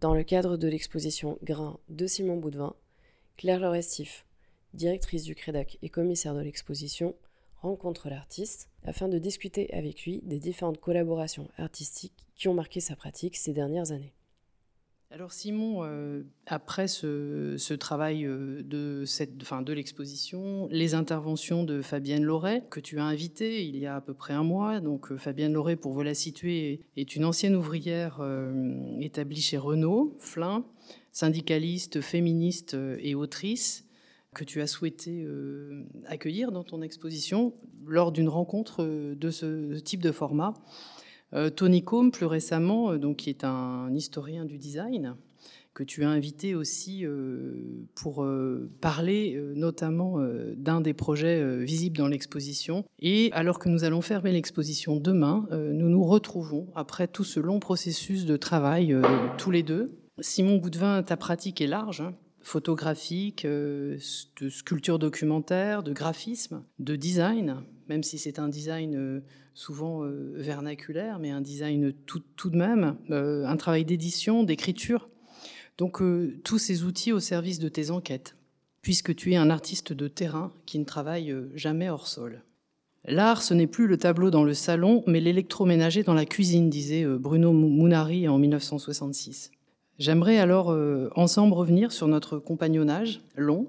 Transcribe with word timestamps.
Dans 0.00 0.14
le 0.14 0.22
cadre 0.22 0.56
de 0.56 0.66
l'exposition 0.66 1.38
Grain 1.42 1.78
de 1.90 2.06
Simon 2.06 2.38
Boudvin, 2.38 2.74
Claire 3.36 3.60
Lorestif, 3.60 4.24
directrice 4.72 5.24
du 5.24 5.34
CREDAC 5.34 5.76
et 5.82 5.90
commissaire 5.90 6.34
de 6.34 6.40
l'exposition, 6.40 7.14
rencontre 7.60 8.08
l'artiste 8.08 8.70
afin 8.82 9.08
de 9.08 9.18
discuter 9.18 9.70
avec 9.74 10.04
lui 10.04 10.22
des 10.22 10.38
différentes 10.38 10.80
collaborations 10.80 11.50
artistiques 11.58 12.14
qui 12.34 12.48
ont 12.48 12.54
marqué 12.54 12.80
sa 12.80 12.96
pratique 12.96 13.36
ces 13.36 13.52
dernières 13.52 13.92
années. 13.92 14.14
Alors 15.12 15.32
Simon, 15.32 15.80
euh, 15.82 16.22
après 16.46 16.86
ce, 16.86 17.74
travail 17.74 18.24
euh, 18.24 18.62
de, 18.62 19.04
cette, 19.04 19.42
fin, 19.42 19.60
de 19.60 19.72
l'exposition, 19.72 20.68
les 20.70 20.94
interventions 20.94 21.64
de 21.64 21.82
Fabienne 21.82 22.22
Loret, 22.22 22.62
que 22.70 22.78
tu 22.78 23.00
as 23.00 23.04
invitée 23.04 23.64
il 23.66 23.76
y 23.76 23.86
a 23.86 23.96
à 23.96 24.00
peu 24.00 24.14
près 24.14 24.34
un 24.34 24.44
mois. 24.44 24.78
Donc 24.78 25.10
euh, 25.10 25.16
Fabienne 25.16 25.52
Loret, 25.52 25.74
pour 25.74 25.92
vous 25.92 26.02
la 26.02 26.14
situer, 26.14 26.82
est 26.96 27.16
une 27.16 27.24
ancienne 27.24 27.56
ouvrière 27.56 28.22
établie 29.00 29.40
chez 29.40 29.58
Renault, 29.58 30.16
Flin, 30.20 30.64
syndicaliste, 31.10 32.00
féministe 32.00 32.76
et 33.00 33.16
autrice 33.16 33.86
que 34.32 34.44
tu 34.44 34.60
as 34.60 34.68
souhaité 34.68 35.26
accueillir 36.06 36.52
dans 36.52 36.62
ton 36.62 36.82
exposition 36.82 37.52
lors 37.84 38.12
d'une 38.12 38.28
rencontre 38.28 38.84
de 38.84 39.30
ce 39.30 39.76
type 39.80 40.02
de 40.02 40.12
format. 40.12 40.54
Euh, 41.34 41.50
Tony 41.50 41.82
Combe, 41.82 42.12
plus 42.12 42.26
récemment, 42.26 42.92
euh, 42.92 42.98
donc, 42.98 43.18
qui 43.18 43.30
est 43.30 43.44
un 43.44 43.92
historien 43.94 44.44
du 44.44 44.58
design, 44.58 45.16
que 45.74 45.84
tu 45.84 46.02
as 46.02 46.10
invité 46.10 46.56
aussi 46.56 47.06
euh, 47.06 47.86
pour 47.94 48.26
parler 48.80 49.40
notamment 49.54 50.18
d'un 50.56 50.80
des 50.80 50.94
projets 50.94 51.64
visibles 51.64 51.96
dans 51.96 52.08
l'exposition. 52.08 52.84
Et 52.98 53.30
alors 53.32 53.60
que 53.60 53.68
nous 53.68 53.84
allons 53.84 54.00
fermer 54.00 54.32
l'exposition 54.32 54.96
demain, 54.96 55.46
nous 55.52 55.88
nous 55.88 56.02
retrouvons 56.02 56.66
après 56.74 57.06
tout 57.06 57.22
ce 57.22 57.38
long 57.38 57.60
processus 57.60 58.26
de 58.26 58.36
travail 58.36 58.96
tous 59.38 59.52
les 59.52 59.62
deux. 59.62 59.86
Simon 60.18 60.56
Boudvin, 60.56 61.04
ta 61.04 61.16
pratique 61.16 61.60
est 61.60 61.68
large. 61.68 62.02
Photographique, 62.42 63.46
de 63.46 63.98
sculpture 64.48 64.98
documentaire, 64.98 65.82
de 65.82 65.92
graphisme, 65.92 66.62
de 66.78 66.96
design, 66.96 67.62
même 67.88 68.02
si 68.02 68.18
c'est 68.18 68.38
un 68.38 68.48
design 68.48 69.22
souvent 69.54 70.04
euh, 70.04 70.32
vernaculaire, 70.36 71.18
mais 71.18 71.30
un 71.30 71.40
design 71.40 71.92
tout, 72.06 72.22
de 72.44 72.56
même, 72.56 72.96
euh, 73.10 73.44
un 73.46 73.56
travail 73.56 73.84
d'édition, 73.84 74.42
d'écriture. 74.42 75.08
Donc 75.78 76.00
euh, 76.00 76.40
tous 76.44 76.58
ces 76.58 76.84
outils 76.84 77.12
au 77.12 77.20
service 77.20 77.58
de 77.58 77.68
tes 77.68 77.90
enquêtes, 77.90 78.36
puisque 78.82 79.14
tu 79.14 79.32
es 79.32 79.36
un 79.36 79.50
artiste 79.50 79.92
de 79.92 80.08
terrain 80.08 80.52
qui 80.66 80.78
ne 80.78 80.84
travaille 80.84 81.34
jamais 81.54 81.90
hors 81.90 82.06
sol. 82.06 82.42
L'art, 83.04 83.42
ce 83.42 83.54
n'est 83.54 83.66
plus 83.66 83.86
le 83.86 83.96
tableau 83.96 84.30
dans 84.30 84.44
le 84.44 84.54
salon, 84.54 85.02
mais 85.06 85.20
l'électroménager 85.20 86.02
dans 86.02 86.14
la 86.14 86.26
cuisine, 86.26 86.68
disait 86.68 87.06
Bruno 87.06 87.52
Munari 87.52 88.28
en 88.28 88.38
1966. 88.38 89.50
J'aimerais 90.00 90.38
alors 90.38 90.74
ensemble 91.14 91.52
revenir 91.52 91.92
sur 91.92 92.08
notre 92.08 92.38
compagnonnage 92.38 93.20
long, 93.36 93.68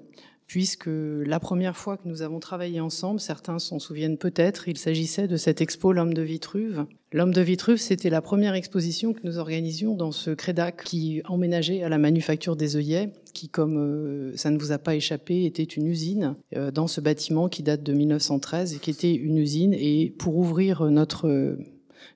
puisque 0.52 0.88
la 0.88 1.40
première 1.40 1.76
fois 1.76 1.96
que 1.96 2.06
nous 2.06 2.22
avons 2.22 2.38
travaillé 2.38 2.80
ensemble, 2.80 3.20
certains 3.20 3.58
s'en 3.58 3.78
souviennent 3.78 4.18
peut-être, 4.18 4.68
il 4.68 4.76
s'agissait 4.76 5.28
de 5.28 5.36
cette 5.36 5.60
expo 5.60 5.92
L'homme 5.92 6.12
de 6.12 6.22
Vitruve. 6.22 6.84
L'homme 7.12 7.32
de 7.32 7.40
Vitruve, 7.40 7.78
c'était 7.78 8.10
la 8.10 8.20
première 8.20 8.54
exposition 8.54 9.12
que 9.12 9.20
nous 9.24 9.38
organisions 9.38 9.94
dans 9.94 10.12
ce 10.12 10.30
Crédac 10.30 10.84
qui 10.84 11.22
emménageait 11.26 11.82
à 11.82 11.88
la 11.88 11.96
manufacture 11.98 12.56
des 12.56 12.76
œillets, 12.76 13.12
qui, 13.34 13.48
comme 13.48 13.78
euh, 13.78 14.36
ça 14.36 14.50
ne 14.50 14.58
vous 14.58 14.72
a 14.72 14.78
pas 14.78 14.94
échappé, 14.94 15.44
était 15.44 15.62
une 15.62 15.86
usine 15.86 16.36
euh, 16.56 16.70
dans 16.70 16.86
ce 16.86 17.00
bâtiment 17.00 17.48
qui 17.48 17.62
date 17.62 17.82
de 17.82 17.92
1913 17.92 18.74
et 18.74 18.78
qui 18.78 18.90
était 18.90 19.14
une 19.14 19.38
usine. 19.38 19.74
Et 19.74 20.14
pour 20.18 20.36
ouvrir 20.36 20.84
notre 20.90 21.56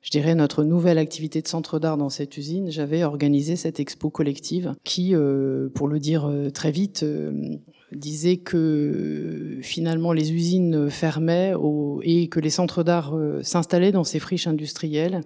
je 0.03 0.11
dirais, 0.11 0.35
notre 0.35 0.65
nouvelle 0.65 0.99
activité 0.99 1.43
de 1.43 1.49
centre 1.49 1.79
d'art 1.79 1.97
dans 1.97 2.11
cette 2.11 2.37
usine, 2.37 2.71
j'avais 2.71 3.05
organisé 3.05 3.57
cette 3.57 3.81
expo 3.81 4.11
collective 4.11 4.75
qui, 4.85 5.15
euh, 5.15 5.69
pour 5.75 5.89
le 5.89 5.99
dire 5.99 6.31
très 6.53 6.71
vite, 6.71 7.05
disait 7.93 8.37
que 8.39 9.59
finalement 9.63 10.13
les 10.13 10.33
usines 10.33 10.91
fermaient 10.91 11.55
et 12.03 12.29
que 12.29 12.41
les 12.41 12.51
centres 12.51 12.83
d'art 12.83 13.15
euh, 13.15 13.43
s'installaient 13.43 13.93
dans 13.93 14.05
ces 14.05 14.19
friches 14.19 14.47
industrielles 14.47 15.21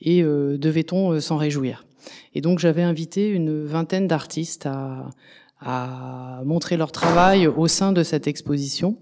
et 0.00 0.22
euh, 0.22 0.58
devait-on 0.58 1.12
euh, 1.12 1.20
s'en 1.20 1.36
réjouir. 1.36 1.86
Et 2.34 2.40
donc 2.40 2.58
j'avais 2.58 2.82
invité 2.82 3.28
une 3.28 3.64
vingtaine 3.64 4.06
d'artistes 4.06 4.66
à, 4.66 5.10
à, 5.60 6.42
montrer 6.44 6.76
leur 6.76 6.92
travail 6.92 7.46
au 7.46 7.66
sein 7.68 7.92
de 7.92 8.02
cette 8.02 8.26
exposition, 8.26 8.96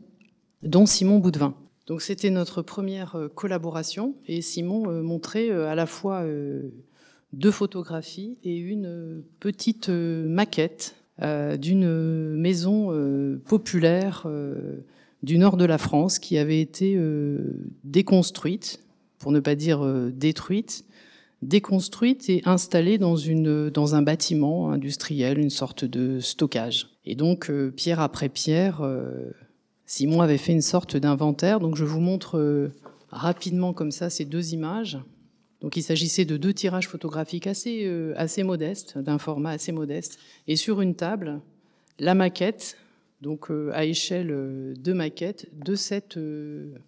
dont 0.62 0.87
Simon 0.87 1.19
Boudvin. 1.19 1.55
Donc 1.87 2.03
c'était 2.03 2.31
notre 2.31 2.63
première 2.63 3.17
collaboration 3.35 4.17
et 4.27 4.43
Simon 4.43 5.03
montrait 5.03 5.51
à 5.51 5.75
la 5.75 5.87
fois 5.87 6.25
deux 7.33 7.51
photographies 7.51 8.39
et 8.43 8.57
une 8.57 9.23
petite 9.39 9.89
maquette 9.89 10.97
euh, 11.23 11.57
d'une 11.57 12.37
maison 12.37 12.89
euh, 12.91 13.41
populaire 13.47 14.25
euh, 14.27 14.85
du 15.23 15.39
nord 15.39 15.57
de 15.57 15.65
la 15.65 15.79
France 15.79 16.19
qui 16.19 16.37
avait 16.37 16.61
été 16.61 16.99
déconstruite, 17.85 18.81
pour 19.19 19.33
ne 19.33 19.41
pas 19.41 19.55
dire 19.55 19.83
détruite, 20.13 20.85
déconstruite 21.41 22.29
et 22.29 22.43
installée 22.45 22.99
dans, 22.99 23.17
une, 23.17 23.71
dans 23.71 23.95
un 23.95 24.03
bâtiment 24.03 24.71
industriel, 24.71 25.39
une 25.39 25.51
sorte 25.51 25.85
de 25.85 26.21
stockage. 26.21 26.89
Et 27.07 27.17
donc, 27.17 27.51
pierre 27.75 28.01
après 28.01 28.29
pierre, 28.29 28.87
Simon 29.87 30.21
avait 30.21 30.39
fait 30.39 30.53
une 30.53 30.63
sorte 30.63 30.97
d'inventaire. 30.97 31.61
Donc, 31.61 31.77
je 31.77 31.85
vous 31.85 32.01
montre 32.01 32.71
rapidement 33.11 33.73
comme 33.73 33.93
ça 33.93 34.11
ces 34.11 34.25
deux 34.25 34.53
images. 34.53 34.99
Donc 35.61 35.77
il 35.77 35.83
s'agissait 35.83 36.25
de 36.25 36.37
deux 36.37 36.53
tirages 36.53 36.89
photographiques 36.89 37.47
assez, 37.47 37.87
euh, 37.87 38.13
assez 38.17 38.43
modestes, 38.43 38.99
d'un 38.99 39.19
format 39.19 39.51
assez 39.51 39.73
modeste, 39.73 40.19
et 40.47 40.57
sur 40.57 40.81
une 40.81 40.95
table, 40.95 41.41
la 41.99 42.15
maquette, 42.15 42.77
donc 43.23 43.51
euh, 43.51 43.71
à 43.73 43.85
échelle 43.85 44.31
euh, 44.31 44.75
de 44.75 44.93
maquette, 44.93 45.49
de 45.59 45.75
cette 45.75 46.19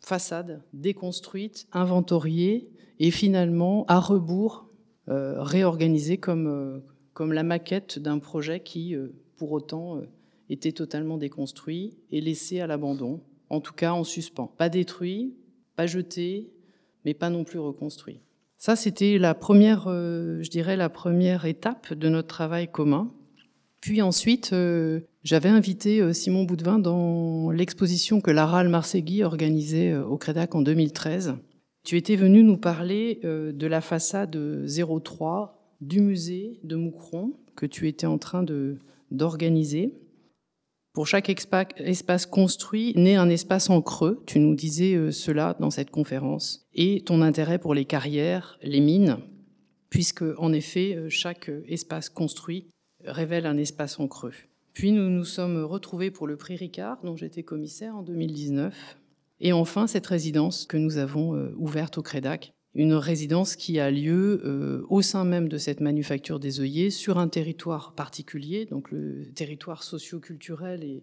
façade 0.01 0.63
déconstruite, 0.75 1.67
inventoriée, 1.73 2.69
et 3.01 3.11
finalement 3.11 3.85
à 3.87 4.01
rebours, 4.01 4.67
réorganisée 5.07 6.19
comme, 6.19 6.83
comme 7.15 7.33
la 7.33 7.43
maquette 7.43 7.99
d'un 7.99 8.19
projet 8.19 8.61
qui, 8.61 8.95
pour 9.39 9.53
autant, 9.53 10.03
était 10.51 10.73
totalement 10.73 11.19
déconstruit 11.19 11.99
et 12.11 12.21
laissé 12.21 12.61
à 12.61 12.67
l'abandon, 12.67 13.21
en 13.51 13.61
tout 13.61 13.73
cas 13.73 13.93
en 13.93 14.05
suspens. 14.05 14.53
Pas 14.57 14.69
détruit, 14.69 15.35
pas 15.77 15.87
jeté, 15.87 16.51
mais 17.05 17.15
pas 17.15 17.31
non 17.31 17.45
plus 17.45 17.59
reconstruit. 17.59 18.21
Ça, 18.59 18.75
c'était 18.75 19.19
la 19.19 19.35
première, 19.35 19.85
euh, 19.87 20.43
je 20.43 20.51
dirais, 20.51 20.77
la 20.77 20.89
première 20.89 21.45
étape 21.45 21.95
de 21.95 22.09
notre 22.09 22.27
travail 22.27 22.69
commun. 22.69 23.13
Puis 23.81 24.03
ensuite, 24.03 24.53
euh, 24.53 25.01
j'avais 25.23 25.49
invité 25.49 26.01
euh, 26.01 26.13
Simon 26.13 26.43
Boudvin 26.43 26.81
dans 26.81 27.53
l'exposition 27.53 28.21
que 28.21 28.33
Lara 28.33 28.59
Almarsegui 28.59 29.23
organisait 29.23 29.97
au 29.97 30.17
Crédac 30.17 30.57
en 30.57 30.63
2013. 30.63 31.37
Tu 31.85 31.97
étais 31.97 32.17
venu 32.17 32.43
nous 32.43 32.59
parler 32.59 33.21
de 33.23 33.67
la 33.67 33.81
façade 33.81 34.37
03 34.67 35.75
du 35.81 36.01
musée 36.01 36.59
de 36.65 36.77
Moucron 36.77 37.33
que 37.55 37.65
tu 37.65 37.89
étais 37.89 38.07
en 38.07 38.19
train 38.19 38.45
d'organiser. 39.11 39.95
Pour 40.99 41.07
chaque 41.07 41.31
espace 41.31 42.27
construit 42.27 42.93
naît 42.97 43.15
un 43.15 43.29
espace 43.29 43.71
en 43.71 43.81
creux, 43.81 44.21
tu 44.27 44.41
nous 44.41 44.57
disais 44.57 44.95
euh, 44.95 45.13
cela 45.13 45.55
dans 45.61 45.71
cette 45.71 45.93
conférence, 45.93 46.67
et 46.75 47.03
ton 47.03 47.23
intérêt 47.23 47.61
pour 47.61 47.73
les 47.73 47.85
carrières, 47.85 48.59
les 48.65 48.81
mines, 48.81 49.19
puisque 49.91 50.25
en 50.39 50.53
effet 50.53 50.97
euh, 50.97 51.09
chaque 51.09 51.53
espace 51.69 52.09
construit 52.09 52.67
révèle 53.05 53.47
un 53.47 53.59
espace 53.59 54.01
en 54.01 54.09
creux. 54.09 54.33
Puis 54.73 54.91
nous 54.91 55.09
nous 55.09 55.25
sommes 55.25 55.63
retrouvés 55.63 56.11
pour 56.11 56.27
le 56.27 56.37
prix 56.37 56.57
Ricard, 56.57 56.99
dont 57.05 57.15
j'étais 57.15 57.45
commissaire 57.45 57.95
en 57.95 58.03
2019, 58.03 58.99
et 59.39 59.53
enfin 59.53 59.87
cette 59.87 60.09
résidence 60.09 60.67
que 60.67 60.79
nous 60.79 60.97
avons 60.97 61.37
euh, 61.37 61.55
ouverte 61.59 61.99
au 61.99 62.03
Crédac, 62.03 62.55
une 62.79 62.95
résidence 62.95 63.57
qui 63.57 63.81
a 63.81 63.91
lieu 63.91 64.41
euh, 64.45 64.87
au 64.89 65.03
sein 65.03 65.25
même 65.25 65.49
de 65.49 65.59
cette 65.59 65.81
manufacture 65.81 66.39
des 66.39 66.61
œillets, 66.61 66.91
sur 66.91 67.19
un 67.19 67.27
territoire 67.27 67.93
particulier, 67.93 68.67
donc 68.67 68.93
le 68.93 69.27
territoire 69.35 69.83
socio-culturel 69.83 70.85
et 70.85 71.03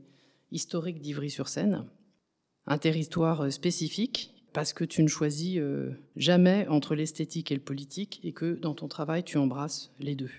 historique 0.54 1.02
d'Ivry-sur-Seine. 1.02 1.84
Un 2.66 2.78
territoire 2.78 3.42
euh, 3.42 3.50
spécifique, 3.50 4.34
parce 4.54 4.72
que 4.72 4.86
tu 4.86 5.04
ne 5.04 5.10
choisis 5.10 5.58
euh, 5.58 5.92
jamais 6.16 6.66
entre 6.70 6.96
l'esthétique 6.96 7.52
et 7.52 7.56
le 7.56 7.62
politique, 7.62 8.22
et 8.24 8.32
que 8.32 8.56
dans 8.56 8.74
ton 8.74 8.88
travail, 8.88 9.24
tu 9.24 9.38
embrasses 9.38 9.92
les 10.00 10.16
deux. 10.16 10.32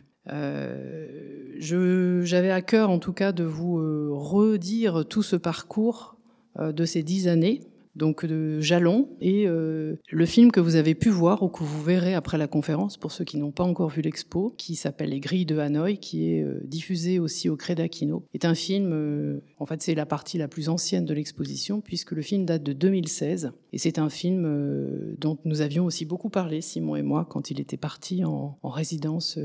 J'avais 1.61 2.51
à 2.51 2.63
cœur, 2.63 2.89
en 2.89 2.99
tout 2.99 3.13
cas, 3.13 3.33
de 3.33 3.45
vous 3.45 3.77
redire 4.19 5.05
tout 5.07 5.23
ce 5.23 5.37
parcours 5.37 6.17
de 6.59 6.85
ces 6.85 7.05
dix 7.05 7.29
années, 7.29 7.61
donc 7.97 8.27
de 8.27 8.61
Jalon, 8.61 9.09
et 9.21 9.49
euh, 9.49 9.97
le 10.11 10.27
film 10.27 10.53
que 10.53 10.61
vous 10.61 10.77
avez 10.77 10.95
pu 10.95 11.09
voir 11.09 11.43
ou 11.43 11.49
que 11.49 11.65
vous 11.65 11.83
verrez 11.83 12.15
après 12.15 12.39
la 12.39 12.47
conférence, 12.47 12.97
pour 12.97 13.11
ceux 13.11 13.25
qui 13.25 13.39
n'ont 13.39 13.51
pas 13.51 13.65
encore 13.65 13.89
vu 13.89 14.03
l'expo, 14.03 14.55
qui 14.59 14.77
s'appelle 14.77 15.11
Les 15.11 15.21
Grilles 15.21 15.47
de 15.47 15.59
Hanoï, 15.59 15.99
qui 15.99 16.31
est 16.31 16.43
euh, 16.43 16.61
diffusé 16.65 17.19
aussi 17.19 17.49
au 17.49 17.57
Crédit 17.57 17.89
Kino, 17.89 18.25
est 18.35 18.45
un 18.45 18.55
film, 18.55 18.91
euh, 18.93 19.41
en 19.59 19.67
fait 19.67 19.83
c'est 19.83 19.95
la 19.95 20.07
partie 20.07 20.37
la 20.37 20.47
plus 20.47 20.69
ancienne 20.69 21.07
de 21.07 21.15
l'exposition, 21.15 21.81
puisque 21.81 22.13
le 22.13 22.23
film 22.23 22.45
date 22.45 22.63
de 22.63 22.75
2016, 22.75 23.53
et 23.73 23.79
c'est 23.79 23.99
un 23.99 24.11
film 24.11 25.17
dont 25.19 25.39
nous 25.45 25.61
avions 25.61 25.85
aussi 25.87 26.05
beaucoup 26.05 26.29
parlé, 26.29 26.61
Simon 26.61 26.97
et 26.97 27.03
moi, 27.03 27.27
quand 27.29 27.51
il 27.51 27.61
était 27.61 27.77
parti 27.77 28.25
en, 28.25 28.59
en 28.63 28.69
résidence 28.69 29.39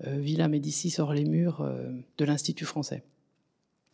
Villa 0.00 0.48
Médicis 0.48 0.94
hors 0.98 1.12
les 1.12 1.24
murs 1.24 1.66
de 2.18 2.24
l'Institut 2.24 2.64
français. 2.64 3.02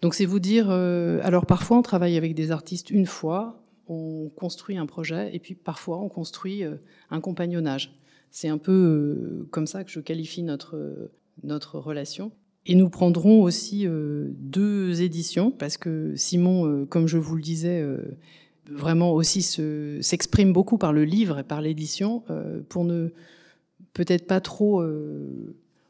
Donc 0.03 0.15
c'est 0.15 0.27
vous 0.27 0.39
dire, 0.39 0.71
alors 0.71 1.47
parfois 1.47 1.79
on 1.79 1.83
travaille 1.83 2.17
avec 2.17 2.35
des 2.35 2.51
artistes 2.51 2.91
une 2.91 3.06
fois, 3.06 3.60
on 3.91 4.31
construit 4.31 4.79
un 4.79 4.87
projet 4.87 5.35
et 5.35 5.41
puis 5.41 5.55
parfois 5.55 5.99
on 5.99 6.09
construit 6.09 6.65
euh, 6.65 6.77
un 7.11 7.21
compagnonnage. 7.21 7.93
C'est 8.31 8.49
un 8.49 8.59
peu 8.59 8.73
euh, 8.73 9.49
comme 9.51 9.67
ça 9.67 9.83
que 9.83 9.91
je 9.91 9.99
qualifie 10.01 10.43
notre, 10.45 11.11
notre 11.43 11.79
relation. 11.79 12.31
Et 12.67 12.75
nous 12.77 12.89
prendrons 12.89 13.43
aussi 13.43 13.87
euh, 13.87 14.29
deux 14.37 15.03
éditions 15.03 15.51
parce 15.51 15.77
que 15.77 16.15
Simon, 16.15 16.87
comme 16.87 17.09
je 17.09 17.19
vous 17.19 17.35
le 17.35 17.43
disais, 17.43 17.85
vraiment 18.71 19.13
aussi 19.13 19.43
s'exprime 20.03 20.53
beaucoup 20.53 20.79
par 20.79 20.93
le 20.93 21.05
livre 21.05 21.41
et 21.41 21.45
par 21.45 21.61
l'édition 21.61 22.23
pour 22.69 22.85
ne 22.85 23.09
peut-être 23.95 24.27
pas 24.27 24.41
trop 24.41 24.85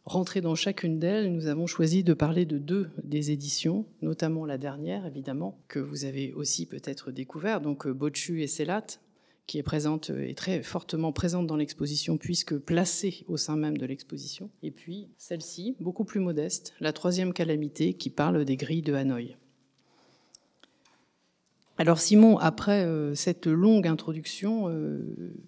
rentrer 0.05 0.41
dans 0.41 0.55
chacune 0.55 0.99
d'elles, 0.99 1.33
nous 1.33 1.47
avons 1.47 1.67
choisi 1.67 2.03
de 2.03 2.15
parler 2.15 2.45
de 2.45 2.59
deux 2.59 2.91
des 3.05 3.31
éditions, 3.31 3.87
notamment 4.03 4.45
la 4.45 4.59
dernière, 4.59 5.07
évidemment, 5.07 5.59
que 5.69 5.79
vous 5.79 6.05
avez 6.05 6.33
aussi 6.33 6.67
peut-être 6.67 7.13
découvert, 7.13 7.61
donc 7.61 7.87
euh, 7.87 7.93
Bochu 7.93 8.43
et 8.43 8.47
Selat, 8.47 8.87
qui 9.47 9.59
est 9.59 9.65
présente 9.65 10.11
et 10.11 10.35
très 10.35 10.63
fortement 10.63 11.11
présente 11.11 11.49
dans 11.49 11.57
l'exposition, 11.57 12.19
puisque 12.19 12.57
placée 12.57 13.25
au 13.27 13.37
sein 13.37 13.57
même 13.57 13.79
de 13.79 13.85
l'exposition. 13.85 14.49
Et 14.63 14.71
puis 14.71 15.09
celle-ci, 15.17 15.77
beaucoup 15.81 16.05
plus 16.05 16.21
modeste, 16.21 16.73
La 16.81 16.93
troisième 16.93 17.33
calamité, 17.33 17.95
qui 17.95 18.11
parle 18.11 18.45
des 18.45 18.57
grilles 18.57 18.83
de 18.83 18.95
Hanoï. 18.95 19.37
Alors 21.81 21.99
Simon, 21.99 22.37
après 22.37 22.85
euh, 22.85 23.15
cette 23.15 23.47
longue 23.47 23.87
introduction, 23.87 24.69
euh, 24.69 25.01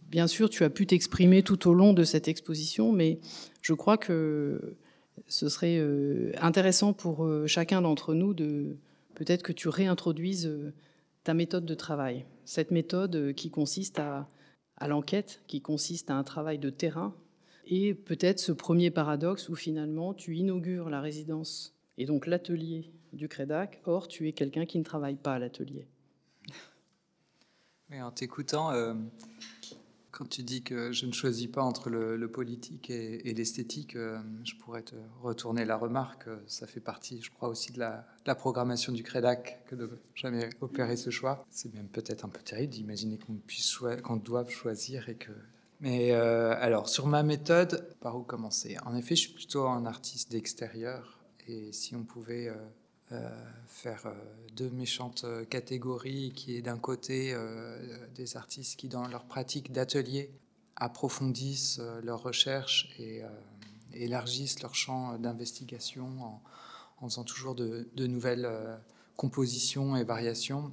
bien 0.09 0.27
sûr, 0.27 0.49
tu 0.49 0.65
as 0.65 0.71
pu 0.71 0.87
t'exprimer 0.87 1.43
tout 1.43 1.69
au 1.69 1.75
long 1.75 1.93
de 1.93 2.05
cette 2.05 2.27
exposition, 2.27 2.91
mais 2.91 3.21
je 3.61 3.75
crois 3.75 3.99
que 3.99 4.79
ce 5.27 5.51
serait 5.51 5.77
euh, 5.77 6.33
intéressant 6.41 6.95
pour 6.95 7.29
chacun 7.47 7.83
d'entre 7.83 8.15
nous 8.15 8.33
de 8.33 8.79
peut-être 9.15 9.43
que 9.43 9.53
tu 9.53 9.69
réintroduises 9.69 10.51
ta 11.23 11.35
méthode 11.35 11.67
de 11.67 11.75
travail, 11.75 12.25
cette 12.47 12.71
méthode 12.71 13.35
qui 13.35 13.51
consiste 13.51 13.99
à, 13.99 14.27
à 14.79 14.89
l'enquête, 14.89 15.43
qui 15.49 15.61
consiste 15.61 16.11
à 16.11 16.15
un 16.15 16.25
travail 16.25 16.59
de 16.59 16.71
terrain, 16.71 17.15
et 17.67 17.93
peut-être 17.93 18.39
ce 18.39 18.53
premier 18.53 18.91
paradoxe 18.91 19.51
où 19.51 19.55
finalement 19.55 20.15
tu 20.15 20.35
inaugures 20.35 20.89
la 20.89 21.03
résidence 21.03 21.75
et 21.99 22.07
donc 22.07 22.27
l'atelier 22.27 22.91
du 23.13 23.29
Crédac, 23.29 23.83
or 23.85 24.09
tu 24.09 24.29
es 24.29 24.33
quelqu'un 24.33 24.65
qui 24.65 24.79
ne 24.79 24.85
travaille 24.85 25.17
pas 25.17 25.35
à 25.35 25.39
l'atelier 25.39 25.87
en 28.01 28.11
t'écoutant, 28.11 28.71
euh, 28.71 28.95
quand 30.13 30.29
tu 30.29 30.43
dis 30.43 30.63
que 30.63 30.93
je 30.93 31.07
ne 31.07 31.13
choisis 31.13 31.49
pas 31.49 31.63
entre 31.63 31.91
le, 31.91 32.29
politique 32.29 32.91
et, 32.91 33.35
l'esthétique, 33.35 33.97
euh, 33.97 34.19
je 34.45 34.55
pourrais 34.57 34.83
te 34.83 34.95
retourner 35.23 35.65
la 35.65 35.77
remarque. 35.77 36.29
Ça 36.47 36.67
fait 36.67 36.81
partie, 36.81 37.21
je 37.23 37.31
crois, 37.31 37.49
aussi 37.49 37.73
de 37.73 37.81
la, 37.81 38.35
programmation 38.35 38.93
du 38.93 39.03
CREDAC 39.03 39.65
que 39.67 39.75
de 39.75 39.91
jamais 40.15 40.49
opérer 40.61 40.97
ce 40.97 41.11
choix. 41.11 41.45
C'est 41.51 41.75
même 41.75 41.89
peut-être 41.89 42.25
un 42.25 42.29
peu 42.29 42.41
terrible 42.41 42.73
d'imaginer 42.73 43.19
qu'on 43.19 43.35
puisse 43.35 43.79
qu'on 44.03 44.17
doive 44.17 44.49
choisir 44.51 45.09
et 45.09 45.17
que. 45.17 45.33
Mais 45.81 46.13
euh, 46.13 46.55
alors, 46.61 46.89
sur 46.89 47.09
ma 47.09 47.23
méthode, 47.23 47.89
par 48.01 48.17
où 48.17 48.23
commencer? 48.23 48.77
En 48.87 48.95
effet, 48.95 49.17
je 49.17 49.23
suis 49.23 49.33
plutôt 49.33 49.67
un 49.67 49.85
artiste 49.85 50.31
d'extérieur. 50.31 51.19
Et 51.49 51.73
si 51.73 51.97
on 51.97 52.05
pouvait 52.05 52.49
euh, 52.49 52.55
faire 53.67 54.07
euh, 54.07 54.13
deux 54.55 54.71
méchantes 54.71 55.25
euh, 55.25 55.45
catégories, 55.45 56.33
qui 56.35 56.57
est 56.57 56.63
d'un 56.63 56.79
côté 56.79 57.35
des 58.15 58.37
artistes 58.37 58.79
qui, 58.79 58.89
dans 58.89 59.07
leur 59.09 59.25
pratique 59.25 59.73
d'atelier, 59.73 60.31
approfondissent 60.77 61.81
leurs 62.03 62.23
recherches 62.23 62.89
et 62.99 63.23
élargissent 63.93 64.63
leur 64.63 64.75
champ 64.75 65.19
d'investigation 65.19 66.41
en, 67.01 67.09
faisant 67.09 67.25
toujours 67.25 67.55
de, 67.55 68.07
nouvelles 68.07 68.49
compositions 69.17 69.97
et 69.97 70.05
variations. 70.05 70.73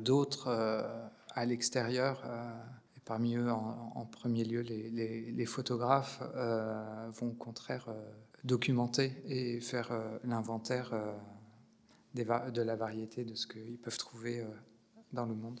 D'autres, 0.00 0.48
à 0.48 1.46
l'extérieur, 1.46 2.24
parmi 3.04 3.36
eux, 3.36 3.52
en, 3.52 4.06
premier 4.06 4.44
lieu, 4.44 4.62
les 4.62 5.46
photographes, 5.46 6.22
vont 7.12 7.28
au 7.28 7.34
contraire 7.38 7.86
documenter 8.42 9.12
et 9.26 9.60
faire 9.60 9.92
l'inventaire 10.24 10.94
de 12.24 12.62
la 12.62 12.76
variété 12.76 13.24
de 13.24 13.34
ce 13.34 13.46
qu'ils 13.46 13.78
peuvent 13.78 13.98
trouver 13.98 14.40
euh, 14.40 14.46
dans 15.12 15.26
le 15.26 15.34
monde. 15.34 15.58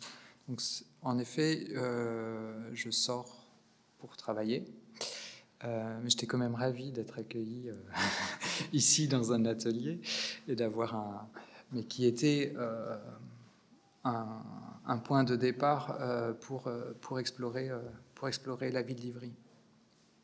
Donc, 0.48 0.60
en 1.02 1.18
effet, 1.18 1.66
euh, 1.74 2.70
je 2.72 2.90
sors 2.90 3.44
pour 3.98 4.16
travailler. 4.16 4.64
Euh, 5.64 5.98
mais 6.02 6.10
j'étais 6.10 6.26
quand 6.26 6.38
même 6.38 6.54
ravi 6.54 6.92
d'être 6.92 7.18
accueilli 7.18 7.70
ici 8.72 9.08
dans 9.08 9.32
un 9.32 9.44
atelier 9.46 10.00
et 10.48 10.54
d'avoir 10.54 10.94
un. 10.94 11.28
mais 11.72 11.84
qui 11.84 12.04
était 12.04 12.54
un, 14.04 14.98
point 15.04 15.24
de 15.24 15.34
départ 15.34 15.98
pour, 16.42 16.70
pour, 17.00 17.18
explorer, 17.18 17.70
pour 18.14 18.28
explorer 18.28 18.70
la 18.70 18.82
ville 18.82 18.96
d'Ivry. 18.96 19.32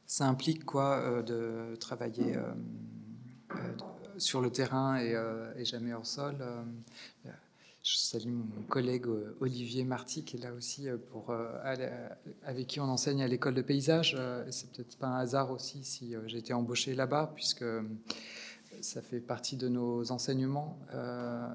Ça 0.07 0.29
implique 0.29 0.65
quoi 0.65 1.23
de 1.23 1.75
travailler 1.77 2.37
sur 4.19 4.41
le 4.41 4.51
terrain 4.51 5.01
euh, 5.01 5.53
et, 5.57 5.65
jamais 5.65 5.93
hors 5.93 6.07
sol. 6.07 6.37
Euh, 6.41 6.63
je 7.83 7.97
salue 7.97 8.31
mon 8.31 8.63
collègue 8.69 9.07
euh, 9.07 9.37
Olivier 9.41 9.85
Marty 9.85 10.25
qui 10.25 10.37
est 10.37 10.41
là 10.41 10.53
aussi 10.53 10.87
pour, 11.11 11.35
avec 12.45 12.67
qui 12.69 12.79
on 12.79 12.85
enseigne 12.85 13.23
à 13.23 13.27
l'école 13.29 13.55
de 13.55 13.63
paysage. 13.63 14.17
C'est 14.51 14.71
peut-être 14.73 14.97
pas 14.99 15.09
un 15.09 15.19
hasard 15.19 15.51
aussi 15.51 15.85
si 15.85 16.15
j'ai 16.27 16.39
été 16.39 16.53
embauché 16.53 16.95
là-bas 16.95 17.33
puisque 17.35 17.65
ça 18.83 19.01
fait 19.01 19.21
partie 19.21 19.57
de 19.57 19.69
nos 19.69 20.11
enseignements 20.11 20.79
euh, 20.93 21.47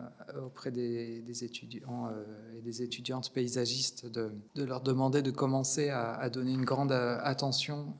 auprès 0.45 0.71
des, 0.71 1.43
étudiants 1.43 2.07
euh, 2.07 2.57
et 2.57 2.61
des 2.61 2.81
étudiantes 2.81 3.31
paysagistes 3.33 4.05
de, 4.05 4.31
leur 4.55 4.81
demander 4.81 5.21
de 5.21 5.31
commencer 5.31 5.89
à, 5.89 6.29
donner 6.29 6.53
une 6.53 6.65
grande 6.65 6.91
euh, 6.91 7.17
attention 7.21 7.93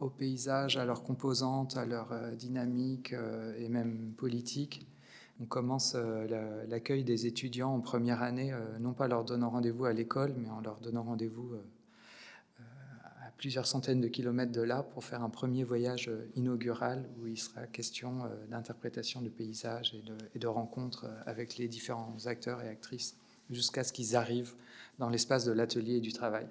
aux 0.00 0.10
paysages, 0.10 0.76
à 0.76 0.84
leurs 0.84 1.02
composantes, 1.02 1.76
à 1.76 1.86
leur 1.86 2.12
dynamique 2.36 3.14
et 3.58 3.68
même 3.68 4.12
politique. 4.16 4.86
On 5.40 5.46
commence 5.46 5.96
l'accueil 6.68 7.04
des 7.04 7.26
étudiants 7.26 7.74
en 7.74 7.80
première 7.80 8.22
année, 8.22 8.54
non 8.80 8.92
pas 8.92 9.08
leur 9.08 9.24
donnant 9.24 9.50
rendez-vous 9.50 9.86
à 9.86 9.92
l'école, 9.92 10.34
mais 10.38 10.50
en 10.50 10.60
leur 10.60 10.80
donnant 10.80 11.04
rendez-vous 11.04 11.54
plusieurs 13.36 13.66
centaines 13.66 14.00
de 14.00 14.08
kilomètres 14.08 14.52
de 14.52 14.62
là 14.62 14.82
pour 14.82 15.04
faire 15.04 15.22
un 15.22 15.30
premier 15.30 15.64
voyage 15.64 16.08
euh, 16.08 16.28
inaugural 16.36 17.08
où 17.20 17.26
il 17.26 17.38
sera 17.38 17.66
question 17.66 18.24
euh, 18.24 18.46
d'interprétation 18.46 19.20
de 19.20 19.28
paysages 19.28 19.94
et 20.34 20.38
de, 20.38 20.46
rencontres 20.46 21.04
euh, 21.04 21.22
avec 21.26 21.56
les 21.58 21.68
différents 21.68 22.16
acteurs 22.26 22.62
et 22.62 22.68
actrices 22.68 23.16
jusqu'à 23.50 23.84
ce 23.84 23.92
qu'ils 23.92 24.16
arrivent 24.16 24.54
dans 24.98 25.08
l'espace 25.08 25.44
de 25.44 25.52
l'atelier 25.52 25.96
et 25.96 26.00
du 26.00 26.12
travail. 26.12 26.48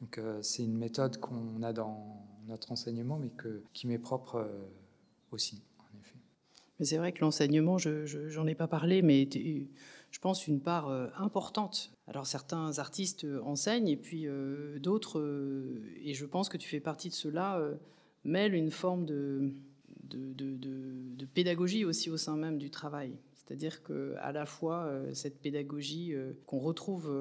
Donc 0.00 0.20
c'est 0.42 0.62
une 0.62 0.76
méthode 0.76 1.18
qu'on 1.18 1.62
a 1.62 1.72
dans 1.72 2.26
notre 2.48 2.72
enseignement 2.72 3.16
mais 3.18 3.30
que, 3.30 3.62
qui 3.72 3.86
m'est 3.86 3.98
propre 3.98 4.46
aussi, 5.30 5.62
en 5.78 5.98
effet. 6.00 6.16
Mais 6.78 6.84
c'est 6.84 6.98
vrai 6.98 7.12
que 7.12 7.20
l'enseignement, 7.20 7.78
je 7.78 8.36
n'en 8.36 8.46
ai 8.46 8.54
pas 8.54 8.66
parlé, 8.66 9.00
mais 9.00 9.26
je 10.16 10.20
pense, 10.22 10.46
une 10.46 10.62
part 10.62 10.88
euh, 10.88 11.08
importante. 11.18 11.92
Alors 12.06 12.26
certains 12.26 12.78
artistes 12.78 13.24
euh, 13.24 13.42
enseignent 13.42 13.88
et 13.88 13.98
puis 13.98 14.26
euh, 14.26 14.78
d'autres, 14.78 15.20
et 16.02 16.14
je 16.14 16.24
pense 16.24 16.48
que 16.48 16.56
tu 16.56 16.66
fais 16.70 16.80
partie 16.80 17.10
de 17.10 17.14
cela, 17.14 17.60
mêlent 18.24 18.54
une 18.54 18.70
forme 18.70 19.04
de, 19.04 19.52
pédagogie 21.34 21.84
aussi 21.84 22.08
au 22.08 22.16
sein 22.16 22.34
même 22.34 22.56
du 22.56 22.70
travail. 22.70 23.18
C'est-à-dire 23.34 23.82
qu'à 23.82 24.32
la 24.32 24.46
fois 24.46 24.90
cette 25.12 25.38
pédagogie 25.42 26.14
qu'on 26.46 26.60
retrouve 26.60 27.14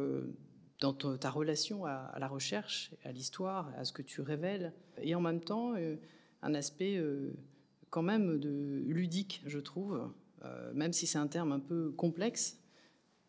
dans 0.79 0.93
ta 0.93 1.29
relation 1.29 1.85
à, 1.85 2.15
la 2.17 2.29
recherche, 2.29 2.93
à 3.03 3.11
l'histoire, 3.11 3.73
à 3.77 3.83
ce 3.83 3.91
que 3.91 4.03
tu 4.03 4.21
révèles, 4.21 4.71
et 5.01 5.15
en 5.15 5.21
même 5.21 5.41
temps 5.41 5.73
un 6.41 6.53
aspect 6.53 7.03
quand 7.89 8.03
même 8.03 8.37
ludique, 8.87 9.43
je 9.45 9.59
trouve, 9.59 10.09
même 10.73 10.93
si 10.93 11.07
c'est 11.07 11.19
un 11.19 11.27
terme 11.27 11.51
un 11.51 11.59
peu 11.59 11.91
complexe, 11.91 12.57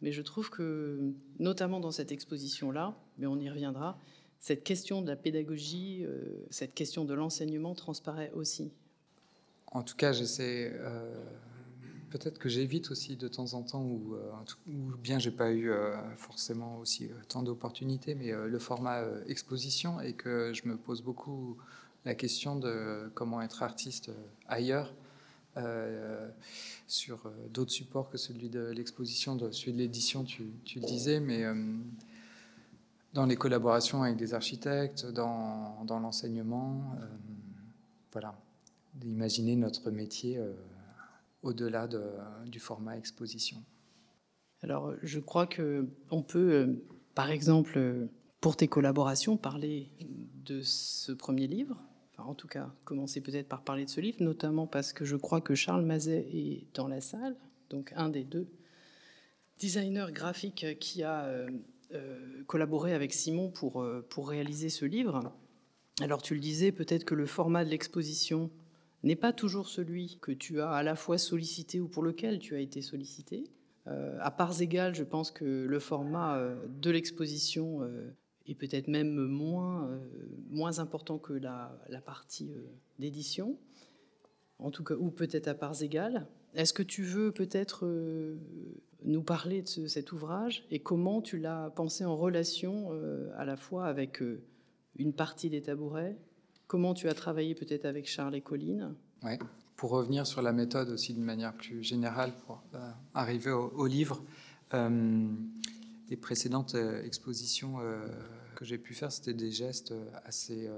mais 0.01 0.13
je 0.13 0.23
trouve 0.23 0.51
que, 0.51 1.13
notamment 1.39 1.81
dans 1.81 1.91
cette 1.91 2.13
exposition-là, 2.13 2.97
mais 3.19 3.27
on 3.27 3.39
y 3.39 3.49
reviendra, 3.49 3.99
cette 4.39 4.65
question 4.65 5.03
de 5.03 5.09
la 5.09 5.17
pédagogie, 5.17 6.05
euh, 6.05 6.45
cette 6.51 6.75
question 6.75 7.05
de 7.05 7.15
l'enseignement 7.15 7.75
transparaît 7.75 8.31
aussi. 8.35 8.71
En 9.73 9.83
tout 9.83 9.97
cas, 9.97 10.13
j'essaie, 10.13 10.73
euh, 10.75 11.23
peut-être 12.11 12.39
que 12.39 12.49
j'évite 12.49 12.91
aussi 12.91 13.17
de 13.17 13.29
temps 13.29 13.55
en 13.55 13.63
temps, 13.63 13.83
ou, 13.83 14.15
euh, 14.15 14.31
ou 14.69 14.97
bien 14.97 15.19
j'ai 15.19 15.31
pas 15.31 15.51
eu 15.51 15.71
euh, 15.71 15.97
forcément 16.17 16.79
aussi 16.79 17.11
tant 17.29 17.43
d'opportunités, 17.43 18.15
mais 18.15 18.33
le 18.33 18.59
format 18.59 19.05
exposition 19.27 20.01
et 20.01 20.13
que 20.13 20.53
je 20.55 20.69
me 20.69 20.77
pose 20.77 21.03
beaucoup 21.03 21.57
la 22.05 22.15
question 22.15 22.57
de 22.57 23.11
comment 23.15 23.43
être 23.43 23.63
artiste 23.63 24.11
ailleurs. 24.47 24.95
Sur 26.87 27.31
d'autres 27.51 27.71
supports 27.71 28.11
que 28.11 28.19
celui 28.19 28.49
de 28.49 28.67
l'exposition, 28.69 29.39
celui 29.53 29.73
de 29.73 29.79
l'édition, 29.79 30.25
tu, 30.25 30.53
le 30.75 30.87
disais, 30.87 31.21
mais 31.21 31.45
dans 33.15 33.27
les 33.27 33.37
collaborations 33.37 34.03
avec 34.03 34.17
des 34.17 34.35
architectes, 34.35 35.07
dans, 35.07 35.85
l'enseignement, 35.89 36.97
voilà, 38.13 38.39
d'imaginer 38.95 39.57
notre 39.57 39.91
métier 39.91 40.39
au-delà 41.43 41.87
de, 41.87 42.03
du 42.47 42.61
format 42.61 42.99
exposition. 42.99 43.63
Alors, 44.63 44.95
je 45.03 45.21
crois 45.21 45.47
que 45.47 45.87
on 46.11 46.23
peut, 46.23 46.53
euh, 46.53 46.85
par 47.15 47.31
exemple, 47.31 47.75
euh, 47.77 48.07
pour 48.41 48.57
tes 48.57 48.69
collaborations, 48.69 49.37
parler 49.37 49.91
de 50.45 50.61
ce 50.63 51.13
premier 51.13 51.47
livre? 51.47 51.81
En 52.19 52.35
tout 52.35 52.49
cas, 52.49 52.73
commencer 52.85 53.21
peut-être 53.21 53.49
par 53.49 53.63
parler 53.63 53.85
de 53.85 53.91
ce 53.91 54.01
livre, 54.01 54.23
notamment 54.23 54.67
parce 54.67 54.93
que 54.93 55.05
je 55.05 55.17
crois 55.17 55.41
que 55.41 55.55
Charles 55.55 55.85
Mazet 55.85 56.27
est 56.33 56.67
dans 56.75 56.89
la 56.89 57.01
salle, 57.01 57.37
donc 57.71 57.93
un 57.97 58.09
des 58.09 58.25
deux 58.25 58.49
designers 59.59 60.13
graphiques 60.13 60.79
qui 60.79 61.03
a 61.03 61.25
euh, 61.25 62.43
collaboré 62.47 62.95
avec 62.95 63.13
Simon 63.13 63.51
pour, 63.51 63.87
pour 64.09 64.29
réaliser 64.29 64.71
ce 64.71 64.85
livre. 64.85 65.33
Alors, 66.03 66.21
tu 66.21 66.35
le 66.35 66.41
disais, 66.41 66.73
peut-être 66.73 67.05
que 67.05 67.15
le 67.15 67.27
format 67.27 67.65
de 67.65 67.71
l'exposition 67.71 68.51
n'est 69.03 69.17
pas 69.17 69.33
toujours 69.33 69.69
celui 69.69 70.19
que 70.21 70.33
tu 70.33 70.61
as 70.61 70.71
à 70.71 70.83
la 70.83 70.97
fois 70.97 71.17
sollicité 71.17 71.81
ou 71.81 71.89
pour 71.89 72.03
lequel 72.03 72.39
tu 72.39 72.55
as 72.55 72.61
été 72.61 72.83
sollicité. 72.83 73.45
Euh, 73.87 74.19
à 74.21 74.31
parts 74.31 74.61
égales, 74.61 74.95
je 74.95 75.05
pense 75.05 75.31
que 75.31 75.45
le 75.45 75.79
format 75.79 76.37
euh, 76.37 76.57
de 76.69 76.91
l'exposition 76.91 77.83
euh, 78.47 78.51
est 78.51 78.55
peut-être 78.55 78.89
même 78.89 79.27
moins, 79.27 79.91
moins 80.51 80.79
important 80.79 81.19
que 81.19 81.33
la, 81.33 81.77
partie 82.05 82.51
d'édition, 82.99 83.59
en 84.59 84.71
tout 84.71 84.85
cas, 84.85 84.95
ou 84.95 85.11
peut-être 85.11 85.49
à 85.49 85.55
parts 85.55 85.83
égales. 85.83 86.27
Est-ce 86.55 86.73
que 86.73 86.83
tu 86.83 87.03
veux 87.03 87.33
peut-être 87.33 87.87
nous 89.05 89.23
parler 89.23 89.63
de 89.63 89.87
cet 89.87 90.13
ouvrage 90.13 90.65
et 90.71 90.79
comment 90.79 91.21
tu 91.21 91.39
l'as 91.39 91.71
pensé 91.71 92.05
en 92.05 92.17
relation 92.17 92.91
à 93.37 93.45
la 93.45 93.57
fois 93.57 93.87
avec 93.87 94.23
une 94.97 95.13
partie 95.13 95.51
des 95.51 95.63
tabourets? 95.63 96.17
Comment 96.67 96.95
tu 96.95 97.09
as 97.09 97.15
travaillé 97.15 97.55
peut-être 97.55 97.85
avec 97.85 98.09
Charles 98.09 98.35
et 98.35 98.41
Colline? 98.41 98.95
Ouais. 99.23 99.39
Pour 99.77 99.91
revenir 99.91 100.27
sur 100.27 100.43
la 100.43 100.53
méthode 100.53 100.89
aussi 100.89 101.13
d'une 101.13 101.25
manière 101.25 101.53
plus 101.53 101.83
générale 101.83 102.33
pour 102.47 102.63
euh, 102.75 102.91
arriver 103.15 103.51
au, 103.51 103.87
livre, 103.87 104.23
euh, 106.07 106.11
les 106.11 106.17
précédentes 106.17 106.75
euh, 106.75 107.03
expositions 107.05 107.79
que 108.55 108.65
j'ai 108.65 108.79
pu 108.79 108.95
faire, 108.95 109.13
c'était 109.13 109.35
des 109.35 109.51
gestes 109.51 109.93
assez, 110.25 110.69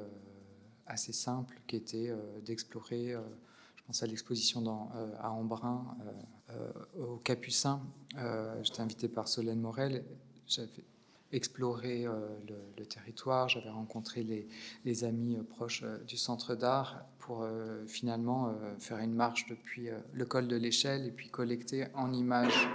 assez 0.87 1.13
simples 1.13 1.61
qui 1.67 1.77
étaient 1.77 2.13
d'explorer, 2.45 3.15
je 3.77 3.85
pense 3.87 4.03
à 4.03 4.07
l'exposition 4.07 4.65
à 5.21 5.31
Embrun, 5.31 5.97
au 6.99 7.19
Capucin. 7.19 7.81
J'étais 8.63 8.81
invité 8.81 9.09
par 9.09 9.29
Solène 9.29 9.61
Morel. 9.61 10.05
Explorer 11.33 12.07
euh, 12.07 12.13
le, 12.77 12.87
territoire, 12.87 13.49
j'avais 13.49 13.69
rencontré 13.69 14.23
les, 14.23 14.49
les 14.85 15.05
amis 15.05 15.37
euh, 15.37 15.43
proches 15.43 15.83
euh, 15.83 15.99
du 16.05 16.17
centre 16.17 16.55
d'art 16.55 17.05
pour 17.19 17.47
finalement 17.87 18.55
faire 18.79 18.97
une 19.01 19.13
marche 19.13 19.45
depuis 19.51 19.91
le 20.15 20.25
col 20.25 20.49
de 20.49 20.57
l'échelle 20.57 21.07
et 21.07 21.11
puis 21.11 21.29
collecter 21.29 21.85
en 21.93 22.15
images 22.15 22.67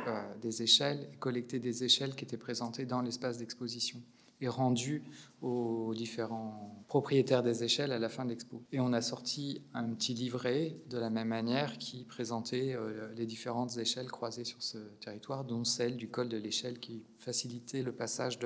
des 0.44 0.62
échelles 0.62 1.10
et 1.12 1.16
collecter 1.16 1.58
des 1.58 1.84
échelles 1.84 2.14
qui 2.14 2.24
étaient 2.24 2.38
présentées 2.38 2.86
dans 2.86 3.02
l'espace 3.02 3.40
d'exposition 3.40 4.00
et 4.44 4.48
rendues 4.48 5.04
aux 5.42 5.94
différents 5.96 6.84
propriétaires 6.88 7.44
des 7.44 7.64
échelles 7.64 7.92
à 7.92 8.00
la 8.00 8.10
fin 8.10 8.26
de 8.26 8.30
l'expo. 8.30 8.62
Et 8.72 8.80
on 8.80 8.94
a 8.94 9.02
sorti 9.02 9.64
un 9.74 9.90
petit 9.94 10.14
livret 10.14 10.78
de 10.90 10.98
la 10.98 11.10
même 11.10 11.30
manière 11.30 11.78
qui 11.78 12.06
présentait 12.06 12.78
les 13.16 13.26
différentes 13.26 13.78
échelles 13.78 14.12
croisées 14.12 14.46
sur 14.46 14.62
ce 14.62 14.78
territoire, 15.00 15.44
dont 15.44 15.64
celle 15.64 15.98
du 15.98 16.10
col 16.10 16.30
de 16.30 16.38
l'échelle 16.38 16.80
qui 16.80 17.04
faciliter 17.20 17.84
le 17.84 17.92
passage 17.92 18.38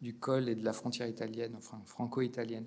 du 0.00 0.14
col 0.14 0.48
et 0.48 0.54
de 0.54 0.64
la 0.64 0.72
frontière 0.72 1.08
italienne, 1.08 1.54
enfin 1.56 1.80
franco-italienne. 1.84 2.66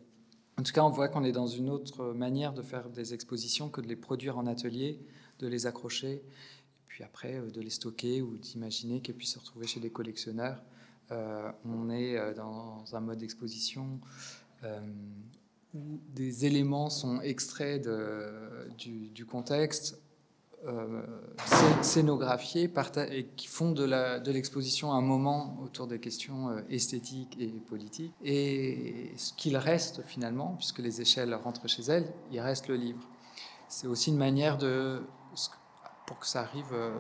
En 0.58 0.64
tout 0.64 0.74
cas, 0.74 0.84
on 0.84 0.90
voit 0.90 1.08
qu'on 1.08 1.24
est 1.24 1.32
dans 1.32 1.48
une 1.48 1.70
autre 1.70 2.14
manière 2.14 2.54
de 2.54 2.62
faire 2.62 2.90
des 2.90 3.14
expositions 3.14 3.70
que 3.70 3.82
de 3.82 3.88
les 3.88 3.96
produire 3.96 4.38
en 4.38 4.46
atelier, 4.46 5.00
de 5.40 5.48
les 5.48 5.66
accrocher, 5.66 6.22
puis 6.88 7.04
après 7.04 7.36
euh, 7.36 7.50
de 7.50 7.62
les 7.62 7.70
stocker 7.70 8.22
ou 8.22 8.38
d'imaginer 8.38 9.02
qu'elles 9.02 9.16
puissent 9.16 9.34
se 9.34 9.40
retrouver 9.40 9.66
chez 9.66 9.80
des 9.80 9.90
collectionneurs. 9.90 10.62
Euh, 11.12 11.52
on 11.66 11.90
est 11.90 12.18
euh, 12.18 12.34
dans 12.34 12.84
un 12.94 13.00
mode 13.00 13.20
d'exposition 13.20 14.00
où 15.74 16.00
des 16.14 16.46
éléments 16.46 16.92
sont 16.92 17.20
extraits 17.22 17.88
du, 18.78 19.26
contexte, 19.26 20.00
euh, 20.68 21.02
scénographiés 21.82 22.72
et 23.10 23.26
qui 23.36 23.48
font 23.48 23.72
de 23.72 24.32
l'exposition 24.32 24.94
un 24.94 25.02
moment 25.02 25.58
autour 25.64 25.88
des 25.88 26.00
questions 26.00 26.50
euh, 26.50 26.62
esthétiques 26.70 27.36
et 27.40 27.48
politiques. 27.48 28.14
Et 28.24 29.12
ce 29.18 29.34
qu'il 29.34 29.58
reste 29.58 30.04
finalement, 30.04 30.54
puisque 30.60 30.78
les 30.78 31.02
échelles 31.02 31.34
rentrent 31.34 31.68
chez 31.68 31.82
elles, 31.84 32.14
il 32.32 32.40
reste 32.40 32.68
le 32.68 32.76
livre. 32.76 33.00
C'est 33.70 33.88
aussi 33.88 34.12
une 34.12 34.18
manière 34.18 34.60
de, 34.60 35.02
pour 36.06 36.20
que 36.20 36.28
ça 36.28 36.42
arrive 36.42 36.74
euh, 36.74 36.96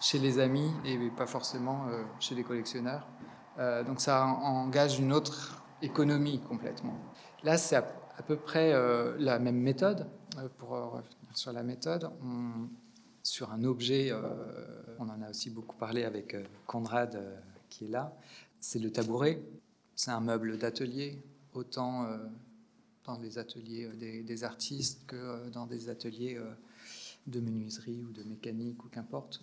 chez 0.00 0.20
les 0.20 0.38
amis 0.38 0.70
et 0.84 0.96
pas 1.16 1.26
forcément 1.26 1.86
chez 2.20 2.36
les 2.36 2.44
collectionneurs. 2.44 3.08
Donc 3.58 4.00
ça 4.00 4.24
engage 4.24 4.98
une 4.98 5.12
autre 5.12 5.62
économie 5.82 6.40
complètement. 6.40 6.98
Là, 7.42 7.56
c'est 7.56 7.76
à, 7.76 7.82
peu 8.26 8.36
près 8.36 8.72
la 9.18 9.38
même 9.38 9.58
méthode. 9.58 10.06
pour 10.58 10.70
revenir 10.70 11.04
sur 11.34 11.52
la 11.52 11.62
méthode, 11.62 12.10
sur 13.24 13.50
un 13.50 13.64
objet, 13.64 14.10
euh, 14.12 14.20
on 14.98 15.08
en 15.08 15.22
a 15.22 15.30
aussi 15.30 15.50
beaucoup 15.50 15.76
parlé 15.76 16.04
avec 16.04 16.34
euh, 16.34 16.44
Conrad 16.66 17.16
euh, 17.16 17.36
qui 17.70 17.86
est 17.86 17.88
là, 17.88 18.14
c'est 18.60 18.78
le 18.78 18.92
tabouret. 18.92 19.42
C'est 19.96 20.10
un 20.10 20.20
meuble 20.20 20.58
d'atelier, 20.58 21.22
autant 21.52 22.08
dans 23.04 23.18
les 23.20 23.38
ateliers 23.38 23.88
des, 23.94 24.44
artistes 24.44 25.06
que 25.06 25.48
dans 25.50 25.66
des 25.66 25.88
ateliers 25.88 26.40
de 27.28 27.38
menuiserie 27.38 28.02
ou 28.02 28.10
de 28.10 28.24
mécanique 28.24 28.84
ou 28.84 28.88
qu'importe. 28.88 29.40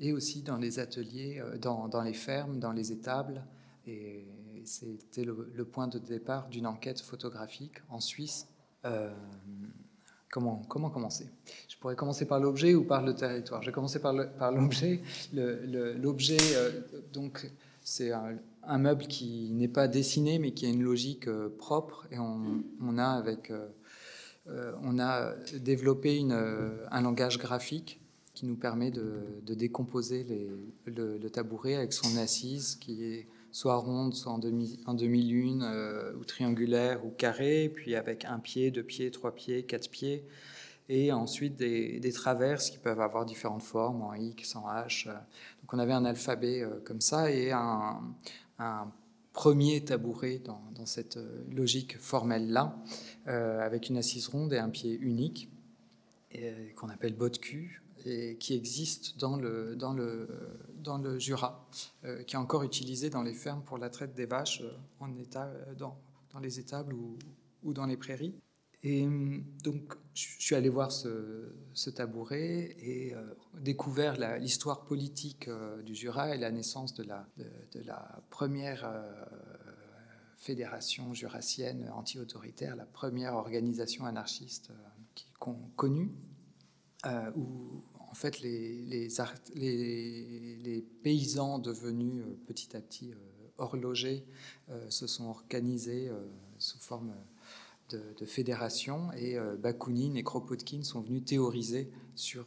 Et 0.00 0.12
aussi 0.12 0.42
dans 0.42 0.56
les 0.56 0.78
ateliers, 0.78 1.42
dans, 1.60 2.02
les 2.02 2.14
fermes, 2.14 2.58
dans 2.58 2.72
les 2.72 2.90
étables. 2.90 3.44
Et 3.86 4.24
c'était 4.64 5.24
le, 5.24 5.64
point 5.64 5.88
de 5.88 5.98
départ 5.98 6.48
d'une 6.48 6.66
enquête 6.66 7.00
photographique 7.00 7.82
en 7.90 8.00
Suisse. 8.00 8.48
Comment, 10.30 10.62
comment 10.68 10.90
commencer? 10.90 11.28
Je 11.68 11.76
pourrais 11.76 11.96
commencer 11.96 12.24
par 12.24 12.38
l'objet 12.38 12.74
ou 12.74 12.84
par 12.84 13.02
le 13.02 13.14
territoire? 13.14 13.62
Je 13.62 13.66
vais 13.66 13.72
commencer 13.72 13.98
par 13.98 14.12
l'objet. 14.52 15.00
L'objet, 15.32 16.38
euh, 16.54 16.70
donc, 17.12 17.50
c'est 17.82 18.12
un, 18.12 18.78
meuble 18.78 19.06
qui 19.08 19.50
n'est 19.50 19.66
pas 19.66 19.88
dessiné, 19.88 20.38
mais 20.38 20.52
qui 20.52 20.66
a 20.66 20.68
une 20.68 20.84
logique 20.84 21.26
euh, 21.26 21.48
propre. 21.58 22.06
Et 22.12 22.18
on, 22.20 22.98
a, 22.98 23.06
avec, 23.06 23.50
euh, 23.50 24.72
on 24.84 25.00
a 25.00 25.34
développé 25.58 26.22
un 26.30 27.00
langage 27.00 27.38
graphique 27.38 28.00
qui 28.40 28.46
nous 28.46 28.56
permet 28.56 28.90
de, 28.90 29.54
décomposer 29.54 30.24
le, 30.86 31.28
tabouret 31.28 31.74
avec 31.74 31.92
son 31.92 32.16
assise 32.16 32.76
qui 32.76 33.04
est 33.04 33.26
soit 33.52 33.76
ronde, 33.76 34.14
soit 34.14 34.32
en 34.32 34.38
demi, 34.38 34.80
en 34.86 34.94
demi-lune, 34.94 35.62
euh, 35.62 36.14
ou 36.14 36.24
triangulaire, 36.24 37.04
ou 37.04 37.10
carré, 37.10 37.70
puis 37.74 37.96
avec 37.96 38.24
un 38.24 38.38
pied, 38.38 38.70
deux 38.70 38.82
pieds, 38.82 39.10
trois 39.10 39.34
pieds, 39.34 39.64
quatre 39.64 39.90
pieds, 39.90 40.24
et 40.88 41.12
ensuite 41.12 41.56
des, 41.56 42.12
traverses 42.14 42.70
qui 42.70 42.78
peuvent 42.78 43.02
avoir 43.02 43.26
différentes 43.26 43.62
formes, 43.62 44.00
en 44.00 44.14
X, 44.14 44.56
en 44.56 44.66
H. 44.66 45.08
Donc 45.08 45.74
on 45.74 45.78
avait 45.78 45.92
un 45.92 46.06
alphabet 46.06 46.62
euh, 46.62 46.80
comme 46.82 47.02
ça, 47.02 47.30
et 47.30 47.52
un, 47.52 48.00
premier 49.34 49.84
tabouret 49.84 50.40
dans, 50.42 50.86
cette 50.86 51.18
euh, 51.18 51.44
logique 51.52 51.98
formelle-là, 51.98 52.74
avec 53.26 53.90
une 53.90 53.98
assise 53.98 54.28
ronde 54.28 54.54
et 54.54 54.58
un 54.58 54.70
pied 54.70 54.98
unique, 54.98 55.50
qu'on 56.76 56.88
appelle 56.88 57.14
botte 57.14 57.38
cul, 57.38 57.79
et 58.04 58.36
qui 58.38 58.54
existe 58.54 59.18
dans 59.18 59.36
le, 59.36 59.76
dans 59.76 59.92
le, 59.92 60.28
dans 60.76 60.98
le 60.98 61.18
Jura, 61.18 61.66
euh, 62.04 62.22
qui 62.22 62.36
est 62.36 62.38
encore 62.38 62.62
utilisé 62.62 63.10
dans 63.10 63.22
les 63.22 63.34
fermes 63.34 63.62
pour 63.62 63.78
la 63.78 63.90
traite 63.90 64.14
des 64.14 64.26
vaches 64.26 64.62
euh, 64.62 64.72
en 65.00 65.12
état, 65.14 65.46
euh, 65.46 65.74
dans, 65.74 65.96
dans 66.32 66.40
les 66.40 66.58
étables 66.58 66.94
ou, 66.94 67.18
ou, 67.62 67.72
dans 67.72 67.86
les 67.86 67.96
prairies. 67.96 68.34
Et 68.82 69.06
donc, 69.62 69.94
je 70.14 70.26
suis 70.38 70.54
allé 70.54 70.70
voir 70.70 70.90
ce, 70.90 71.90
tabouret 71.94 72.74
et 72.80 73.14
découvert 73.58 74.38
l'histoire 74.38 74.86
politique 74.86 75.50
du 75.84 75.94
Jura 75.94 76.34
et 76.34 76.38
la 76.38 76.50
naissance 76.50 76.94
de 76.94 77.02
la, 77.02 77.26
de, 77.36 77.80
la 77.84 78.22
première 78.30 78.90
fédération 80.38 81.12
jurassienne 81.12 81.90
anti-autoritaire, 81.94 82.74
la 82.74 82.86
première 82.86 83.34
organisation 83.34 84.06
anarchiste 84.06 84.70
connue, 85.76 86.10
où 87.36 87.82
en 88.10 88.14
fait, 88.14 88.40
les, 88.40 89.08
les, 89.54 90.84
paysans 91.02 91.58
devenus 91.58 92.24
petit 92.46 92.76
à 92.76 92.80
petit 92.80 93.12
horlogers 93.58 94.24
se 94.88 95.06
sont 95.06 95.26
organisés 95.26 96.10
sous 96.58 96.78
forme 96.78 97.14
de, 97.90 98.02
de 98.18 98.24
fédération 98.24 99.12
et 99.12 99.38
Bakounine 99.58 100.16
et 100.16 100.22
Kropotkin 100.22 100.82
sont 100.82 101.00
venus 101.00 101.24
théoriser 101.24 101.90
sur, 102.14 102.46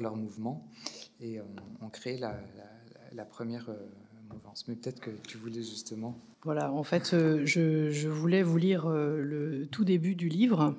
leur 0.00 0.16
mouvement 0.16 0.68
et 1.20 1.40
ont, 1.80 1.88
créé 1.88 2.18
la, 2.18 3.24
première 3.24 3.70
mais 4.68 4.76
peut-être 4.76 5.00
que 5.00 5.10
tu 5.28 5.38
voulais 5.38 5.62
justement. 5.62 6.18
Voilà, 6.44 6.72
en 6.72 6.82
fait, 6.82 7.14
euh, 7.14 7.46
je, 7.46 8.08
voulais 8.08 8.42
vous 8.42 8.56
lire 8.56 8.86
euh, 8.86 9.22
le 9.22 9.66
tout 9.66 9.84
début 9.84 10.14
du 10.14 10.28
livre, 10.28 10.76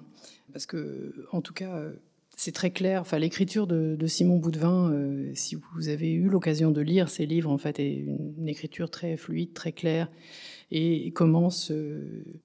parce 0.51 0.65
que, 0.65 1.25
en 1.32 1.42
tout 1.42 1.53
cas, 1.53 1.75
euh, 1.75 1.94
c'est 2.36 2.52
très 2.52 2.72
clair. 2.72 3.02
Enfin, 3.02 3.20
l'écriture 3.20 3.68
de, 3.68 4.08
Simon 4.08 4.38
Boudvin, 4.38 4.94
si 5.34 5.56
vous 5.56 5.90
avez 5.90 6.12
eu 6.12 6.28
l'occasion 6.28 6.72
de 6.72 6.82
lire 6.82 7.10
ses 7.10 7.25
livres, 7.25 7.52
en 7.52 7.58
fait, 7.58 7.80
est 7.80 7.94
une, 7.94 8.48
écriture 8.48 8.90
très 8.90 9.18
fluide, 9.18 9.54
très 9.54 9.72
claire, 9.72 10.10
et 10.72 11.12
commence 11.12 11.72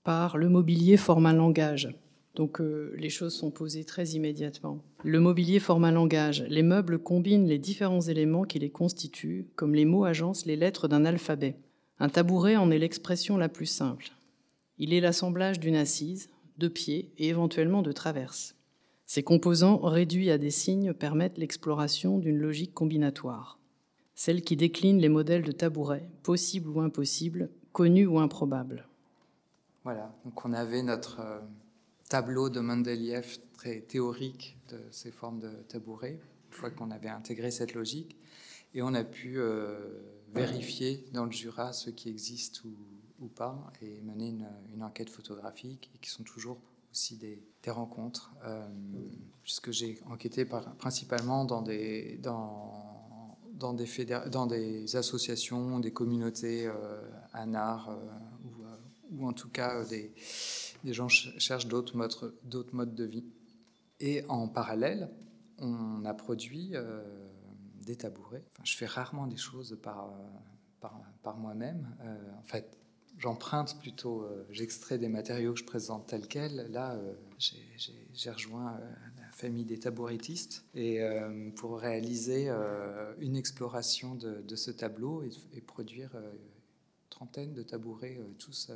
par 0.04 0.36
le 0.36 0.48
mobilier 0.48 0.96
forme 0.96 1.26
un 1.26 1.32
langage. 1.32 1.88
Donc 2.38 2.60
les 2.60 3.10
choses 3.10 3.34
sont 3.34 3.50
posées 3.50 3.84
très 3.84 4.10
immédiatement. 4.10 4.84
Le 5.02 5.18
mobilier 5.18 5.58
forme 5.58 5.84
un 5.84 5.90
langage. 5.90 6.44
Les 6.48 6.62
meubles 6.62 6.98
combinent 6.98 7.48
les 7.48 7.58
différents 7.58 8.00
éléments 8.00 8.44
qui 8.44 8.60
les 8.60 8.70
constituent, 8.70 9.48
comme 9.56 9.74
les 9.74 9.84
mots 9.84 10.04
agencent 10.04 10.46
les 10.46 10.54
lettres 10.54 10.86
d'un 10.86 11.04
alphabet. 11.04 11.56
Un 11.98 12.08
tabouret 12.08 12.56
en 12.56 12.70
est 12.70 12.78
l'expression 12.78 13.36
la 13.36 13.48
plus 13.48 13.66
simple. 13.66 14.12
Il 14.78 14.92
est 14.92 15.00
l'assemblage 15.00 15.58
d'une 15.58 15.74
assise, 15.74 16.30
de 16.58 16.68
pieds 16.68 17.12
et 17.18 17.28
éventuellement 17.28 17.82
de 17.82 17.90
traverses. 17.90 18.54
Ces 19.08 19.22
composants 19.22 19.78
réduits 19.78 20.30
à 20.30 20.36
des 20.36 20.50
signes 20.50 20.92
permettent 20.92 21.38
l'exploration 21.38 22.18
d'une 22.18 22.36
logique 22.36 22.74
combinatoire, 22.74 23.58
celle 24.14 24.42
qui 24.42 24.54
décline 24.54 24.98
les 24.98 25.08
modèles 25.08 25.44
de 25.44 25.50
tabouret, 25.50 26.06
possibles 26.22 26.68
ou 26.68 26.82
impossibles, 26.82 27.48
connus 27.72 28.06
ou 28.06 28.18
improbables. 28.18 28.86
Voilà, 29.82 30.14
donc 30.26 30.44
on 30.44 30.52
avait 30.52 30.82
notre 30.82 31.20
euh, 31.20 31.40
tableau 32.10 32.50
de 32.50 32.60
Mendeleïev 32.60 33.38
très 33.54 33.80
théorique 33.80 34.58
de 34.68 34.78
ces 34.90 35.10
formes 35.10 35.38
de 35.38 35.52
tabouret, 35.68 36.20
une 36.50 36.52
fois 36.54 36.70
qu'on 36.70 36.90
avait 36.90 37.08
intégré 37.08 37.50
cette 37.50 37.72
logique, 37.72 38.14
et 38.74 38.82
on 38.82 38.92
a 38.92 39.04
pu 39.04 39.38
euh, 39.38 39.78
vérifier 40.34 41.02
dans 41.14 41.24
le 41.24 41.32
Jura 41.32 41.72
ce 41.72 41.88
qui 41.88 42.10
existe 42.10 42.62
ou, 43.20 43.26
pas, 43.28 43.72
et 43.80 44.02
mener 44.02 44.34
une, 44.74 44.82
enquête 44.82 45.08
photographique, 45.08 45.90
et 45.94 45.98
qui 45.98 46.10
sont 46.10 46.24
toujours 46.24 46.58
des, 47.16 47.44
rencontres, 47.70 48.32
euh, 48.44 48.66
puisque 49.42 49.70
j'ai 49.72 50.00
enquêté 50.08 50.46
principalement 50.78 51.44
dans 51.44 51.60
des, 51.62 52.18
associations, 54.94 55.80
des 55.80 55.92
communautés 55.92 56.66
euh, 56.66 57.02
art, 57.34 57.90
ou, 58.44 59.16
ou, 59.16 59.26
en 59.28 59.34
tout 59.34 59.50
cas 59.50 59.84
des 59.84 60.92
gens 60.92 61.08
cherchent 61.08 61.66
d'autres 61.68 61.96
modes, 61.96 62.94
de 62.94 63.04
vie. 63.04 63.24
Et 64.00 64.24
en 64.28 64.48
parallèle, 64.48 65.10
on 65.58 66.04
a 66.04 66.14
produit 66.14 66.70
euh, 66.74 67.02
des 67.84 67.96
tabourets. 67.96 68.44
Je 68.62 68.76
fais 68.76 68.86
rarement 68.86 69.26
des 69.26 69.36
choses 69.36 69.78
par, 69.82 70.12
euh, 70.12 71.32
moi-même. 71.36 71.94
Euh, 72.00 72.16
en 72.38 72.42
fait, 72.44 72.77
j'emprunte 73.18 73.78
plutôt, 73.80 74.26
j'extrais 74.50 74.98
des 74.98 75.08
matériaux 75.08 75.52
que 75.52 75.58
je 75.58 75.64
présente 75.64 76.06
tels 76.06 76.26
quels. 76.26 76.70
Là, 76.70 76.98
j'ai 77.38 78.30
rejoint 78.30 78.78
la 79.16 79.30
famille 79.32 79.64
des 79.64 79.78
tabourettistes 79.78 80.64
et 80.74 81.00
pour 81.56 81.78
réaliser 81.78 82.48
une 83.18 83.36
exploration 83.36 84.14
de, 84.14 84.56
ce 84.56 84.70
tableau 84.70 85.22
et, 85.52 85.60
produire 85.60 86.14
une 86.14 87.10
trentaine 87.10 87.52
de 87.52 87.62
tabourets 87.62 88.20
tous 88.38 88.70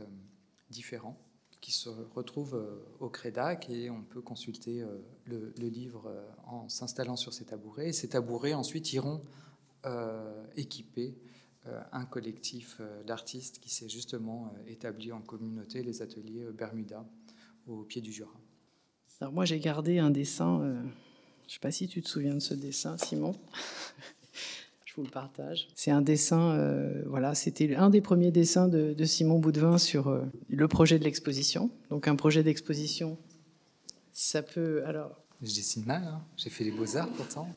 différents 0.70 1.18
qui 1.62 1.70
se 1.70 1.88
retrouve 1.88 2.56
euh, 2.56 2.84
au 2.99 3.08
Crédac 3.08 3.70
et 3.70 3.88
on 3.88 4.02
peut 4.02 4.20
consulter 4.20 4.82
euh, 4.82 4.99
le, 5.25 5.52
livre 5.56 6.08
euh, 6.08 6.28
en 6.46 6.68
s'installant 6.68 7.16
sur 7.16 7.32
ces 7.32 7.44
tabourets. 7.44 7.88
Et 7.88 7.92
ces 7.92 8.08
tabourets 8.08 8.52
ensuite 8.52 8.92
iront 8.92 9.22
équiper 10.54 11.12
un 11.92 12.04
collectif 12.04 12.81
d'artistes 13.07 13.61
qui 13.61 13.71
s'est 13.71 13.88
justement 13.88 14.52
établi 14.66 15.12
en 15.12 15.21
communauté, 15.21 15.83
les 15.83 16.02
ateliers 16.02 16.47
Bermuda, 16.52 17.04
au 17.66 17.83
pied 17.83 18.00
du 18.00 18.12
Jura. 18.12 18.40
Alors 19.21 19.33
moi 19.33 19.44
j'ai 19.44 19.61
gardé 19.61 19.98
un 19.98 20.11
dessin, 20.11 20.61
je 20.62 21.46
ne 21.46 21.51
sais 21.51 21.61
pas 21.61 21.70
si 21.70 21.87
tu 21.87 22.03
te 22.03 22.09
souviens 22.09 22.35
de 22.35 22.40
ce 22.40 22.55
dessin 22.55 22.96
Simon, 22.98 23.35
je 24.92 24.96
vous 25.01 25.05
le 25.05 25.11
partage. 25.11 25.68
C'est 25.75 25.90
un 25.90 26.03
dessin, 26.03 26.53
euh, 26.53 27.03
voilà, 27.07 27.35
c'était 27.35 27.75
un 27.77 27.88
des 27.88 28.03
premiers 28.03 28.31
dessins 28.31 28.68
de, 28.68 29.05
Simon 29.05 29.38
Boudvin 29.38 29.79
sur 29.79 30.09
euh, 30.09 30.22
le 30.51 30.68
projet 30.68 30.98
de 30.98 31.05
l'exposition. 31.05 31.70
Donc 31.88 32.09
un 32.09 32.16
projet 32.16 32.42
d'exposition, 32.42 33.16
ça 34.12 34.42
peut 34.42 34.85
alors. 34.85 35.21
Je 35.42 35.55
dessine 35.55 35.85
mal, 35.87 36.02
hein. 36.05 36.20
j'ai 36.37 36.50
fait 36.50 36.64
les 36.64 36.70
beaux-arts 36.70 37.09
pourtant. 37.09 37.48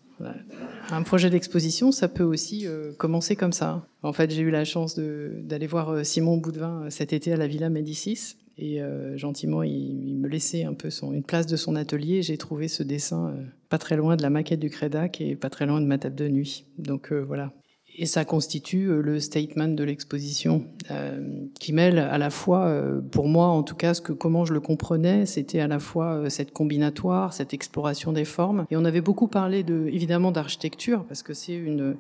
Un 0.90 1.04
projet 1.04 1.30
d'exposition, 1.30 1.92
ça 1.92 2.08
peut 2.08 2.24
aussi 2.24 2.66
euh, 2.66 2.94
commencer 2.94 3.36
comme 3.36 3.54
ça. 3.54 3.86
En 4.02 4.12
fait, 4.12 4.32
j'ai 4.32 4.42
eu 4.42 4.50
la 4.50 4.66
chance 4.66 4.98
d'aller 4.98 5.68
voir 5.68 6.06
Simon 6.06 6.38
Boudvin 6.38 6.90
cet 6.90 7.14
été 7.14 7.32
à 7.32 7.38
la 7.38 7.48
Villa 7.48 7.70
Médicis. 7.70 8.38
Et 8.58 8.80
gentiment, 9.18 9.64
il, 9.64 10.16
me 10.18 10.30
laissait 10.30 10.64
un 10.64 10.74
peu 10.74 10.88
une 11.12 11.24
place 11.24 11.46
de 11.46 11.58
son 11.58 11.76
atelier. 11.76 12.22
J'ai 12.22 12.38
trouvé 12.38 12.70
ce 12.70 12.84
dessin 12.84 13.36
pas 13.70 13.78
très 13.78 13.98
loin 13.98 14.16
de 14.16 14.22
la 14.22 14.30
maquette 14.30 14.60
du 14.60 14.70
Crédac 14.70 15.20
et 15.22 15.36
pas 15.36 15.50
très 15.50 15.66
loin 15.66 15.82
de 15.82 15.86
ma 15.86 15.98
table 15.98 16.16
de 16.16 16.30
nuit. 16.30 16.66
Donc 16.78 17.12
euh, 17.12 17.20
voilà. 17.20 17.52
Et 17.98 18.06
ça 18.06 18.26
constitue 18.26 18.90
euh, 18.90 19.02
le 19.02 19.20
statement 19.20 19.70
de 19.70 19.84
l'exposition, 19.84 20.66
euh, 20.92 21.22
qui 21.60 21.74
mêle 21.74 22.00
à 22.00 22.18
la 22.18 22.30
fois, 22.30 22.72
pour 23.12 23.28
moi 23.28 23.48
en 23.48 23.64
tout 23.64 23.76
cas, 23.76 23.94
ce 23.94 24.02
que 24.02 24.12
comment 24.12 24.46
je 24.46 24.54
le 24.54 24.60
comprenais, 24.60 25.26
c'était 25.26 25.60
à 25.60 25.68
la 25.68 25.80
fois 25.80 26.30
cette 26.30 26.52
combinatoire, 26.52 27.34
cette 27.34 27.54
exploration 27.54 28.12
des 28.12 28.26
formes. 28.26 28.66
Et 28.70 28.78
on 28.78 28.86
avait 28.86 29.02
beaucoup 29.02 29.28
parlé 29.28 29.64
de, 29.64 29.88
évidemment 29.88 30.32
d'architecture, 30.32 31.06
parce 31.06 31.24
que 31.24 31.34
c'est 31.34 31.56
une 31.56 31.96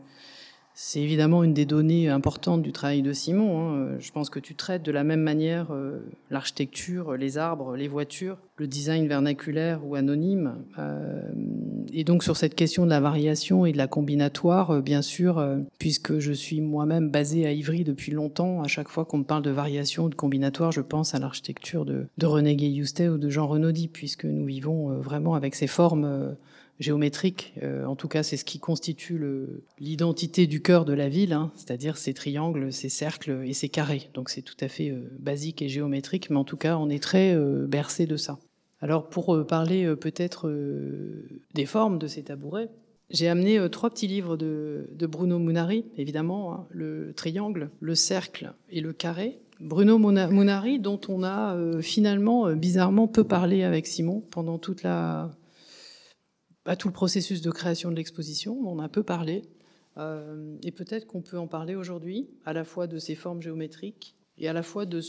c'est 0.77 0.99
évidemment 0.99 1.41
une 1.45 1.53
des 1.53 1.65
données 1.65 2.09
importantes 2.09 2.61
du 2.61 2.73
travail 2.73 3.01
de 3.01 3.13
Simon. 3.13 3.59
Hein. 3.59 3.95
Je 3.97 4.11
pense 4.11 4.29
que 4.29 4.39
tu 4.39 4.55
traites 4.55 4.83
de 4.83 4.91
la 4.91 5.05
même 5.05 5.21
manière 5.21 5.71
euh, 5.71 5.99
l'architecture, 6.29 7.15
les 7.15 7.37
arbres, 7.37 7.77
les 7.77 7.87
voitures, 7.87 8.37
le 8.57 8.67
design 8.67 9.07
vernaculaire 9.07 9.79
ou 9.85 9.95
anonyme. 9.95 10.55
Euh, 10.77 11.21
et 11.93 12.03
donc 12.03 12.25
sur 12.25 12.35
cette 12.35 12.55
question 12.55 12.83
de 12.83 12.89
la 12.89 12.99
variation 12.99 13.65
et 13.65 13.71
de 13.71 13.77
la 13.77 13.87
combinatoire, 13.87 14.71
euh, 14.71 14.81
bien 14.81 15.01
sûr, 15.01 15.41
puisque 15.79 16.19
je 16.19 16.33
suis 16.33 16.59
moi-même 16.59 17.09
basé 17.09 17.45
à 17.45 17.53
Ivry 17.53 17.85
depuis 17.85 18.11
longtemps, 18.11 18.61
à 18.61 18.67
chaque 18.67 18.89
fois 18.89 19.05
qu'on 19.05 19.19
me 19.19 19.23
parle 19.23 19.43
de 19.43 19.51
variation 19.51 20.03
ou 20.03 20.09
de 20.09 20.15
combinatoire, 20.15 20.73
je 20.73 20.81
pense 20.81 21.15
à 21.15 21.19
l'architecture 21.19 21.85
de, 21.85 22.07
de 22.17 22.25
René 22.25 22.57
Gay-Youstet 22.57 23.07
ou 23.07 23.17
de 23.17 23.29
Jean 23.29 23.47
Renaudy, 23.47 23.87
puisque 23.87 24.25
nous 24.25 24.45
vivons 24.45 24.89
vraiment 24.99 25.35
avec 25.35 25.55
ces 25.55 25.67
formes 25.67 26.35
géométrique. 26.79 27.53
Euh, 27.63 27.85
en 27.85 27.95
tout 27.95 28.07
cas, 28.07 28.23
c'est 28.23 28.37
ce 28.37 28.45
qui 28.45 28.59
constitue 28.59 29.21
l'identité 29.79 30.47
du 30.47 30.61
cœur 30.61 30.85
de 30.85 30.93
la 30.93 31.09
ville, 31.09 31.33
hein, 31.33 31.51
c'est-à-dire 31.55 31.97
ces 31.97 32.13
triangles, 32.13 32.71
ces 32.71 32.89
cercles 32.89 33.43
et 33.45 33.53
ces 33.53 33.69
carrés. 33.69 34.09
Donc 34.13 34.29
c'est 34.29 34.41
tout 34.41 34.57
à 34.59 34.67
fait 34.67 34.89
euh, 34.89 35.09
basique 35.19 35.61
et 35.61 35.69
géométrique, 35.69 36.29
mais 36.29 36.37
en 36.37 36.43
tout 36.43 36.57
cas, 36.57 36.77
on 36.77 36.89
est 36.89 37.01
très 37.01 37.33
euh, 37.33 37.65
bercé 37.67 38.05
de 38.05 38.17
ça. 38.17 38.39
Alors 38.81 39.07
pour 39.09 39.47
parler 39.47 39.95
peut-être 39.95 40.53
des 41.55 41.65
formes 41.65 41.97
de 41.97 42.07
ces 42.07 42.23
tabourets, 42.23 42.69
j'ai 43.09 43.29
amené 43.29 43.57
trois 43.71 43.89
petits 43.89 44.05
livres 44.05 44.35
de, 44.35 44.85
Bruno 45.07 45.39
Munari, 45.39 45.85
évidemment, 45.97 46.53
hein, 46.53 46.67
le 46.69 47.13
triangle, 47.15 47.71
le 47.79 47.95
cercle 47.95 48.53
et 48.69 48.81
le 48.81 48.91
carré. 48.93 49.39
Bruno 49.59 49.97
Munari, 49.97 50.79
dont 50.79 50.99
on 51.07 51.23
a 51.23 51.57
finalement 51.81 52.51
bizarrement 52.51 53.07
peu 53.07 53.23
parlé 53.23 53.63
avec 53.63 53.87
Simon 53.87 54.21
pendant 54.29 54.59
toute 54.59 54.83
la 54.83 55.31
à 56.65 56.75
tout 56.75 56.87
le 56.87 56.93
processus 56.93 57.41
de 57.41 57.51
création 57.51 57.91
de 57.91 57.95
l'exposition. 57.95 58.57
On 58.65 58.79
a 58.79 58.89
peu 58.89 59.03
parlé. 59.03 59.43
Euh, 59.97 60.55
et 60.63 60.71
peut-être 60.71 61.07
qu'on 61.07 61.21
peut 61.21 61.37
en 61.37 61.47
parler 61.47 61.75
aujourd'hui, 61.75 62.27
à 62.45 62.53
la 62.53 62.63
fois 62.63 62.87
de 62.87 62.99
ces 62.99 63.15
formes 63.15 63.41
géométriques 63.41 64.15
et 64.37 64.49
à 64.49 64.53
la 64.53 64.63
fois 64.63 64.85
de, 64.85 64.99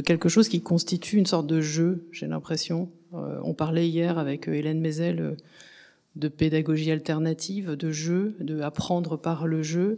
quelque 0.00 0.28
chose 0.28 0.48
qui 0.48 0.60
constitue 0.60 1.16
une 1.18 1.26
sorte 1.26 1.46
de 1.46 1.60
jeu, 1.60 2.08
j'ai 2.10 2.26
l'impression. 2.26 2.90
Euh, 3.14 3.38
on 3.44 3.54
parlait 3.54 3.88
hier 3.88 4.18
avec 4.18 4.48
euh, 4.48 4.54
Hélène 4.54 4.80
Mézel 4.80 5.36
de 6.16 6.28
pédagogie 6.28 6.90
alternative, 6.90 7.76
de 7.76 7.92
jeu, 7.92 8.34
de 8.40 8.60
par 9.16 9.46
le 9.46 9.62
jeu. 9.62 9.96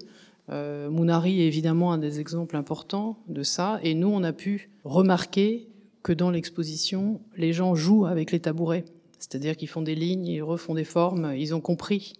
Mounari 0.50 1.40
est 1.40 1.46
évidemment 1.46 1.94
un 1.94 1.98
des 1.98 2.20
exemples 2.20 2.56
importants 2.56 3.18
de 3.28 3.42
ça. 3.42 3.80
Et 3.82 3.94
nous, 3.94 4.08
on 4.08 4.22
a 4.22 4.34
pu 4.34 4.68
remarquer 4.84 5.66
que 6.02 6.12
dans 6.12 6.30
l'exposition, 6.30 7.22
les 7.38 7.54
gens 7.54 7.74
jouent 7.74 8.04
avec 8.04 8.32
les 8.32 8.40
tabourets. 8.40 8.84
C'est-à-dire 9.22 9.56
qu'ils 9.56 9.68
font 9.68 9.82
des 9.82 9.94
lignes, 9.94 10.26
ils 10.26 10.42
refont 10.42 10.74
des 10.74 10.84
formes, 10.84 11.32
ils 11.36 11.54
ont 11.54 11.60
compris 11.60 12.14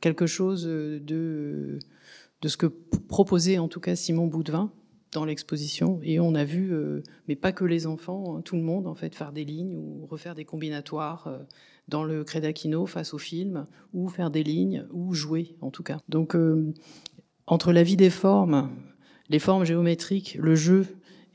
quelque 0.00 0.26
chose 0.26 0.64
de, 0.64 1.78
de 2.40 2.48
ce 2.48 2.56
que 2.56 2.66
proposait 2.66 3.58
en 3.58 3.68
tout 3.68 3.80
cas 3.80 3.94
Simon 3.94 4.26
Boudvin. 4.26 4.72
dans 5.12 5.24
l'exposition 5.24 6.00
et 6.02 6.18
on 6.18 6.34
a 6.34 6.44
vu, 6.44 6.72
mais 7.28 7.36
pas 7.36 7.52
que 7.52 7.64
les 7.64 7.86
enfants, 7.86 8.36
hein, 8.36 8.42
tout 8.42 8.56
le 8.56 8.62
monde 8.62 8.86
en 8.86 8.94
fait, 8.94 9.14
faire 9.14 9.32
des 9.32 9.44
lignes 9.44 9.76
ou 9.76 10.06
refaire 10.06 10.34
des 10.34 10.44
combinatoires 10.44 11.30
dans 11.88 12.04
le 12.04 12.24
Crédakino 12.24 12.86
face 12.86 13.14
au 13.14 13.18
film, 13.18 13.66
ou 13.92 14.08
faire 14.08 14.30
des 14.30 14.42
lignes, 14.42 14.86
ou 14.92 15.14
jouer 15.14 15.56
en 15.60 15.70
tout 15.70 15.82
cas. 15.82 15.98
Donc 16.08 16.36
entre 17.46 17.72
la 17.72 17.82
vie 17.82 17.96
des 17.96 18.10
formes, 18.10 18.70
les 19.28 19.38
formes 19.38 19.64
géométriques, 19.64 20.36
le 20.40 20.54
jeu 20.54 20.86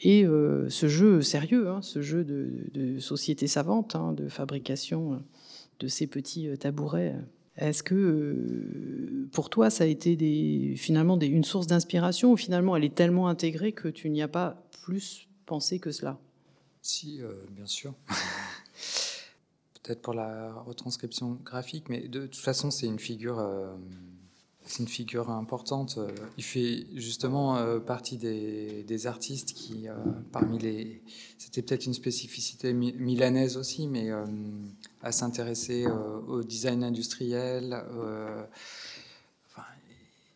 et 0.01 0.25
euh, 0.25 0.67
ce 0.69 0.87
jeu 0.87 1.21
sérieux, 1.21 1.69
hein, 1.69 1.81
ce 1.83 2.01
jeu 2.01 2.23
de, 2.23 2.99
société 2.99 3.47
savante, 3.47 3.95
hein, 3.95 4.13
de 4.13 4.27
fabrication 4.29 5.13
euh, 5.13 5.17
de 5.79 5.87
ces 5.87 6.07
petits 6.07 6.47
euh, 6.47 6.57
tabourets, 6.57 7.15
est-ce 7.55 7.83
que 7.83 9.27
pour 9.31 9.49
toi 9.49 9.69
ça 9.69 9.83
a 9.83 9.87
été 9.87 10.75
finalement 10.75 11.19
une 11.19 11.43
source 11.43 11.67
d'inspiration 11.67 12.31
ou 12.31 12.37
finalement 12.37 12.75
elle 12.75 12.85
est 12.85 12.95
tellement 12.95 13.27
intégrée 13.27 13.73
que 13.73 13.89
tu 13.89 14.09
n'y 14.09 14.21
as 14.21 14.27
pas 14.27 14.63
plus 14.83 15.27
pensé 15.45 15.77
que 15.77 15.91
cela? 15.91 16.17
Si, 16.81 17.19
bien 17.51 17.67
sûr. 17.67 17.93
Peut-être 19.83 20.01
pour 20.01 20.13
la 20.13 20.53
retranscription 20.61 21.39
graphique, 21.43 21.89
mais 21.89 22.07
de 22.07 22.25
toute 22.25 22.37
façon 22.37 22.71
c'est 22.71 22.87
une 22.87 22.99
figure 22.99 23.45
c'est 24.65 24.83
une 24.83 24.87
figure 24.87 25.29
importante. 25.29 25.99
Il 26.37 26.43
fait 26.43 26.85
justement 26.95 27.57
euh, 27.57 27.79
partie 27.79 28.17
des, 28.17 29.07
artistes 29.07 29.53
qui, 29.53 29.87
euh, 29.87 29.95
parmi 30.31 30.59
les. 30.59 31.01
C'était 31.37 31.61
peut-être 31.61 31.85
une 31.85 31.93
spécificité 31.93 32.71
milanaise 32.73 33.57
aussi, 33.57 33.87
mais 33.87 34.11
euh, 34.11 34.25
à 35.01 35.11
s'intéresser 35.11 35.87
au 36.27 36.43
design 36.43 36.83
industriel. 36.83 37.73
Enfin, 39.49 39.63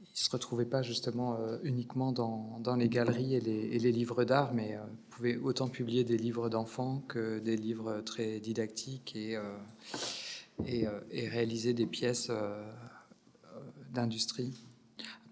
il 0.01 0.13
ne 0.13 0.17
se 0.17 0.31
retrouvait 0.31 0.65
pas 0.65 0.81
justement 0.81 1.37
uniquement 1.63 2.11
dans, 2.11 2.75
les 2.75 2.89
galeries 2.89 3.35
et 3.35 3.39
les, 3.39 3.91
livres 3.91 4.23
d'art, 4.23 4.53
mais 4.53 4.77
pouvait 5.11 5.37
autant 5.37 5.67
publier 5.67 6.03
des 6.03 6.17
livres 6.17 6.49
d'enfants 6.49 7.03
que 7.07 7.37
des 7.37 7.55
livres 7.55 8.01
très 8.01 8.39
didactiques 8.39 9.15
et, 9.15 9.37
et, 10.65 10.85
et 11.11 11.27
réaliser 11.29 11.73
des 11.73 11.85
pièces 11.85 12.31
d'industrie. 13.95 14.53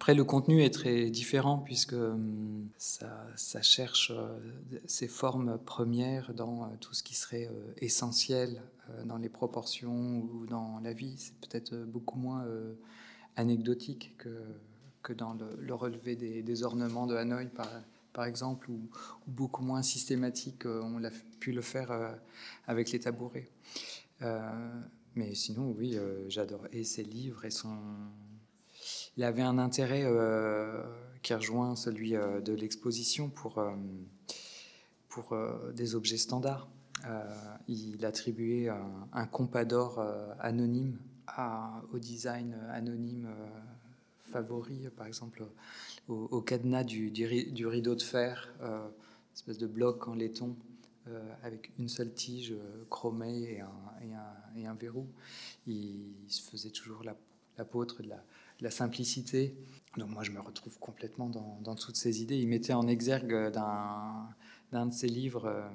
Après, 0.03 0.15
le 0.15 0.25
contenu 0.25 0.61
est 0.61 0.73
très 0.73 1.09
différent 1.09 1.59
puisque 1.59 1.93
hum, 1.93 2.67
ça, 2.77 3.61
cherche 3.61 4.11
euh, 4.13 4.37
ses 4.85 5.07
formes 5.07 5.57
premières 5.57 6.33
dans 6.33 6.63
euh, 6.63 6.67
tout 6.81 6.93
ce 6.93 7.03
qui 7.03 7.15
serait 7.15 7.47
euh, 7.47 7.73
essentiel 7.77 8.61
dans 9.05 9.15
les 9.15 9.29
proportions 9.29 10.19
ou 10.19 10.45
dans 10.45 10.81
la 10.83 10.91
vie. 10.91 11.15
C'est 11.17 11.35
peut-être 11.35 11.73
beaucoup 11.85 12.19
moins 12.19 12.45
anecdotique 13.37 14.13
que, 14.17 14.43
que 15.03 15.13
dans 15.13 15.37
le, 15.57 15.73
relevé 15.73 16.17
des, 16.17 16.63
ornements 16.63 17.07
de 17.07 17.15
Hanoï, 17.15 17.47
par, 17.47 17.69
par 18.11 18.25
exemple, 18.25 18.69
ou, 18.69 18.89
beaucoup 19.25 19.63
moins 19.63 19.83
systématique. 19.83 20.65
On 20.65 20.97
l'a 20.97 21.11
pu 21.39 21.53
le 21.53 21.61
faire 21.61 22.17
avec 22.67 22.91
les 22.91 22.99
tabourets. 22.99 23.49
mais 25.15 25.33
sinon, 25.33 25.73
oui, 25.77 25.97
j'adore 26.27 26.67
et 26.73 26.83
ses 26.83 27.03
livres 27.03 27.45
et 27.45 27.51
son 27.51 27.77
il 29.17 29.23
avait 29.23 29.41
un 29.41 29.57
intérêt 29.57 30.03
euh, 30.05 30.83
qui 31.21 31.33
rejoint 31.33 31.75
celui 31.75 32.15
euh, 32.15 32.41
de 32.41 32.53
l'exposition 32.53 33.29
pour, 33.29 33.59
euh, 33.59 33.71
pour 35.09 35.35
des 35.75 35.95
objets 35.95 36.17
standards. 36.17 36.67
il 37.67 38.03
attribuait 38.05 38.69
un, 38.69 39.07
un 39.11 39.27
compador 39.27 40.03
anonyme 40.39 40.97
au 41.91 41.99
design 41.99 42.55
anonyme 42.71 43.29
favori, 44.31 44.87
par 44.97 45.05
exemple 45.05 45.45
au, 46.07 46.41
cadenas 46.41 46.83
du, 46.83 47.11
du, 47.11 47.67
rideau 47.67 47.93
de 47.93 48.01
fer, 48.01 48.51
espèce 49.35 49.59
de 49.59 49.67
bloc 49.67 50.07
en 50.07 50.15
laiton 50.15 50.55
avec 51.43 51.71
une 51.77 51.89
seule 51.89 52.11
tige 52.11 52.55
chromée 52.89 53.43
et 53.43 53.61
un, 53.61 54.55
et 54.57 54.65
un, 54.65 54.73
verrou. 54.73 55.05
Il, 55.67 56.15
se 56.27 56.41
faisait 56.41 56.71
toujours 56.71 57.03
l'apôtre 57.57 58.01
de 58.01 58.09
la, 58.09 58.23
la 58.61 58.71
simplicité. 58.71 59.55
Donc 59.97 60.09
moi, 60.09 60.23
je 60.23 60.31
me 60.31 60.39
retrouve 60.39 60.77
complètement 60.79 61.29
dans, 61.29 61.75
toutes 61.75 61.95
ces 61.95 62.21
idées. 62.21 62.37
Il 62.37 62.47
mettait 62.47 62.73
en 62.73 62.87
exergue 62.87 63.51
d'un 63.51 64.85
de 64.87 64.91
ses 64.91 65.07
livres, 65.07 65.45
euh, 65.45 65.69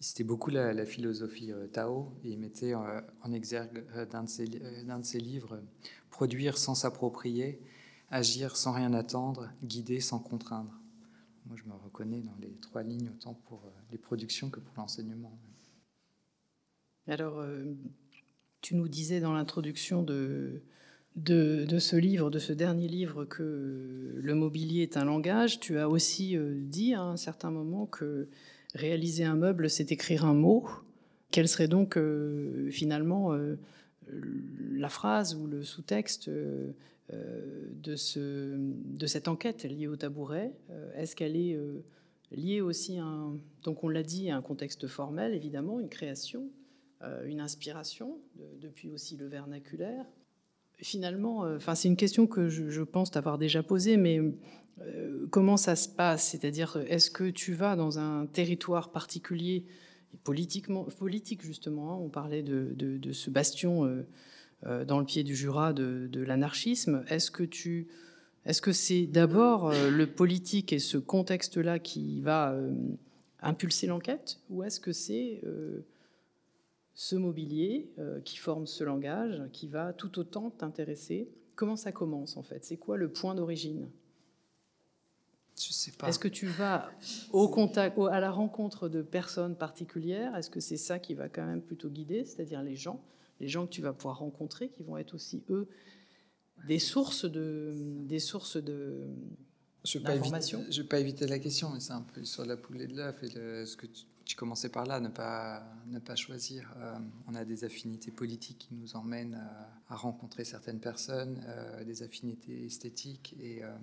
c'était 0.00 0.24
beaucoup 0.24 0.50
la, 0.50 0.84
philosophie 0.84 1.52
euh, 1.52 1.68
Tao, 1.68 2.12
et 2.24 2.30
il 2.30 2.38
mettait 2.38 2.74
euh, 2.74 3.00
en 3.22 3.32
exergue 3.32 3.84
d'un 4.10 4.24
de, 4.24 4.28
ses, 4.28 4.46
de 4.46 5.02
ses 5.02 5.20
livres, 5.20 5.62
Produire 6.10 6.58
sans 6.58 6.74
s'approprier, 6.74 7.62
agir 8.10 8.56
sans 8.56 8.72
rien 8.72 8.92
attendre, 8.92 9.48
guider 9.62 10.00
sans 10.00 10.18
contraindre. 10.18 10.78
Moi, 11.46 11.56
je 11.56 11.64
me 11.64 11.74
reconnais 11.74 12.20
dans 12.20 12.34
les 12.40 12.52
trois 12.60 12.82
lignes, 12.82 13.08
autant 13.08 13.34
pour 13.34 13.62
les 13.90 13.96
productions 13.96 14.50
que 14.50 14.60
pour 14.60 14.74
l'enseignement. 14.76 15.38
Alors, 17.06 17.42
tu 18.60 18.74
nous 18.74 18.88
disais 18.88 19.20
dans 19.20 19.32
l'introduction 19.32 20.02
de, 20.02 20.62
de, 21.16 21.78
ce 21.78 21.96
livre, 21.96 22.30
de 22.30 22.38
ce 22.38 22.52
dernier 22.52 22.88
livre, 22.88 23.24
que 23.24 24.14
le 24.16 24.34
mobilier 24.34 24.82
est 24.82 24.96
un 24.96 25.04
langage, 25.04 25.60
tu 25.60 25.78
as 25.78 25.88
aussi 25.88 26.36
euh, 26.36 26.54
dit 26.56 26.94
à 26.94 27.02
un 27.02 27.16
certain 27.16 27.50
moment 27.50 27.86
que 27.86 28.28
réaliser 28.74 29.24
un 29.24 29.34
meuble, 29.34 29.68
c'est 29.68 29.92
écrire 29.92 30.24
un 30.24 30.34
mot. 30.34 30.68
Quelle 31.30 31.48
serait 31.48 31.68
donc 31.68 31.96
euh, 31.96 32.70
finalement 32.70 33.34
euh, 33.34 33.56
la 34.72 34.88
phrase 34.88 35.34
ou 35.34 35.46
le 35.46 35.62
sous-texte 35.62 36.28
de, 36.28 37.96
ce, 37.96 38.56
de 38.56 39.06
cette 39.06 39.28
enquête 39.28 39.64
liée 39.64 39.88
au 39.88 39.96
tabouret? 39.96 40.52
Est-ce 40.94 41.14
qu'elle 41.14 41.36
est 41.36 41.56
liée 42.32 42.60
aussi 42.60 42.98
à 42.98 43.04
un, 43.04 43.36
donc 43.62 43.84
on 43.84 43.88
l'a 43.88 44.02
dit, 44.02 44.30
à 44.30 44.36
un 44.36 44.42
contexte 44.42 44.88
formel, 44.88 45.34
évidemment, 45.34 45.78
une 45.78 45.88
création, 45.88 46.48
une 47.24 47.40
inspiration, 47.40 48.18
depuis 48.60 48.90
aussi 48.90 49.16
le 49.16 49.26
vernaculaire 49.26 50.06
finalement, 50.82 51.44
euh, 51.44 51.56
enfin, 51.56 51.74
c'est 51.74 51.88
une 51.88 51.96
question 51.96 52.26
que 52.26 52.48
je, 52.48 52.82
pense 52.82 53.10
t'avoir 53.10 53.38
déjà 53.38 53.62
posée, 53.62 53.96
mais 53.96 54.20
euh, 54.80 55.26
comment 55.30 55.56
ça 55.56 55.76
se 55.76 55.88
passe? 55.88 56.28
C'est-à-dire, 56.28 56.78
est-ce 56.88 57.10
que 57.10 57.30
tu 57.30 57.52
vas 57.52 57.76
dans 57.76 57.98
un 57.98 58.26
territoire 58.26 58.90
particulier, 58.90 59.64
politiquement, 60.24 60.84
politique 60.84 61.42
justement, 61.42 61.92
hein, 61.92 61.98
on 62.00 62.08
parlait 62.08 62.42
de, 62.42 63.12
ce 63.12 63.30
bastion 63.30 63.84
euh, 64.64 64.84
dans 64.84 64.98
le 64.98 65.04
pied 65.04 65.22
du 65.22 65.36
Jura 65.36 65.72
de, 65.72 66.20
l'anarchisme, 66.20 67.04
est-ce 67.08 67.30
que 67.30 67.42
tu... 67.42 67.88
Est-ce 68.46 68.62
que 68.62 68.72
c'est 68.72 69.06
d'abord 69.06 69.70
le 69.70 70.06
politique 70.06 70.72
et 70.72 70.78
ce 70.78 70.96
contexte-là 70.96 71.78
qui 71.78 72.22
va 72.22 72.56
impulser 73.42 73.86
l'enquête, 73.86 74.40
ou 74.48 74.62
est-ce 74.62 74.80
que 74.80 74.92
c'est 74.92 75.42
ce 76.94 77.16
mobilier 77.16 77.90
euh, 77.98 78.20
qui 78.20 78.36
forme 78.36 78.66
ce 78.66 78.84
langage, 78.84 79.42
qui 79.52 79.68
va 79.68 79.92
tout 79.92 80.18
autant 80.18 80.50
t'intéresser. 80.50 81.28
Comment 81.54 81.76
ça 81.76 81.92
commence 81.92 82.36
en 82.36 82.42
fait? 82.42 82.64
C'est 82.64 82.76
quoi 82.76 82.96
le 82.96 83.10
point 83.10 83.34
d'origine? 83.34 83.88
Je 85.56 85.72
sais 85.72 85.92
pas. 85.92 86.08
Est-ce 86.08 86.18
que 86.18 86.28
tu 86.28 86.46
vas 86.46 86.90
au 87.32 87.48
contact, 87.48 87.98
à 88.10 88.20
la 88.20 88.30
rencontre 88.30 88.88
de 88.88 89.02
personnes 89.02 89.56
particulières? 89.56 90.34
Est-ce 90.36 90.48
que 90.48 90.60
c'est 90.60 90.78
ça 90.78 90.98
qui 90.98 91.14
va 91.14 91.28
quand 91.28 91.44
même 91.44 91.60
plutôt 91.60 91.90
guider, 91.90 92.24
c'est-à-dire 92.24 92.62
les 92.62 92.76
gens, 92.76 93.02
les 93.40 93.48
gens 93.48 93.66
que 93.66 93.72
tu 93.72 93.82
vas 93.82 93.92
pouvoir 93.92 94.18
rencontrer, 94.18 94.70
qui 94.70 94.82
vont 94.82 94.96
être 94.96 95.14
aussi 95.14 95.44
eux 95.50 95.68
des 96.66 96.78
sources 96.78 97.24
de, 97.24 97.74
des 98.06 98.18
sources 98.18 98.58
de, 98.58 99.06
je 99.84 99.98
ne 99.98 100.02
vais 100.82 100.88
pas 100.88 101.00
éviter 101.00 101.26
la 101.26 101.38
question, 101.38 101.70
mais 101.70 101.80
c'est 101.80 101.92
un 101.92 102.02
peu 102.02 102.22
sur 102.24 102.44
la 102.44 102.56
poule 102.56 102.82
et 102.82 102.86
de 102.86 102.96
l'œuf. 102.96 103.22
Et 103.22 103.28
ce 103.64 103.76
que 103.76 103.86
tu, 103.86 104.04
tu, 104.30 104.36
commençais 104.36 104.68
par 104.68 104.86
là, 104.86 105.00
ne 105.00 105.08
pas, 105.08 105.62
ne 105.86 105.98
pas 105.98 106.16
choisir. 106.16 106.72
Euh, 106.76 106.98
on 107.26 107.34
a 107.34 107.44
des 107.44 107.64
affinités 107.64 108.10
politiques 108.10 108.58
qui 108.58 108.74
nous 108.74 108.96
emmènent 108.96 109.40
à, 109.88 109.96
rencontrer 109.96 110.44
certaines 110.44 110.80
personnes, 110.80 111.42
euh, 111.48 111.84
des 111.84 112.02
affinités 112.02 112.66
esthétiques, 112.66 113.34
et, 113.40 113.64
euh, 113.64 113.76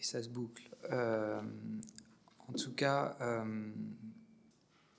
ça 0.00 0.22
se 0.22 0.28
boucle. 0.28 0.68
en 0.90 2.52
tout 2.54 2.72
cas, 2.72 3.16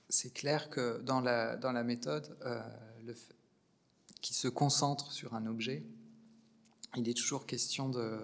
c'est 0.08 0.32
clair 0.32 0.70
que 0.70 1.02
dans 1.02 1.20
la, 1.20 1.56
dans 1.56 1.72
la 1.72 1.84
méthode, 1.84 2.34
qui 4.22 4.32
se 4.32 4.48
concentre 4.48 5.12
sur 5.12 5.34
un 5.34 5.46
objet, 5.46 5.84
il 6.96 7.06
est 7.06 7.14
toujours 7.14 7.44
question 7.44 7.90
de 7.90 8.18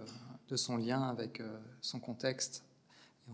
de 0.50 0.56
son 0.56 0.76
lien 0.76 1.02
avec 1.02 1.40
euh, 1.40 1.59
son 1.80 2.00
contexte. 2.00 2.64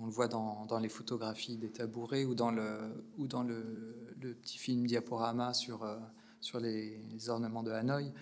On 0.00 0.06
le 0.06 0.12
voit 0.12 0.28
dans, 0.28 0.78
les 0.80 0.88
photographies 0.88 1.56
des 1.56 1.70
tabourets 1.70 2.24
ou 2.24 2.34
dans 2.34 2.50
le, 2.50 3.04
ou 3.16 3.26
dans 3.26 3.42
le, 3.42 4.14
petit 4.42 4.58
film 4.58 4.86
diaporama 4.86 5.54
sur, 5.54 5.84
euh, 5.84 5.98
sur 6.40 6.60
les, 6.60 7.28
ornements 7.28 7.62
de 7.62 7.70
Hanoï. 7.70 8.12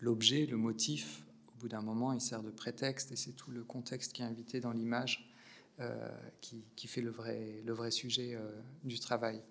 L'objet, 0.00 0.46
le 0.46 0.56
motif, 0.56 1.24
au 1.48 1.60
bout 1.60 1.68
d'un 1.68 1.82
moment, 1.82 2.12
il 2.12 2.20
sert 2.20 2.42
de 2.42 2.50
prétexte 2.50 3.10
et 3.12 3.16
c'est 3.16 3.32
tout 3.32 3.50
le 3.50 3.64
contexte 3.64 4.12
qui 4.12 4.22
est 4.22 4.26
invité 4.26 4.60
dans 4.60 4.72
l'image 4.72 5.34
euh, 5.80 6.08
qui, 6.40 6.86
fait 6.86 7.00
le 7.00 7.10
vrai, 7.10 7.62
le 7.64 7.72
vrai 7.72 7.90
sujet 7.90 8.38
du 8.84 9.00
travail. 9.00 9.42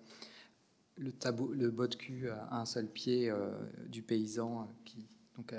Le, 0.96 1.12
tabou, 1.12 1.48
le 1.48 1.70
bas 1.70 1.86
de 1.86 1.94
cul 1.94 2.28
à 2.28 2.56
un 2.56 2.64
seul 2.64 2.88
pied 2.88 3.32
du 3.88 4.02
paysan 4.02 4.68
qui 4.84 5.06
donc 5.36 5.54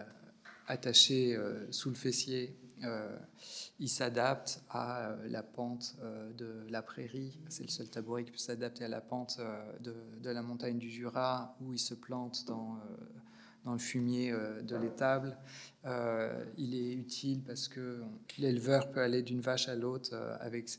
attaché 0.67 1.37
sous 1.71 1.89
le 1.89 1.95
fessier 1.95 2.59
il 3.79 3.89
s'adapte 3.89 4.61
à 4.69 5.15
la 5.25 5.43
pente 5.43 5.95
de 6.37 6.65
la 6.69 6.81
prairie. 6.81 7.39
C'est 7.49 7.63
le 7.63 7.69
seul 7.69 7.89
tabouret 7.89 8.23
qui 8.23 8.31
peut 8.31 8.37
s'adapter 8.37 8.85
à 8.85 8.87
la 8.87 9.01
pente 9.01 9.39
de, 9.81 10.29
la 10.29 10.41
montagne 10.41 10.77
du 10.77 10.89
Jura, 10.89 11.55
où 11.61 11.73
il 11.73 11.79
se 11.79 11.93
plante 11.93 12.45
dans 12.47 12.79
dans 13.65 13.73
le 13.73 13.79
fumier 13.79 14.31
euh, 14.31 14.61
de 14.61 14.75
l'étable. 14.75 15.37
Euh, 15.85 16.43
il 16.57 16.75
est 16.75 16.93
utile 16.93 17.41
parce 17.45 17.67
que 17.67 18.01
l'éleveur 18.37 18.91
peut 18.91 19.01
aller 19.01 19.21
d'une 19.21 19.41
vache 19.41 19.69
à 19.69 19.75
l'autre 19.75 20.11
euh, 20.13 20.35
avec 20.39 20.69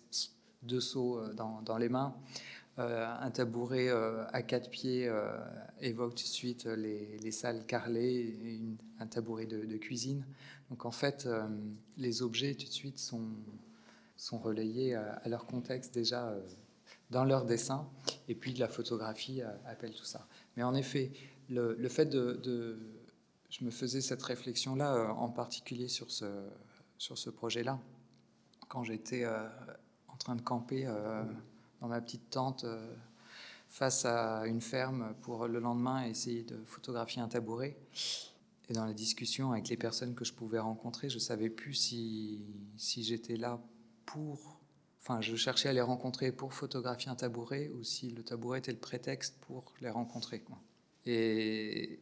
deux 0.62 0.80
seaux 0.80 1.22
dans, 1.34 1.78
les 1.78 1.88
mains. 1.88 2.14
un 2.76 3.30
tabouret 3.30 3.88
à 4.30 4.42
quatre 4.42 4.68
pieds 4.68 5.10
évoque 5.80 6.16
tout 6.16 6.22
de 6.22 6.28
suite 6.28 6.66
les, 6.66 7.30
salles 7.30 7.64
carrelées 7.64 8.36
et 8.44 8.60
un 8.98 9.06
tabouret 9.06 9.46
de, 9.46 9.76
cuisine. 9.78 10.22
Donc 10.70 10.86
en 10.86 10.90
fait, 10.90 11.28
les 11.98 12.22
objets 12.22 12.54
tout 12.54 12.66
de 12.66 12.72
suite 12.72 12.98
sont, 12.98 14.38
relayés 14.38 14.94
à, 14.94 15.28
leur 15.28 15.46
contexte 15.46 15.92
déjà 15.92 16.32
dans 17.10 17.24
leur 17.24 17.44
dessin, 17.44 17.88
et 18.28 18.34
puis 18.34 18.54
la 18.54 18.68
photographie 18.68 19.42
appelle 19.66 19.92
tout 19.92 20.04
ça. 20.04 20.26
Mais 20.56 20.62
en 20.62 20.74
effet, 20.74 21.12
le, 21.50 21.88
fait 21.88 22.06
de, 22.06 22.78
Je 23.50 23.64
me 23.64 23.70
faisais 23.70 24.00
cette 24.00 24.22
réflexion-là, 24.22 24.94
euh, 24.94 25.08
en 25.08 25.28
particulier 25.28 25.88
sur 25.88 26.10
ce, 26.10 26.26
sur 26.98 27.18
ce 27.18 27.30
projet-là, 27.30 27.78
quand 28.68 28.84
j'étais 28.84 29.24
euh, 29.24 29.48
en 30.08 30.16
train 30.16 30.36
de 30.36 30.42
camper 30.42 30.84
euh, 30.86 31.24
dans 31.80 31.88
ma 31.88 32.00
petite 32.00 32.30
tente 32.30 32.64
face 33.68 34.04
à 34.04 34.46
une 34.46 34.60
ferme 34.60 35.14
pour 35.22 35.46
le 35.46 35.60
lendemain 35.60 36.04
essayer 36.04 36.42
de 36.42 36.56
photographier 36.64 37.22
un 37.22 37.28
tabouret. 37.28 37.76
Et 38.70 38.72
dans 38.72 38.86
la 38.86 38.94
discussion 38.94 39.50
avec 39.50 39.68
les 39.68 39.76
personnes 39.76 40.14
que 40.14 40.24
je 40.24 40.32
pouvais 40.32 40.60
rencontrer, 40.60 41.08
je 41.08 41.16
ne 41.16 41.20
savais 41.20 41.50
plus 41.50 41.74
si, 41.74 42.44
si 42.76 43.02
j'étais 43.02 43.36
là 43.36 43.60
pour... 44.06 44.60
Enfin, 45.00 45.20
je 45.20 45.34
cherchais 45.34 45.68
à 45.68 45.72
les 45.72 45.80
rencontrer 45.80 46.30
pour 46.30 46.54
photographier 46.54 47.10
un 47.10 47.16
tabouret 47.16 47.70
ou 47.74 47.82
si 47.82 48.10
le 48.10 48.22
tabouret 48.22 48.60
était 48.60 48.70
le 48.70 48.78
prétexte 48.78 49.38
pour 49.40 49.72
les 49.80 49.90
rencontrer. 49.90 50.40
Quoi. 50.40 50.58
Et, 51.04 52.00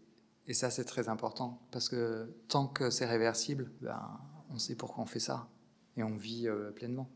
ça, 0.52 0.70
c'est 0.70 0.84
très 0.84 1.08
important, 1.08 1.60
parce 1.70 1.88
que 1.88 2.34
tant 2.48 2.66
que 2.66 2.90
c'est 2.90 3.06
réversible, 3.06 3.70
ben, 3.80 4.18
on 4.50 4.58
sait 4.58 4.74
pourquoi 4.74 5.04
on 5.04 5.06
fait 5.06 5.20
ça, 5.20 5.48
et 5.96 6.02
on 6.02 6.16
vit 6.16 6.48
euh, 6.48 6.70
pleinement. 6.70 7.08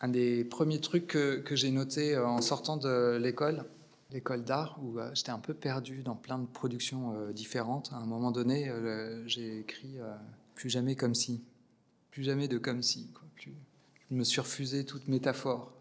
Un 0.00 0.08
des 0.08 0.44
premiers 0.44 0.80
trucs 0.80 1.08
que, 1.08 1.44
j'ai 1.50 1.70
noté 1.72 2.14
euh, 2.14 2.26
en 2.26 2.40
sortant 2.40 2.76
de 2.76 3.16
l'école, 3.20 3.64
l'école 4.12 4.44
d'art, 4.44 4.78
où 4.82 4.98
euh, 4.98 5.10
j'étais 5.14 5.30
un 5.30 5.38
peu 5.38 5.54
perdu 5.54 6.02
dans 6.02 6.16
plein 6.16 6.38
de 6.38 6.46
productions 6.46 7.30
différentes, 7.32 7.90
à 7.92 7.96
un 7.96 8.06
moment 8.06 8.30
donné, 8.30 8.72
j'ai 9.26 9.60
écrit 9.60 9.96
Plus 10.54 10.70
jamais 10.70 10.96
comme 10.96 11.14
si, 11.14 11.42
plus 12.10 12.22
jamais 12.22 12.48
de 12.48 12.58
comme 12.58 12.82
si. 12.82 13.08
Je 13.38 14.14
me 14.14 14.24
suis 14.24 14.40
refusé 14.40 14.84
toute 14.84 15.08
métaphore. 15.08 15.72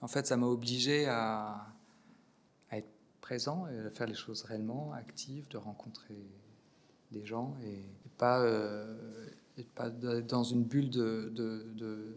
En 0.00 0.08
fait, 0.08 0.26
ça 0.26 0.36
m'a 0.36 0.46
obligé 0.46 1.06
à 1.06 1.66
présent 3.22 3.66
et 3.68 3.90
faire 3.94 4.06
les 4.06 4.14
choses 4.14 4.42
réellement, 4.42 4.92
actives, 4.92 5.48
de 5.48 5.56
rencontrer 5.56 6.18
des 7.12 7.24
gens 7.24 7.56
et, 7.64 7.78
pas, 8.18 8.40
euh, 8.42 8.94
pas 9.74 9.88
dans 9.88 10.44
une 10.44 10.64
bulle 10.64 10.90
de, 10.90 11.32
de, 11.34 12.14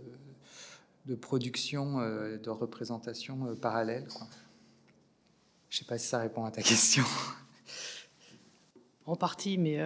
de, 1.06 1.16
production, 1.16 2.02
euh, 2.02 2.38
de 2.38 2.50
représentation 2.50 3.48
euh, 3.48 3.56
parallèle. 3.56 4.08
Je 5.70 5.78
ne 5.78 5.80
sais 5.80 5.86
pas 5.86 5.98
si 5.98 6.08
ça 6.08 6.20
répond 6.20 6.46
à 6.46 6.52
ta 6.52 6.62
question. 6.62 7.04
En 9.08 9.16
partie, 9.16 9.60
mais 9.60 9.78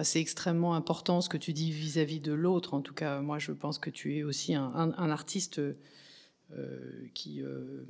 bah, 0.00 0.04
c'est 0.04 0.20
extrêmement 0.20 0.74
important 0.74 1.20
ce 1.20 1.28
que 1.28 1.36
tu 1.36 1.52
dis 1.52 1.70
vis-à-vis 1.72 2.20
de 2.20 2.32
l'autre. 2.32 2.72
En 2.72 2.80
tout 2.80 2.94
cas, 2.94 3.20
moi, 3.20 3.38
je 3.38 3.52
pense 3.52 3.78
que 3.78 3.90
tu 3.90 4.16
es 4.16 4.22
aussi 4.22 4.54
un, 4.54 5.10
artiste 5.10 5.58
euh, 5.58 7.06
qui 7.12 7.42
euh, 7.42 7.84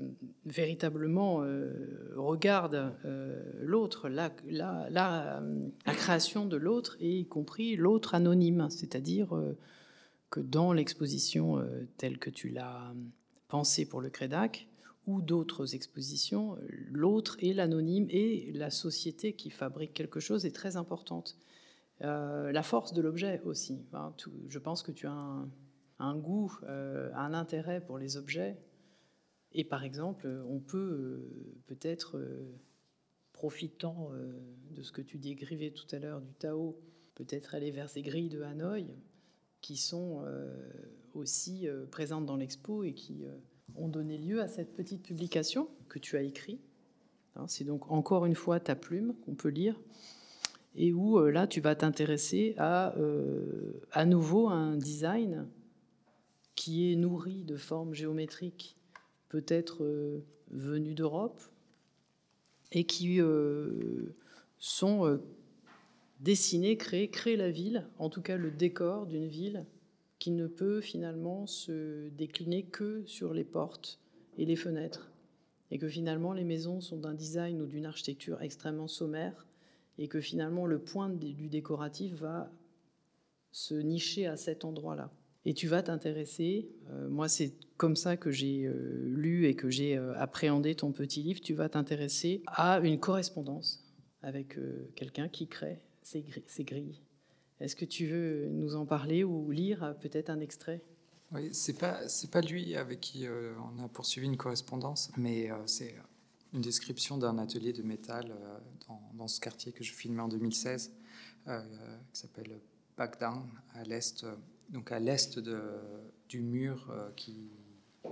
véritablement 0.45 1.43
euh, 1.43 2.13
regarde 2.17 2.95
l'autre, 3.61 4.09
la, 4.09 4.33
la, 4.51 5.41
création 5.87 6.47
de 6.47 6.57
l'autre, 6.57 6.97
et 7.01 7.19
y 7.19 7.27
compris 7.27 7.77
l'autre 7.77 8.15
anonyme, 8.15 8.69
c'est-à-dire 8.71 9.29
que 10.31 10.41
dans 10.41 10.73
l'exposition 10.73 11.65
telle 11.97 12.19
que 12.19 12.31
tu 12.31 12.49
l'as 12.49 12.93
pensée 13.49 13.87
pour 13.87 14.01
le 14.01 14.11
Crédac, 14.11 14.67
d'autres 15.19 15.75
expositions, 15.75 16.57
l'autre 16.69 17.37
et 17.41 17.53
l'anonyme 17.53 18.07
et 18.11 18.53
la 18.53 18.71
société 18.71 19.33
qui 19.35 19.51
fabrique 19.51 19.93
quelque 19.93 20.21
chose 20.21 20.47
est 20.47 20.55
très 20.55 20.77
importante. 20.77 21.37
la 22.01 22.63
force 22.63 22.93
de 22.93 23.03
l'objet 23.03 23.41
aussi. 23.45 23.85
Je 24.49 24.59
pense 24.59 24.83
que 24.83 24.93
tu 24.93 25.07
as 25.07 25.49
un, 26.01 26.17
goût, 26.17 26.59
euh, 26.65 27.11
un 27.15 27.35
intérêt 27.35 27.85
pour 27.85 27.99
les 27.99 28.17
objets. 28.17 28.59
Et 29.53 29.65
par 29.65 29.85
exemple, 29.85 30.29
on 30.49 30.61
peut 30.61 30.79
euh, 30.79 31.63
peut-être, 31.67 32.17
euh, 32.17 32.59
profitant 33.33 34.11
de 34.71 34.83
ce 34.83 34.93
que 34.93 35.01
tu 35.01 35.17
décrivais 35.17 35.71
tout 35.71 35.87
à 35.93 35.99
l'heure 35.99 36.21
du 36.21 36.35
Tao, 36.35 36.79
peut-être 37.15 37.55
aller 37.55 37.71
vers 37.71 37.89
ces 37.89 38.03
grilles 38.03 38.29
de 38.29 38.43
Hanoï 38.43 38.87
qui 39.63 39.79
sont 39.79 40.23
aussi 41.15 41.67
présentes 41.91 42.27
dans 42.27 42.37
l'expo 42.37 42.85
et 42.85 42.93
qui 42.93 43.25
ont 43.77 43.89
donné 43.89 44.19
lieu 44.19 44.41
à 44.41 44.49
cette 44.49 44.75
petite 44.75 45.03
publication 45.03 45.69
que 45.89 45.99
tu 45.99 46.17
as 46.17 46.23
écrite. 46.23 46.61
Hein, 47.37 47.47
c'est 47.49 47.65
donc 47.65 47.91
encore 47.91 48.27
une 48.27 48.35
fois 48.35 48.61
ta 48.61 48.75
plume 48.75 49.15
qu'on 49.25 49.35
peut 49.35 49.49
lire 49.49 49.79
et 50.77 50.93
où 50.93 51.19
là 51.19 51.47
tu 51.47 51.61
vas 51.61 51.75
t'intéresser 51.75 52.55
à 52.57 52.95
à 53.91 54.05
nouveau 54.07 54.49
un 54.49 54.77
design 54.77 55.49
qui 56.55 56.93
est 56.93 56.95
nourri 56.97 57.43
de 57.43 57.57
formes 57.57 57.95
géométriques 57.95 58.77
peut-être 59.31 59.85
euh, 59.85 60.23
venues 60.51 60.95
d'Europe 60.95 61.41
et 62.73 62.85
qui 62.85 63.21
euh, 63.21 64.15
sont 64.59 65.07
euh, 65.07 65.23
dessinées, 66.19 66.77
créées, 66.77 67.09
créent 67.09 67.37
la 67.37 67.51
ville, 67.51 67.89
en 67.99 68.11
tout 68.11 68.21
cas 68.21 68.37
le 68.37 68.51
décor 68.51 69.07
d'une 69.07 69.27
ville 69.27 69.65
qui 70.21 70.31
ne 70.31 70.47
peut 70.47 70.81
finalement 70.81 71.49
se 71.49 72.09
décliner 72.11 72.63
que 72.63 73.03
sur 73.07 73.35
les 73.35 73.43
portes 73.43 73.99
et 74.39 74.45
les 74.45 74.55
fenêtres. 74.55 75.11
Et 75.73 75.79
que 75.79 75.89
finalement 75.89 76.33
les 76.33 76.45
maisons 76.45 76.81
sont 76.81 76.99
d'un 76.99 77.15
design 77.15 77.61
ou 77.61 77.67
d'une 77.67 77.87
architecture 77.87 78.41
extrêmement 78.43 78.89
sommaire 78.89 79.47
et 79.99 80.07
que 80.07 80.21
finalement 80.21 80.67
le 80.67 80.79
point 80.79 81.09
du 81.09 81.49
décoratif 81.49 82.15
va 82.15 82.53
se 83.51 83.75
nicher 83.75 84.29
à 84.29 84.37
cet 84.37 84.65
endroit-là 84.65 85.11
et 85.45 85.55
tu 85.55 85.69
vas 85.69 85.83
t'intéresser, 85.83 86.71
euh, 86.91 87.09
moi 87.09 87.29
c'est 87.29 87.55
comme 87.77 87.97
ça 87.97 88.17
que 88.17 88.31
j'ai 88.31 88.67
euh, 88.67 89.05
lu 89.07 89.47
et 89.47 89.55
que 89.55 89.71
j'ai 89.71 89.97
euh, 89.97 90.15
appréhendé 90.17 90.75
ton 90.75 90.93
petit 90.93 91.23
livre, 91.23 91.41
tu 91.41 91.55
vas 91.55 91.69
t'intéresser 91.69 92.43
à 92.47 92.79
une 92.81 93.01
correspondance 93.01 93.87
avec 94.23 94.59
quelqu'un 94.97 95.29
qui 95.29 95.47
crée 95.47 95.79
ces, 96.03 96.23
grilles. 96.63 97.01
Est-ce 97.61 97.77
que 97.77 97.85
tu 97.85 98.07
veux 98.07 98.49
nous 98.49 98.77
en 98.77 98.87
parler 98.87 99.25
ou 99.25 99.51
lire 99.51 99.95
peut-être 100.01 100.31
un 100.31 100.41
extrait? 100.41 100.83
Oui, 101.33 101.51
c'est 101.53 101.79
pas 101.79 102.09
c'est 102.09 102.31
pas 102.31 102.41
lui 102.41 102.75
avec 102.75 103.01
qui 103.01 103.27
on 103.29 103.85
a 103.85 103.89
poursuivi 103.89 104.27
une 104.27 104.37
correspondance, 104.37 105.13
mais 105.17 105.51
c'est 105.67 105.95
une 106.53 106.63
description 106.63 107.19
d'un 107.19 107.39
atelier 107.39 107.73
de 107.73 107.83
métal 107.83 108.35
dans, 108.89 109.01
dans, 109.15 109.29
ce 109.29 109.39
quartier 109.39 109.71
que 109.71 109.85
je 109.85 109.93
filmais 109.93 110.23
en 110.23 110.29
2016, 110.29 110.91
qui 111.47 111.53
s'appelle 112.13 112.61
Bagdad, 112.97 113.35
à 113.75 113.85
l'est 113.85 114.25
donc 114.71 114.93
à 114.93 114.99
l'est 114.99 115.39
du 116.29 116.41
mur 116.41 116.89
euh, 116.91 117.11
qui, 117.17 117.51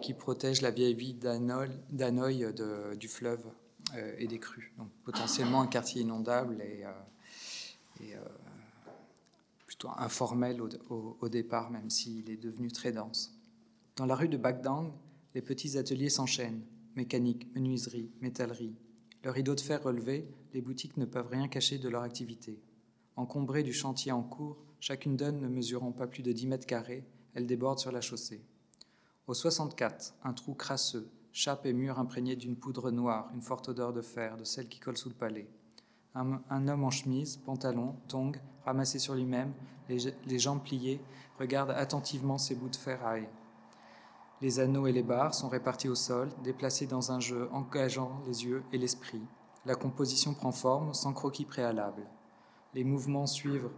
qui, 0.03 0.13
protège 0.13 0.61
la 0.61 0.71
vieille 0.71 0.95
ville 0.95 1.19
d'Hanoï 1.19 2.47
du 2.99 3.09
fleuve 3.09 3.45
euh, 3.95 4.15
et 4.19 4.27
des 4.27 4.39
crues. 4.39 4.73
Donc 4.77 4.89
potentiellement 5.05 5.63
un 5.63 5.67
quartier 5.67 6.03
inondable 6.03 6.61
et, 6.61 6.85
euh, 6.85 8.19
informel 9.97 10.61
au, 10.61 11.29
départ, 11.29 11.71
même 11.71 11.91
s'il 11.91 12.31
est 12.31 12.37
devenu 12.37 12.71
très 12.71 12.93
dense. 12.93 13.39
Dans 13.97 14.07
la 14.07 14.15
rue 14.15 14.29
de 14.29 14.37
Bagdang, 14.37 14.93
les 15.35 15.43
petits 15.43 15.79
ateliers 15.79 16.11
s'enchaînent. 16.11 16.63
Mécanique, 16.97 17.53
menuiserie, 17.55 18.11
métallerie. 18.21 18.77
Le 19.23 19.31
rideau 19.31 19.55
de 19.55 19.61
fer 19.61 19.83
relevé, 19.83 20.29
les 20.53 20.61
boutiques 20.61 20.97
ne 20.97 21.05
peuvent 21.05 21.29
rien 21.29 21.49
cacher 21.49 21.79
de 21.79 21.89
leur 21.89 22.03
activité. 22.03 22.61
Encombrées 23.17 23.63
du 23.63 23.73
chantier 23.73 24.13
en 24.13 24.23
cours, 24.23 24.59
chacune 24.81 25.17
d'elles 25.17 25.39
ne 25.39 25.49
mesurant 25.49 25.93
pas 25.93 26.07
plus 26.07 26.23
de 26.23 26.33
10 26.33 26.47
mètres 26.47 26.67
carrés, 26.67 27.05
elles 27.35 27.47
débordent 27.47 27.79
sur 27.79 27.93
la 27.93 28.01
chaussée. 28.01 28.43
Au 29.27 29.35
64, 29.35 30.15
un 30.25 30.33
trou 30.33 30.55
crasseux, 30.55 31.09
chape 31.33 31.67
et 31.67 31.73
mur 31.73 31.99
imprégnés 31.99 32.37
d'une 32.37 32.57
poudre 32.57 32.91
noire, 32.91 33.31
une 33.35 33.43
forte 33.43 33.69
odeur 33.69 33.93
de 33.93 34.03
fer, 34.03 34.37
de 34.37 34.45
celle 34.45 34.69
qui 34.69 34.81
colle 34.81 34.97
sous 34.97 35.09
le 35.09 35.15
palais. 35.15 35.49
Un, 36.51 36.67
homme 36.67 36.83
en 36.83 36.91
chemise, 36.91 37.37
pantalon, 37.37 37.95
tongs, 38.09 38.33
ramassé 38.65 38.99
sur 38.99 39.15
lui-même, 39.15 39.53
les, 39.89 40.39
jambes 40.41 40.65
pliées, 40.65 41.01
regarde 41.39 41.71
attentivement 41.71 42.39
ces 42.39 42.57
bouts 42.57 42.69
de 42.69 42.77
ferraille. 42.77 43.29
Les 44.41 44.59
anneaux 44.59 44.89
et 44.89 44.93
les 44.93 45.05
barres 45.05 45.35
sont 45.35 45.49
répartis 45.49 45.89
au 45.89 45.95
sol, 45.95 46.29
déplacés 46.43 46.87
dans 46.87 47.13
un 47.13 47.21
jeu 47.21 47.49
engageant 47.53 48.21
les 48.27 48.45
yeux 48.45 48.65
et 48.73 48.79
l'esprit. 48.79 49.23
La 49.65 49.77
composition 49.77 50.35
prend 50.35 50.51
forme 50.51 50.93
sans 50.93 51.13
croquis 51.13 51.45
préalable. 51.45 52.03
Les 52.75 52.83
mouvements 52.83 53.27
suivent 53.27 53.71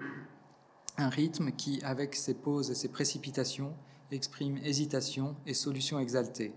Un 0.96 1.11
rythme 1.11 1.53
qui, 1.53 1.83
avec 1.83 2.14
ses 2.14 2.35
pauses 2.35 2.70
et 2.70 2.74
ses 2.74 2.88
précipitations, 2.88 3.74
exprime 4.11 4.57
hésitation 4.59 5.37
et 5.46 5.53
solution 5.53 5.98
exaltée. 5.98 6.55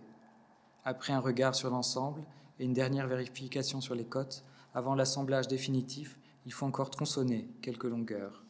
Après 0.86 1.12
un 1.12 1.19
regard 1.19 1.56
sur 1.56 1.69
l'ensemble 1.69 2.24
et 2.60 2.63
une 2.63 2.74
dernière 2.74 3.08
vérification 3.08 3.82
sur 3.82 3.96
les 3.96 4.06
côtes, 4.06 4.46
avant 4.74 4.96
l'assemblage 4.96 5.48
définitif, 5.48 6.18
il 6.46 6.54
faut 6.54 6.66
encore 6.66 6.90
tronçonner 6.90 7.48
quelques 7.62 7.84
longueurs. 7.84 8.44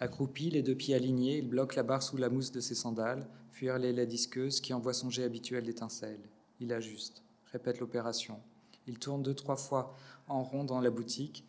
Accroupi, 0.00 0.50
les 0.50 0.62
deux 0.62 0.74
pieds 0.74 0.94
alignés, 0.94 1.38
il 1.38 1.48
bloque 1.48 1.74
la 1.74 1.82
barre 1.82 2.02
sous 2.02 2.16
la 2.16 2.28
mousse 2.28 2.52
de 2.52 2.60
ses 2.60 2.74
sandales, 2.74 3.26
fuir 3.50 3.78
les 3.78 3.92
laies 3.92 4.06
disqueuses 4.06 4.60
qui 4.60 4.74
envoient 4.74 4.94
son 4.94 5.10
jet 5.10 5.24
habituel 5.24 5.64
d'étincelles. 5.64 6.28
Il 6.60 6.72
ajuste, 6.72 7.22
répète 7.52 7.80
l'opération. 7.80 8.40
Il 8.86 8.98
tourne 8.98 9.22
deux, 9.22 9.34
trois 9.34 9.56
fois 9.56 9.94
en 10.28 10.42
rond 10.42 10.64
dans 10.64 10.80
la 10.80 10.90
boutique. 10.90 11.44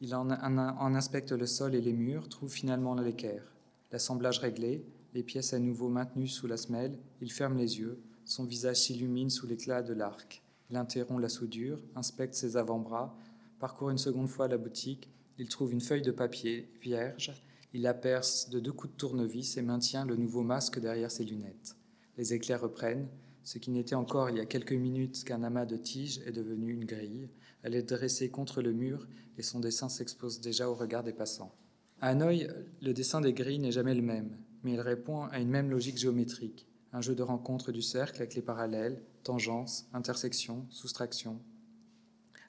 Il 0.00 0.14
en, 0.14 0.30
en 0.30 0.94
inspecte 0.94 1.32
le 1.32 1.46
sol 1.46 1.74
et 1.74 1.80
les 1.80 1.92
murs, 1.92 2.28
trouve 2.28 2.50
finalement 2.50 2.94
l'équerre. 2.94 3.52
L'assemblage 3.92 4.38
réglé, 4.38 4.84
les 5.14 5.22
pièces 5.22 5.52
à 5.52 5.58
nouveau 5.58 5.88
maintenues 5.88 6.28
sous 6.28 6.46
la 6.46 6.56
semelle, 6.56 6.98
il 7.20 7.30
ferme 7.30 7.56
les 7.56 7.78
yeux, 7.78 8.00
son 8.24 8.44
visage 8.44 8.76
s'illumine 8.76 9.30
sous 9.30 9.46
l'éclat 9.46 9.82
de 9.82 9.92
l'arc. 9.92 10.42
Il 10.70 10.76
interrompt 10.76 11.20
la 11.20 11.28
soudure, 11.28 11.78
inspecte 11.94 12.34
ses 12.34 12.56
avant-bras, 12.56 13.14
parcourt 13.62 13.90
une 13.90 13.98
seconde 13.98 14.28
fois 14.28 14.48
la 14.48 14.58
boutique, 14.58 15.08
il 15.38 15.48
trouve 15.48 15.72
une 15.72 15.80
feuille 15.80 16.02
de 16.02 16.10
papier 16.10 16.68
vierge, 16.82 17.32
il 17.72 17.82
la 17.82 17.94
perce 17.94 18.50
de 18.50 18.58
deux 18.58 18.72
coups 18.72 18.92
de 18.92 18.98
tournevis 18.98 19.56
et 19.56 19.62
maintient 19.62 20.04
le 20.04 20.16
nouveau 20.16 20.42
masque 20.42 20.80
derrière 20.80 21.12
ses 21.12 21.22
lunettes. 21.22 21.76
Les 22.18 22.34
éclairs 22.34 22.62
reprennent, 22.62 23.06
ce 23.44 23.58
qui 23.58 23.70
n'était 23.70 23.94
encore 23.94 24.30
il 24.30 24.38
y 24.38 24.40
a 24.40 24.46
quelques 24.46 24.72
minutes 24.72 25.22
qu'un 25.22 25.44
amas 25.44 25.64
de 25.64 25.76
tiges 25.76 26.20
est 26.26 26.32
devenu 26.32 26.72
une 26.72 26.86
grille. 26.86 27.28
Elle 27.62 27.76
est 27.76 27.84
dressée 27.84 28.30
contre 28.30 28.62
le 28.62 28.72
mur 28.72 29.06
et 29.38 29.42
son 29.42 29.60
dessin 29.60 29.88
s'expose 29.88 30.40
déjà 30.40 30.68
au 30.68 30.74
regard 30.74 31.04
des 31.04 31.12
passants. 31.12 31.54
À 32.00 32.08
Hanoï, 32.08 32.48
le 32.80 32.92
dessin 32.92 33.20
des 33.20 33.32
grilles 33.32 33.60
n'est 33.60 33.70
jamais 33.70 33.94
le 33.94 34.02
même, 34.02 34.38
mais 34.64 34.72
il 34.72 34.80
répond 34.80 35.22
à 35.26 35.38
une 35.38 35.50
même 35.50 35.70
logique 35.70 35.98
géométrique, 35.98 36.66
un 36.92 37.00
jeu 37.00 37.14
de 37.14 37.22
rencontre 37.22 37.70
du 37.70 37.80
cercle 37.80 38.22
avec 38.22 38.34
les 38.34 38.42
parallèles, 38.42 39.04
tangences, 39.22 39.86
intersections, 39.92 40.66
soustractions. 40.68 41.40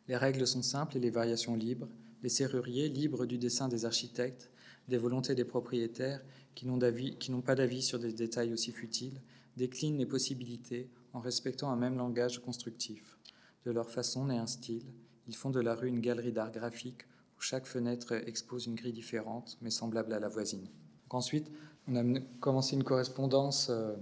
Les 0.07 0.17
règles 0.17 0.45
sont 0.45 0.61
simples 0.61 0.97
et 0.97 0.99
les 0.99 1.09
variations 1.09 1.55
libres, 1.55 1.87
les 2.23 2.29
serruriers 2.29 2.89
libres 2.89 3.25
du 3.25 3.37
dessin 3.37 3.67
des 3.67 3.85
architectes, 3.85 4.49
des 4.87 4.97
volontés 4.97 5.35
des 5.35 5.45
propriétaires 5.45 6.23
qui 6.55 6.65
n'ont 6.67 7.41
pas 7.41 7.55
d'avis 7.55 7.81
sur 7.81 7.99
des 7.99 8.11
détails 8.11 8.53
aussi 8.53 8.71
futiles, 8.71 9.21
déclinent 9.55 9.97
les 9.97 10.05
possibilités 10.05 10.89
en 11.13 11.19
respectant 11.19 11.71
un 11.71 11.75
même 11.75 11.97
langage 11.97 12.39
constructif. 12.39 13.17
De 13.65 13.71
leur 13.71 13.89
façon 13.89 14.25
naît 14.25 14.37
un 14.37 14.47
style. 14.47 14.85
Ils 15.27 15.35
font 15.35 15.51
de 15.51 15.61
la 15.61 15.75
rue 15.75 15.87
une 15.87 16.01
galerie 16.01 16.33
d'art 16.33 16.51
graphique 16.51 17.03
où 17.37 17.41
chaque 17.41 17.65
fenêtre 17.65 18.13
expose 18.13 18.65
une 18.65 18.75
grille 18.75 18.93
différente 18.93 19.57
mais 19.61 19.69
semblable 19.69 20.13
à 20.13 20.19
la 20.19 20.27
voisine. 20.27 20.67
ensuite, 21.09 21.49
on 21.87 21.95
a 21.95 22.19
commencé 22.39 22.75
une 22.75 22.83
correspondance 22.83 23.67
euh, 23.69 23.95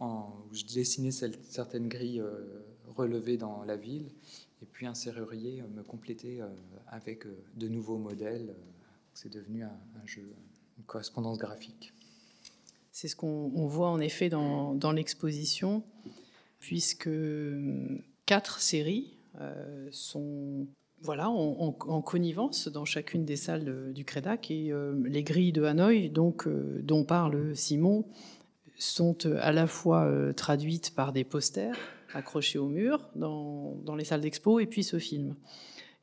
en, 0.00 0.32
où 0.50 0.54
je 0.54 0.64
dessinais 0.64 1.10
certaines 1.10 1.88
grilles 1.88 2.20
euh, 2.20 2.64
relevées 2.86 3.36
dans 3.36 3.62
la 3.64 3.76
ville 3.76 4.10
et 4.62 4.66
puis 4.66 4.86
un 4.86 4.94
serrurier 4.94 5.62
me 5.74 5.82
complétait 5.82 6.40
euh, 6.40 6.48
avec 6.88 7.24
de 7.56 7.68
nouveaux 7.68 7.98
modèles. 7.98 8.54
C'est 9.14 9.32
devenu 9.32 9.62
un, 9.62 10.06
jeu, 10.06 10.34
une 10.78 10.84
correspondance 10.84 11.38
graphique. 11.38 11.92
C'est 12.92 13.08
ce 13.08 13.16
qu'on 13.16 13.66
voit 13.66 13.90
en 13.90 14.00
effet 14.00 14.30
dans, 14.30 14.92
l'exposition, 14.92 15.82
puisque 16.60 17.08
hum, 17.08 18.00
quatre 18.24 18.60
séries 18.60 19.16
euh, 19.40 19.88
sont 19.90 20.66
voilà, 21.02 21.28
en, 21.28 21.72
connivence 22.00 22.68
dans 22.68 22.86
chacune 22.86 23.26
des 23.26 23.36
salles 23.36 23.92
du 23.92 24.04
Crédac. 24.04 24.50
Et 24.50 24.72
euh, 24.72 24.94
les 25.04 25.22
grilles 25.22 25.52
de 25.52 25.62
Hanoï, 25.62 26.08
donc, 26.08 26.46
euh, 26.46 26.80
dont 26.82 27.04
parle 27.04 27.54
Simon, 27.54 28.06
sont 28.78 29.26
à 29.26 29.52
la 29.52 29.66
fois 29.66 30.10
traduites 30.34 30.94
par 30.94 31.12
des 31.12 31.24
posters 31.24 31.76
accrochés 32.16 32.58
au 32.58 32.68
mur 32.68 33.08
dans, 33.14 33.94
les 33.96 34.04
salles 34.04 34.20
d'expo 34.20 34.60
et 34.60 34.66
puis 34.66 34.82
ce 34.82 34.98
film. 34.98 35.36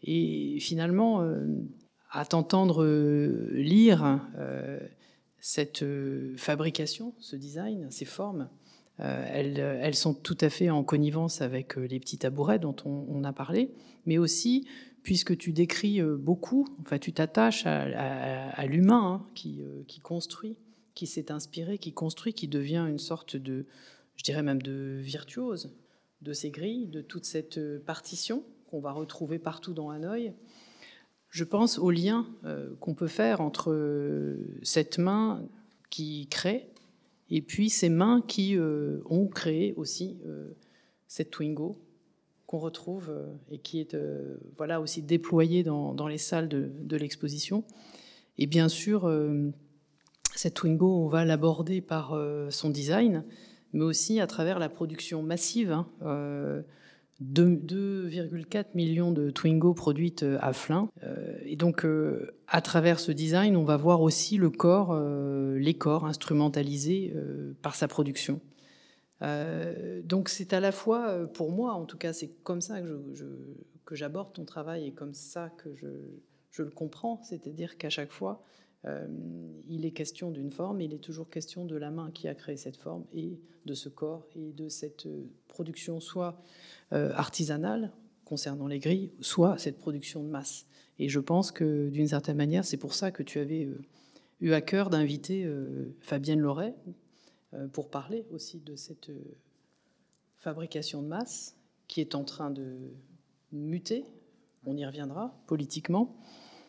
Et 0.04 0.60
finalement, 0.60 1.26
à 2.12 2.26
t'entendre 2.26 2.86
lire 3.54 4.22
cette 5.44 5.84
euh, 5.84 6.38
fabrication, 6.38 7.14
ce 7.20 7.36
design, 7.36 7.92
ces 7.92 8.06
formes, 8.06 8.50
euh, 9.02 9.26
elles, 9.82 9.94
sont 9.94 10.14
tout 10.14 10.38
à 10.40 10.50
fait 10.50 10.70
en 10.70 10.86
connivence 10.86 11.42
avec 11.42 11.78
euh, 11.78 11.86
les 11.86 12.00
petits 12.00 12.18
tabourets 12.18 12.60
dont 12.60 12.76
on, 12.86 13.26
a 13.26 13.34
parlé, 13.34 13.70
mais 14.06 14.18
aussi 14.18 14.66
puisque 15.04 15.38
tu 15.38 15.52
décris 15.52 16.02
beaucoup, 16.02 16.66
enfin 16.80 16.98
tu 16.98 17.12
t'attaches 17.12 17.66
à, 17.66 18.66
l'humain 18.66 19.22
hein, 19.22 19.28
qui, 19.36 20.00
construit, 20.02 20.56
qui 20.94 21.08
s'est 21.08 21.30
inspiré, 21.30 21.78
qui 21.78 21.92
construit, 21.92 22.34
qui 22.34 22.48
devient 22.48 22.86
une 22.88 23.00
sorte 23.00 23.36
de, 23.36 23.66
je 24.16 24.24
dirais 24.24 24.44
même 24.44 24.62
de 24.62 25.00
virtuose 25.02 25.76
de 26.24 26.34
ces 26.34 26.50
grilles, 26.50 26.88
de 26.88 27.02
toute 27.02 27.26
cette 27.26 27.60
partition 27.86 28.44
qu'on 28.68 28.80
va 28.80 28.92
retrouver 28.92 29.40
partout 29.40 29.74
dans 29.74 29.90
Hanoï 29.90 30.34
je 31.34 31.44
pense 31.44 31.80
au 31.80 31.90
lien 31.90 32.28
euh, 32.46 32.76
qu'on 32.80 32.94
peut 32.94 33.08
faire 33.08 33.42
entre 33.42 33.72
euh, 33.72 34.38
cette 34.62 35.00
main 35.00 35.44
qui 35.90 36.28
crée 36.28 36.70
et 37.32 37.42
puis 37.42 37.72
ces 37.72 37.90
mains 37.90 38.22
qui 38.28 38.56
euh, 38.56 39.02
ont 39.06 39.28
créé 39.28 39.74
aussi 39.74 40.20
cette 41.08 41.32
Twingo 41.32 41.82
qu'on 42.46 42.60
retrouve 42.60 43.12
et 43.50 43.58
qui 43.58 43.80
est 43.80 43.98
voilà 44.58 44.80
aussi 44.80 45.02
déployée 45.02 45.64
dans, 45.64 46.08
les 46.08 46.20
salles 46.20 46.48
de, 46.50 46.96
l'exposition. 46.98 47.64
Et 48.38 48.46
bien 48.46 48.70
sûr, 48.70 49.12
cette 50.36 50.54
Twingo, 50.54 51.04
on 51.04 51.08
va 51.08 51.26
l'aborder 51.26 51.82
par 51.82 52.16
son 52.50 52.70
design, 52.70 53.24
mais 53.74 53.84
aussi 53.84 54.20
à 54.20 54.28
travers 54.28 54.60
la 54.60 54.70
production 54.70 55.22
massive. 55.24 55.72
Hein, 55.72 55.88
2,4 57.22 58.66
millions 58.74 59.12
de 59.12 59.30
Twingo 59.30 59.74
produites 59.74 60.24
euh, 60.24 60.38
à 60.42 60.54
Flins. 60.54 60.90
Euh, 61.04 61.38
et 61.44 61.56
donc, 61.56 61.86
euh, 61.86 62.36
à 62.48 62.62
travers 62.62 63.00
ce 63.00 63.12
design, 63.12 63.56
on 63.56 63.64
va 63.64 63.78
voir 63.78 64.02
aussi 64.02 64.38
le 64.38 64.50
corps, 64.50 64.96
les 64.96 65.74
corps 65.74 66.06
instrumentalisés 66.06 67.14
par 67.62 67.76
sa 67.76 67.88
production. 67.88 68.42
donc, 70.04 70.30
c'est 70.30 70.54
à 70.54 70.60
la 70.60 70.72
fois, 70.72 71.28
pour 71.34 71.52
moi, 71.52 71.74
en 71.74 71.86
tout 71.86 71.98
cas, 71.98 72.14
c'est 72.14 72.30
comme 72.44 72.62
ça 72.62 72.82
que, 72.82 73.96
j'aborde 73.96 74.34
ton 74.34 74.46
travail 74.46 74.88
et 74.88 74.92
comme 74.92 75.14
ça 75.14 75.50
que 75.58 75.70
je 75.76 76.62
le 76.62 76.70
comprends. 76.70 77.22
C'est-à-dire 77.24 77.78
qu'à 77.78 77.90
chaque 77.90 78.12
fois, 78.12 78.44
euh, 78.86 79.08
il 79.68 79.86
est 79.86 79.92
question 79.92 80.32
d'une 80.32 80.52
forme, 80.52 80.82
il 80.82 80.94
est 80.94 81.00
toujours 81.00 81.30
question 81.30 81.66
de 81.66 81.76
la 81.76 81.90
main 81.90 82.12
qui 82.12 82.28
a 82.28 82.36
créé 82.36 82.58
cette 82.58 82.76
forme 82.76 83.06
et 83.14 83.40
de 83.66 83.74
ce 83.74 83.88
corps 83.88 84.26
et 84.36 84.52
de 84.52 84.68
cette 84.68 85.06
euh, 85.06 85.30
production 85.48 86.00
soit 86.00 86.42
euh, 86.92 87.14
artisanale 87.14 87.92
concernant 88.26 88.68
les 88.68 88.80
grilles, 88.80 89.12
soit 89.22 89.58
cette 89.58 89.78
production 89.78 90.24
de 90.24 90.30
masse. 90.30 90.66
Et 91.00 91.08
je 91.08 91.20
pense 91.20 91.52
que 91.52 91.90
d'une 91.90 92.08
certaine 92.08 92.38
manière, 92.38 92.66
c'est 92.66 92.78
pour 92.78 92.94
ça 92.94 93.12
que 93.12 93.24
tu 93.24 93.40
avais 93.40 93.70
eu 94.42 94.52
à 94.52 94.62
cœur 94.62 94.90
d'inviter 94.90 95.50
Fabienne 96.00 96.40
Loret 96.40 96.76
pour 97.74 97.90
parler 97.90 98.26
aussi 98.32 98.60
de 98.60 98.76
cette 98.76 99.12
fabrication 100.38 101.02
de 101.02 101.08
masse 101.08 101.56
qui 101.88 102.00
est 102.00 102.16
en 102.16 102.24
train 102.24 102.52
de 102.52 102.94
muter, 103.52 104.06
on 104.66 104.78
y 104.78 104.86
reviendra 104.86 105.36
politiquement, 105.48 106.16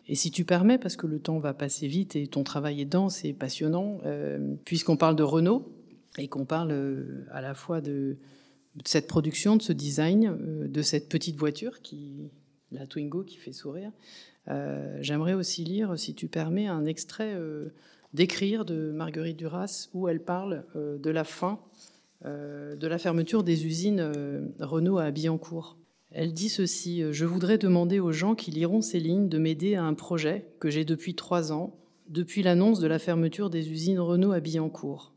et 0.06 0.14
si 0.14 0.30
tu 0.30 0.44
permets, 0.44 0.78
parce 0.78 0.96
que 0.96 1.06
le 1.06 1.18
temps 1.18 1.38
va 1.38 1.54
passer 1.54 1.86
vite 1.86 2.14
et 2.14 2.26
ton 2.26 2.44
travail 2.44 2.80
est 2.80 2.86
dense 2.86 3.24
et 3.24 3.32
passionnant, 3.32 4.00
euh, 4.04 4.54
puisqu'on 4.64 4.96
parle 4.96 5.16
de 5.16 5.22
Renault 5.22 5.72
et 6.18 6.28
qu'on 6.28 6.44
parle 6.44 6.72
euh, 6.72 7.26
à 7.30 7.40
la 7.40 7.54
fois 7.54 7.80
de, 7.80 8.16
cette 8.84 9.06
production, 9.06 9.56
de 9.56 9.62
ce 9.62 9.72
design, 9.72 10.26
euh, 10.26 10.68
de 10.68 10.82
cette 10.82 11.08
petite 11.08 11.36
voiture, 11.36 11.80
qui, 11.80 12.30
la 12.70 12.86
Twingo 12.86 13.22
qui 13.22 13.36
fait 13.36 13.52
sourire, 13.52 13.90
j'aimerais 15.00 15.32
aussi 15.32 15.64
lire, 15.64 15.98
si 15.98 16.14
tu 16.14 16.28
permets, 16.28 16.66
un 16.66 16.84
extrait 16.84 17.34
d'écrire 18.12 18.66
de 18.66 18.92
Marguerite 18.92 19.38
Duras 19.38 19.88
où 19.94 20.06
elle 20.06 20.20
parle 20.20 20.66
de 20.74 21.10
la 21.10 21.24
fin 21.24 21.60
de 22.22 22.86
la 22.86 22.98
fermeture 22.98 23.42
des 23.42 23.64
usines 23.64 24.52
Renault 24.60 24.98
à 24.98 25.10
Billancourt. 25.12 25.78
Elle 26.16 26.32
dit 26.32 26.48
ceci 26.48 27.02
euh, 27.02 27.12
Je 27.12 27.26
voudrais 27.26 27.58
demander 27.58 27.98
aux 27.98 28.12
gens 28.12 28.36
qui 28.36 28.52
liront 28.52 28.80
ces 28.80 29.00
lignes 29.00 29.28
de 29.28 29.38
m'aider 29.38 29.74
à 29.74 29.82
un 29.82 29.94
projet 29.94 30.46
que 30.60 30.70
j'ai 30.70 30.84
depuis 30.84 31.16
trois 31.16 31.52
ans, 31.52 31.76
depuis 32.08 32.44
l'annonce 32.44 32.78
de 32.78 32.86
la 32.86 33.00
fermeture 33.00 33.50
des 33.50 33.70
usines 33.70 33.98
Renault 33.98 34.30
à 34.30 34.38
Billancourt. 34.38 35.12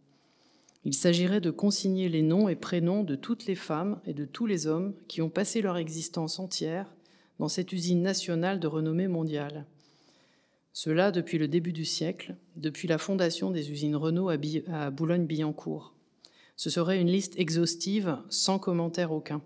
Il 0.86 0.96
s'agirait 0.96 1.42
de 1.42 1.52
consigner 1.52 2.10
les 2.10 2.24
noms 2.24 2.50
et 2.50 2.56
prénoms 2.56 3.04
de 3.04 3.16
toutes 3.16 3.46
les 3.46 3.56
femmes 3.56 4.00
et 4.08 4.14
de 4.14 4.26
tous 4.26 4.48
les 4.48 4.66
hommes 4.66 4.96
qui 5.08 5.22
ont 5.22 5.30
passé 5.30 5.62
leur 5.62 5.78
existence 5.78 6.40
entière 6.40 6.92
dans 7.38 7.50
cette 7.50 7.72
usine 7.74 8.02
nationale 8.02 8.60
de 8.60 8.68
renommée 8.68 9.08
mondiale. 9.08 9.66
Cela 10.74 11.12
depuis 11.12 11.38
le 11.38 11.48
début 11.48 11.74
du 11.74 11.86
siècle, 11.86 12.36
depuis 12.56 12.88
la 12.88 12.98
fondation 12.98 13.52
des 13.52 13.70
usines 13.72 13.96
Renault 13.96 14.30
à 14.30 14.90
Boulogne-Billancourt. 14.90 15.94
Ce 16.56 16.72
serait 16.72 17.00
une 17.00 17.12
liste 17.12 17.38
exhaustive, 17.38 18.18
sans 18.30 18.58
commentaire 18.58 19.12
aucun 19.12 19.44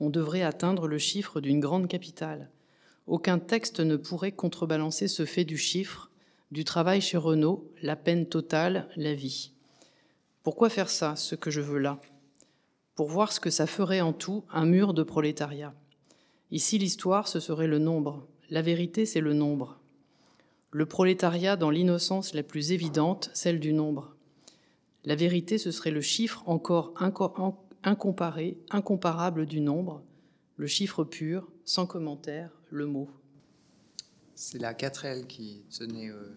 on 0.00 0.10
devrait 0.10 0.42
atteindre 0.42 0.86
le 0.86 0.98
chiffre 0.98 1.40
d'une 1.40 1.60
grande 1.60 1.88
capitale. 1.88 2.50
Aucun 3.06 3.38
texte 3.38 3.80
ne 3.80 3.96
pourrait 3.96 4.32
contrebalancer 4.32 5.08
ce 5.08 5.24
fait 5.24 5.44
du 5.44 5.56
chiffre, 5.56 6.10
Du 6.50 6.64
travail 6.64 7.02
chez 7.02 7.18
Renault, 7.18 7.70
la 7.82 7.94
peine 7.94 8.26
totale, 8.26 8.88
la 8.96 9.12
vie. 9.12 9.52
Pourquoi 10.42 10.70
faire 10.70 10.88
ça, 10.88 11.14
ce 11.14 11.34
que 11.34 11.50
je 11.50 11.60
veux 11.60 11.78
là? 11.78 12.00
Pour 12.94 13.08
voir 13.08 13.32
ce 13.32 13.40
que 13.40 13.50
ça 13.50 13.66
ferait 13.66 14.00
en 14.00 14.14
tout 14.14 14.44
un 14.50 14.64
mur 14.64 14.94
de 14.94 15.02
prolétariat. 15.02 15.74
Ici, 16.50 16.78
l'histoire, 16.78 17.28
ce 17.28 17.38
serait 17.38 17.66
le 17.66 17.78
nombre. 17.78 18.26
La 18.48 18.62
vérité, 18.62 19.04
c'est 19.04 19.20
le 19.20 19.34
nombre. 19.34 19.78
Le 20.70 20.86
prolétariat 20.86 21.56
dans 21.56 21.68
l'innocence 21.68 22.32
la 22.32 22.42
plus 22.42 22.72
évidente, 22.72 23.30
celle 23.34 23.60
du 23.60 23.74
nombre. 23.74 24.14
La 25.04 25.16
vérité, 25.16 25.58
ce 25.58 25.70
serait 25.70 25.90
le 25.90 26.00
chiffre 26.00 26.42
encore 26.46 26.94
incomparé, 27.84 28.58
incomparable 28.70 29.46
du 29.46 29.60
nombre, 29.60 30.02
le 30.56 30.66
chiffre 30.66 31.04
pur, 31.04 31.50
sans 31.64 31.86
commentaire, 31.86 32.50
le 32.70 32.86
mot. 32.86 33.08
C'est 34.34 34.58
la 34.58 34.74
4L 34.74 35.26
qui 35.26 35.62
tenait 35.70 36.10
euh, 36.10 36.36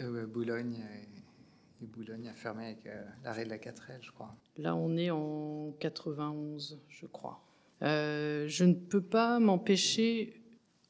euh, 0.00 0.26
Boulogne 0.26 0.84
et, 1.82 1.86
Boulogne 1.86 2.28
a 2.28 2.34
fermé 2.34 2.66
avec 2.66 2.86
euh, 2.86 3.02
l'arrêt 3.24 3.44
de 3.44 3.50
la 3.50 3.56
4L, 3.56 3.98
je 4.02 4.10
crois. 4.10 4.36
Là, 4.58 4.76
on 4.76 4.96
est 4.96 5.10
en 5.10 5.72
91, 5.80 6.78
je 6.88 7.06
crois. 7.06 7.42
je 7.80 8.64
ne 8.64 8.74
peux 8.74 9.00
pas 9.00 9.40
m'empêcher, 9.40 10.42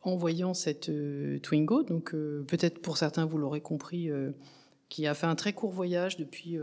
en 0.03 0.17
voyant 0.17 0.53
cette 0.55 0.91
Twingo, 1.43 1.85
donc 1.85 2.11
peut-être 2.13 2.81
pour 2.83 2.97
certains 2.97 3.25
vous 3.25 3.39
l'aurez 3.39 3.61
compris, 3.61 4.11
qui 4.89 5.07
a 5.07 5.15
fait 5.15 5.27
un 5.27 5.37
très 5.37 5.53
court 5.53 5.71
voyage 5.71 6.17
depuis 6.17 6.59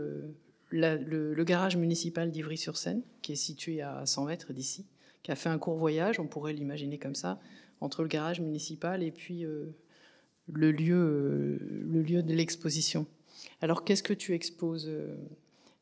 le, 0.70 1.44
garage 1.44 1.76
municipal 1.76 2.30
d'Ivry-sur-Seine, 2.30 3.02
qui 3.22 3.32
est 3.32 3.36
situé 3.36 3.80
à 3.82 4.04
100 4.06 4.26
mètres 4.26 4.52
d'ici, 4.52 4.86
qui 5.22 5.30
a 5.30 5.36
fait 5.36 5.48
un 5.48 5.58
court 5.58 5.76
voyage, 5.76 6.20
on 6.20 6.26
pourrait 6.26 6.52
l'imaginer 6.52 6.98
comme 6.98 7.14
ça, 7.14 7.40
entre 7.80 8.02
le 8.02 8.08
garage 8.08 8.40
municipal 8.40 9.02
et 9.02 9.10
puis 9.10 9.44
le 10.52 10.70
lieu, 10.70 10.96
euh, 10.96 11.58
le 11.86 12.02
lieu 12.02 12.22
de 12.22 12.34
l'exposition. 12.34 13.06
Alors 13.60 13.84
qu'est-ce 13.84 14.02
que 14.02 14.12
tu 14.12 14.34
exposes, 14.34 14.88
euh, 14.88 15.14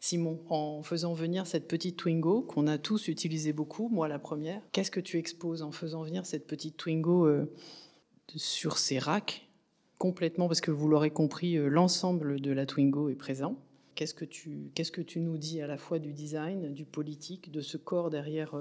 Simon, 0.01 0.41
en 0.49 0.83
faisant 0.83 1.15
venir 1.15 1.47
cette 1.47 1.69
petite 1.69 1.97
Twingo 1.97 2.43
qu'on 2.43 2.67
a 2.67 2.79
tous 2.79 3.09
utilisé 3.09 3.53
beaucoup, 3.53 3.89
moi 3.89 4.09
la 4.09 4.19
première? 4.19 4.63
Qu'est-ce 4.73 4.91
que 4.91 5.01
tu 5.01 5.19
exposes 5.19 5.63
en 5.63 5.73
faisant 5.73 6.03
venir 6.03 6.27
cette 6.27 6.47
petite 6.47 6.77
Twingo 6.77 7.27
euh, 7.27 7.51
sur 8.35 8.79
ces 8.79 8.99
racks? 8.99 9.49
Complètement, 9.99 10.47
parce 10.47 10.61
que 10.61 10.71
vous 10.71 10.89
l'aurez 10.89 11.11
compris, 11.11 11.57
l'ensemble 11.57 12.39
de 12.41 12.51
la 12.51 12.67
Twingo 12.67 13.09
est 13.09 13.15
présent. 13.15 13.57
Qu'est-ce 13.97 14.15
que, 14.15 14.25
tu, 14.25 14.71
qu'est-ce 14.75 14.93
que 14.93 15.01
tu 15.01 15.21
nous 15.21 15.39
dis 15.39 15.61
à 15.61 15.67
la 15.67 15.79
fois 15.79 15.99
du 15.99 16.13
design, 16.13 16.73
du 16.73 16.85
politique, 16.85 17.51
de 17.51 17.61
ce 17.61 17.77
corps 17.77 18.11
derrière, 18.11 18.55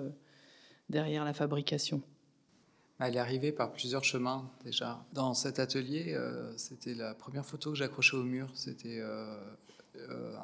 derrière 0.89 1.23
la 1.23 1.33
fabrication? 1.33 2.01
Elle 2.99 3.15
est 3.15 3.19
arrivée 3.19 3.51
par 3.51 3.73
plusieurs 3.73 4.03
chemins 4.03 4.49
déjà. 4.63 5.05
Dans 5.11 5.33
cet 5.33 5.59
atelier, 5.59 6.13
euh, 6.13 6.55
c'était 6.57 6.93
la 6.93 7.13
première 7.13 7.45
photo 7.45 7.71
que 7.71 7.75
j'accrochais 7.75 8.15
au 8.15 8.23
mur. 8.23 8.49
C'était 8.53 8.99
euh, 8.99 9.05
euh, 9.05 9.55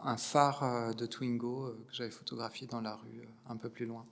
un 0.04 0.18
phare 0.18 0.96
de 0.96 1.06
Twingo 1.06 1.76
que 1.88 1.94
j'avais 1.94 2.12
photographié 2.12 2.68
dans 2.68 2.82
la 2.82 2.96
rue 2.96 3.28
un 3.48 3.58
peu 3.58 3.70
plus 3.70 3.86
loin. 3.86 4.06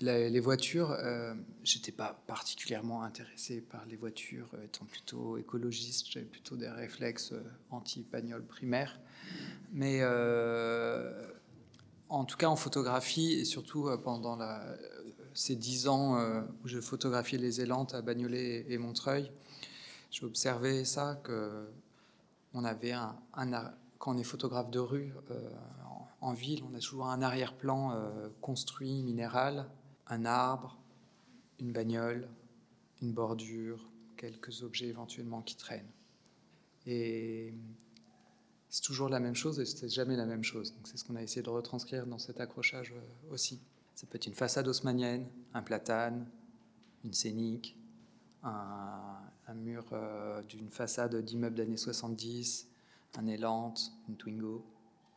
les 0.00 0.40
voitures, 0.40 0.96
j'étais 1.62 1.92
pas 1.92 2.22
particulièrement 2.26 3.02
intéressé 3.02 3.60
par 3.60 3.84
les 3.86 3.96
voitures, 3.96 4.48
étant 4.64 4.84
plutôt 4.84 5.36
écologiste, 5.36 6.08
j'avais 6.10 6.26
plutôt 6.26 6.56
des 6.56 6.68
réflexes 6.68 7.34
anti-bagnole 7.70 8.44
primaires. 8.44 8.98
Mais 9.72 10.02
en 12.08 12.24
tout 12.24 12.36
cas 12.36 12.48
en 12.48 12.56
photographie 12.56 13.32
et 13.32 13.44
surtout 13.44 13.88
pendant 14.04 14.38
ces 15.34 15.56
dix 15.56 15.88
ans 15.88 16.18
euh, 16.18 16.42
où 16.62 16.68
je 16.68 16.80
photographiais 16.80 17.38
les 17.38 17.60
élantes 17.60 17.94
à 17.94 18.02
Bagnolet 18.02 18.66
et 18.68 18.78
Montreuil, 18.78 19.30
j'ai 20.10 20.24
observé 20.24 20.84
ça, 20.84 21.20
que 21.24 21.66
on 22.54 22.64
avait 22.64 22.92
un, 22.92 23.16
quand 24.02 24.16
on 24.16 24.18
est 24.18 24.24
photographe 24.24 24.68
de 24.68 24.80
rue 24.80 25.14
euh, 25.30 25.48
en, 26.20 26.32
ville, 26.32 26.64
on 26.68 26.74
a 26.74 26.80
toujours 26.80 27.06
un 27.06 27.22
arrière-plan 27.22 27.92
euh, 27.92 28.28
construit, 28.40 29.00
minéral, 29.04 29.70
un 30.08 30.24
arbre, 30.24 30.76
une 31.60 31.70
bagnole, 31.70 32.28
une 33.00 33.12
bordure, 33.12 33.92
quelques 34.16 34.64
objets 34.64 34.88
éventuellement 34.88 35.40
qui 35.40 35.54
traînent. 35.54 35.92
Et 36.84 37.54
c'est 38.70 38.82
toujours 38.82 39.08
la 39.08 39.20
même 39.20 39.36
chose 39.36 39.60
et 39.60 39.64
c'est 39.64 39.88
jamais 39.88 40.16
la 40.16 40.26
même 40.26 40.42
chose. 40.42 40.74
C'est 40.82 40.96
ce 40.96 41.04
qu'on 41.04 41.14
a 41.14 41.22
essayé 41.22 41.42
de 41.42 41.50
retranscrire 41.50 42.04
dans 42.04 42.18
cet 42.18 42.40
accrochage 42.40 42.92
aussi. 43.30 43.60
Ça 43.94 44.08
peut 44.08 44.16
être 44.16 44.26
une 44.26 44.34
façade 44.34 44.66
haussmannienne, 44.66 45.28
un 45.54 45.62
platane, 45.62 46.26
une 47.04 47.12
scénique, 47.12 47.76
un, 48.42 49.54
mur 49.54 49.84
euh, 49.92 50.42
d'une 50.42 50.70
façade 50.70 51.14
d'immeuble 51.24 51.54
d'années 51.54 51.76
70, 51.76 52.71
un 53.16 53.26
élante, 53.26 53.92
une 54.08 54.16
Twingo. 54.16 54.64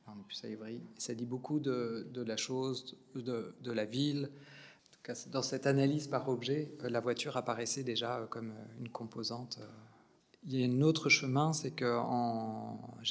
On 0.08 0.12
est 0.20 0.24
plus 0.28 0.43
à 0.43 0.50
Ivry. 0.50 0.76
Et 0.76 1.00
ça 1.00 1.14
dit 1.16 1.26
beaucoup 1.26 1.60
de, 1.60 2.08
la 2.16 2.38
chose, 2.38 2.96
de, 3.16 3.72
la 3.72 3.86
ville. 3.86 4.30
dans 5.32 5.41
cette 5.41 5.66
analyse 5.66 6.08
par 6.08 6.30
objet, 6.30 6.72
euh, 6.84 6.89
la 6.89 7.00
voiture 7.00 7.38
apparaissait 7.38 7.84
déjà 7.84 8.20
euh, 8.20 8.26
comme 8.28 8.54
une 8.80 8.89
composante. 8.89 9.60
Il 10.43 10.60
y 10.60 10.64
a 10.64 10.68
un 10.68 10.82
autre 10.82 11.10
chemin, 11.10 11.54
c'est 11.54 11.72
que 11.72 12.00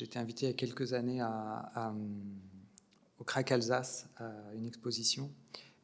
été 0.01 0.19
invité 0.21 0.47
il 0.47 0.49
y 0.51 0.53
a 0.53 0.55
quelques 0.55 0.93
années 0.93 1.21
au 3.19 3.25
Crac 3.25 3.51
Alsace 3.51 4.09
à 4.19 4.31
une 4.55 4.67
exposition. 4.67 5.31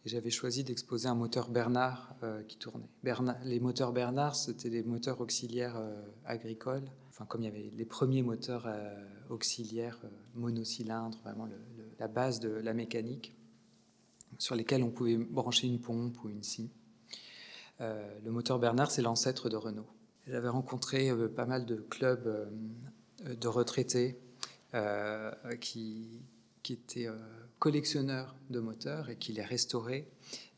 Et 0.04 0.08
j'avais 0.08 0.30
choisi 0.30 0.64
d'exposer 0.64 1.08
un 1.08 1.14
moteur 1.14 1.50
Bernard 1.50 2.14
euh, 2.22 2.42
qui 2.44 2.56
tournait. 2.56 2.88
les 3.44 3.60
moteurs 3.60 3.92
Bernard, 3.92 4.34
c'était 4.34 4.70
des 4.70 4.82
moteurs 4.82 5.20
auxiliaires 5.20 5.76
euh, 5.76 6.00
agricoles. 6.24 6.88
Comme 7.28 7.42
il 7.42 7.44
y 7.44 7.48
avait 7.48 7.70
les 7.76 7.84
premiers 7.84 8.22
moteurs 8.22 8.64
euh, 8.66 9.04
auxiliaires 9.28 10.00
monocylindres, 10.34 11.18
vraiment 11.22 11.48
la 11.98 12.08
base 12.08 12.40
de 12.40 12.48
la 12.48 12.72
mécanique, 12.72 13.34
sur 14.38 14.54
lesquels 14.54 14.82
on 14.82 14.90
pouvait 14.90 15.16
brancher 15.16 15.66
une 15.66 15.80
pompe 15.80 16.22
ou 16.24 16.30
une 16.30 16.42
scie. 16.42 16.70
le 17.78 18.30
moteur 18.30 18.58
Bernard, 18.58 18.90
c'est 18.90 19.02
l'ancêtre 19.02 19.50
de 19.50 19.56
Renault. 19.56 19.88
J'avais 20.26 20.48
rencontré 20.48 21.10
pas 21.28 21.44
mal 21.44 21.66
de 21.66 21.76
clubs 21.76 22.50
de 23.24 23.48
retraités 23.48 24.18
qui, 25.60 26.22
qui 26.62 26.72
était 26.74 27.06
euh, 27.06 27.16
collectionneur 27.58 28.34
de 28.50 28.60
moteurs 28.60 29.10
et 29.10 29.16
qui 29.16 29.32
les 29.32 29.42
restaurait 29.42 30.06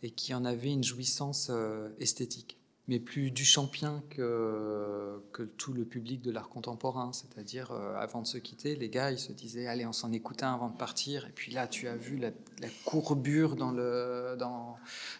et 0.03 0.11
qui 0.11 0.34
en 0.34 0.44
avait 0.44 0.72
une 0.72 0.84
jouissance 0.84 1.48
euh, 1.50 1.88
esthétique, 1.98 2.59
mais 2.93 3.01
plus 3.01 3.30
du 3.30 3.47
champien 3.47 4.03
que, 4.11 5.18
que 5.32 5.43
tout 5.43 5.72
le 5.72 5.86
public 5.86 6.20
de 6.20 6.30
l'art 6.30 6.51
contemporain. 6.51 7.11
C'est-à-dire, 7.14 7.72
euh, 7.72 7.95
avant 7.97 8.20
de 8.20 8.26
se 8.26 8.36
quitter, 8.36 8.76
les 8.76 8.90
gars, 8.90 9.11
ils 9.11 9.18
se 9.18 9.32
disaient, 9.32 9.66
allez, 9.66 9.86
on 9.86 9.95
s'en 9.95 10.12
écoute 10.12 10.43
un 10.43 10.53
avant 10.53 10.68
de 10.68 10.76
partir. 10.76 11.26
Et 11.26 11.30
puis 11.30 11.53
là, 11.53 11.66
tu 11.66 11.88
as 11.88 11.97
vu 11.97 12.18
la, 12.18 12.32
courbure 12.84 13.57
dans 13.57 13.70
le, 13.72 14.36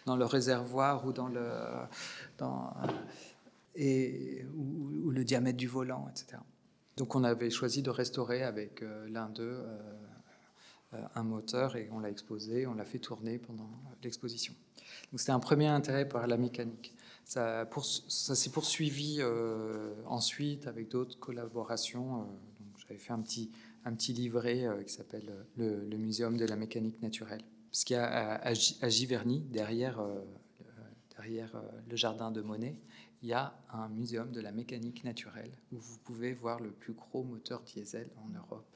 réservoir 0.05 1.07
ou 1.07 1.13
dans 1.13 1.27
le... 1.27 1.49
Le 3.75 5.23
diamètre 5.23 5.57
du 5.57 5.67
volant, 5.67 6.07
etc. 6.11 6.37
Donc 6.95 7.15
on 7.15 7.23
avait 7.23 7.49
choisi 7.49 7.81
de 7.81 7.89
restaurer 7.89 8.43
avec 8.43 8.83
l'un 9.07 9.29
d'eux 9.29 9.63
euh, 10.93 11.01
un 11.15 11.23
moteur 11.23 11.75
et 11.75 11.89
on 11.91 11.99
l'a 11.99 12.11
exposé, 12.11 12.67
on 12.67 12.75
l'a 12.75 12.85
fait 12.85 12.99
tourner 12.99 13.39
pendant 13.39 13.67
l'exposition. 14.03 14.53
Donc 15.11 15.19
c'était 15.19 15.31
un 15.31 15.39
premier 15.39 15.67
intérêt 15.67 16.07
pour 16.07 16.19
la 16.19 16.37
mécanique. 16.37 16.93
Ça, 17.23 17.65
s'est 18.07 18.49
poursuivi 18.49 19.17
euh, 19.19 19.93
ensuite 20.05 20.67
avec 20.67 20.89
d'autres 20.89 21.17
collaborations. 21.19 22.21
Euh, 22.21 22.25
j'avais 22.77 22.99
fait 22.99 23.13
un 23.13 23.21
petit, 23.21 23.51
un 23.85 23.93
petit 23.93 24.13
livret 24.13 24.67
qui 24.85 24.93
s'appelle 24.93 25.45
le, 25.55 25.85
le, 25.85 25.97
Muséum 25.97 26.37
de 26.37 26.45
la 26.45 26.55
mécanique 26.55 27.01
naturelle. 27.01 27.41
Parce 27.71 27.85
qu'il 27.85 27.95
y 27.95 27.99
a 27.99 28.33
à, 28.35 28.49
à 28.49 28.89
Giverny, 28.89 29.41
derrière, 29.49 29.99
derrière 31.17 31.51
le 31.89 31.95
jardin 31.95 32.31
de 32.31 32.41
Monet, 32.41 32.75
il 33.23 33.29
y 33.29 33.33
a 33.33 33.53
un 33.71 33.87
muséum 33.87 34.31
de 34.33 34.41
la 34.41 34.51
mécanique 34.51 35.05
naturelle 35.05 35.53
où 35.71 35.77
vous 35.77 35.97
pouvez 36.03 36.33
voir 36.33 36.59
le 36.59 36.71
plus 36.71 36.91
gros 36.91 37.23
moteur 37.23 37.61
diesel 37.61 38.09
en 38.17 38.27
Europe. 38.37 38.67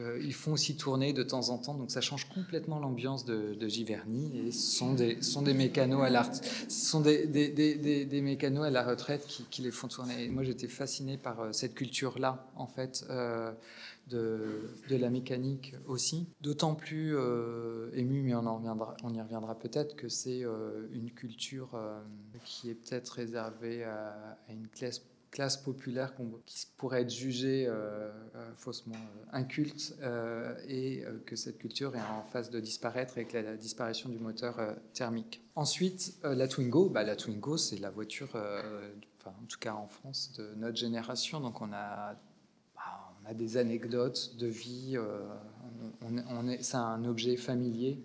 Euh, 0.00 0.20
ils 0.20 0.34
font 0.34 0.50
aussi 0.52 0.76
tourner 0.76 1.12
de 1.12 1.22
temps 1.22 1.50
en 1.50 1.58
temps, 1.58 1.74
donc 1.74 1.92
ça 1.92 2.00
change 2.00 2.28
complètement 2.28 2.80
l'ambiance 2.80 3.24
de, 3.24 3.56
Giverny. 3.68 4.38
Et 4.38 4.50
ce 4.50 4.76
sont 4.76 4.94
des, 4.94 5.22
sont 5.22 5.42
des 5.42 5.54
mécanos 5.54 6.02
à 6.02 6.10
la, 6.10 6.22
retraite 8.82 9.24
qui, 9.50 9.62
les 9.62 9.70
font 9.70 9.86
tourner. 9.86 10.28
Moi, 10.30 10.42
j'étais 10.42 10.66
fasciné 10.66 11.16
par 11.16 11.40
euh, 11.40 11.52
cette 11.52 11.74
culture-là, 11.74 12.44
en 12.56 12.66
fait. 12.66 13.04
Euh, 13.08 13.52
de, 14.08 14.70
la 14.90 15.10
mécanique 15.10 15.74
aussi. 15.86 16.28
D'autant 16.40 16.74
plus 16.74 17.16
euh, 17.16 17.90
ému, 17.94 18.22
mais 18.22 18.34
on, 18.34 19.14
y 19.14 19.20
reviendra 19.20 19.58
peut-être, 19.58 19.96
que 19.96 20.08
c'est 20.08 20.44
euh, 20.44 20.86
une 20.92 21.10
culture 21.10 21.70
euh, 21.74 22.00
qui 22.44 22.70
est 22.70 22.74
peut-être 22.74 23.10
réservée 23.10 23.84
à, 23.84 24.38
une 24.48 24.68
classe, 24.68 25.02
populaire 25.62 26.14
qui 26.46 26.66
pourrait 26.78 27.02
être 27.02 27.10
jugée 27.10 27.70
faussement 28.54 28.96
inculte 29.32 29.94
et 30.66 31.04
que 31.26 31.36
cette 31.36 31.58
culture 31.58 31.94
est 31.94 32.00
en 32.00 32.22
phase 32.22 32.48
de 32.48 32.58
disparaître 32.58 33.18
avec 33.18 33.34
la, 33.34 33.54
disparition 33.58 34.08
du 34.08 34.18
moteur 34.18 34.58
thermique. 34.94 35.42
Ensuite, 35.54 36.14
la 36.22 36.48
Twingo, 36.48 36.88
bah, 36.88 37.02
la 37.02 37.16
Twingo, 37.16 37.58
c'est 37.58 37.76
la 37.76 37.90
voiture, 37.90 38.34
en 39.26 39.46
tout 39.46 39.58
cas 39.58 39.74
en 39.74 39.88
France, 39.88 40.32
de 40.38 40.54
notre 40.54 40.78
génération. 40.78 41.38
Donc 41.40 41.60
on 41.60 41.70
a 41.70 42.16
a 43.26 43.34
des 43.34 43.56
anecdotes 43.56 44.36
de 44.38 44.46
vie. 44.46 44.96
on, 46.02 46.48
est, 46.48 46.62
c'est 46.62 46.76
un 46.76 47.04
objet 47.04 47.36
familier 47.36 48.02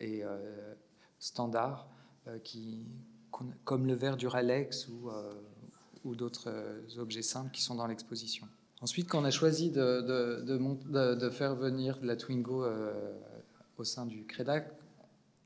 et 0.00 0.22
standard 1.18 1.88
qui, 2.42 2.86
comme 3.64 3.86
le 3.86 3.94
verre 3.94 4.16
du 4.16 4.26
Ralex 4.26 4.88
ou, 6.04 6.14
d'autres 6.14 6.50
objets 6.98 7.22
simples 7.22 7.50
qui 7.50 7.62
sont 7.62 7.74
dans 7.74 7.86
l'exposition. 7.86 8.48
Ensuite, 8.80 9.08
quand 9.08 9.20
on 9.20 9.24
a 9.24 9.30
choisi 9.30 9.70
de, 9.70 10.00
de, 11.14 11.30
faire 11.30 11.54
venir 11.54 11.98
la 12.02 12.16
Twingo 12.16 12.64
au 13.76 13.84
sein 13.84 14.06
du 14.06 14.24
CREDAC, 14.24 14.72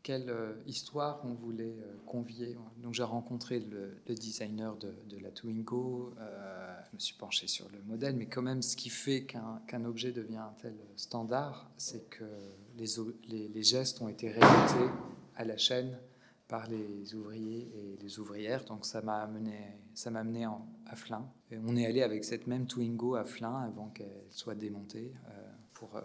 quelle 0.02 0.30
euh, 0.30 0.54
histoire 0.66 1.20
on 1.24 1.34
voulait 1.34 1.76
euh, 1.80 1.96
convier. 2.06 2.56
Donc 2.78 2.94
j'ai 2.94 3.02
rencontré 3.02 3.60
le, 3.60 4.00
designer 4.14 4.76
de, 4.76 5.18
la 5.18 5.30
Twingo, 5.30 6.12
euh, 6.18 6.80
je 6.90 6.96
me 6.96 6.98
suis 6.98 7.14
penché 7.14 7.46
sur 7.46 7.68
le 7.70 7.80
modèle, 7.82 8.16
mais 8.16 8.26
quand 8.26 8.42
même 8.42 8.62
ce 8.62 8.76
qui 8.76 8.88
fait 8.88 9.24
qu'un 9.24 9.84
objet 9.84 10.12
devient 10.12 10.38
un 10.38 10.54
tel 10.60 10.74
standard, 10.96 11.70
c'est 11.76 12.08
que 12.10 12.24
les, 12.76 13.62
gestes 13.62 14.02
ont 14.02 14.08
été 14.08 14.28
répétés 14.28 14.90
à 15.36 15.44
la 15.44 15.56
chaîne 15.56 15.96
par 16.48 16.68
les 16.68 17.14
ouvriers 17.14 17.70
et 17.74 18.02
les 18.02 18.18
ouvrières. 18.18 18.64
Donc 18.64 18.84
ça 18.84 19.00
m'a 19.00 19.22
amené, 19.22 19.56
ça 19.94 20.10
m'a 20.10 20.20
amené 20.20 20.44
à 20.86 20.96
Flins. 20.96 21.26
Et 21.50 21.58
on 21.58 21.76
est 21.76 21.86
allé 21.86 22.02
avec 22.02 22.24
cette 22.24 22.46
même 22.46 22.66
Twingo 22.66 23.14
à 23.14 23.24
Flins 23.24 23.60
avant 23.60 23.88
qu'elle 23.88 24.26
soit 24.30 24.54
démontée 24.54 25.12
pour 25.72 25.98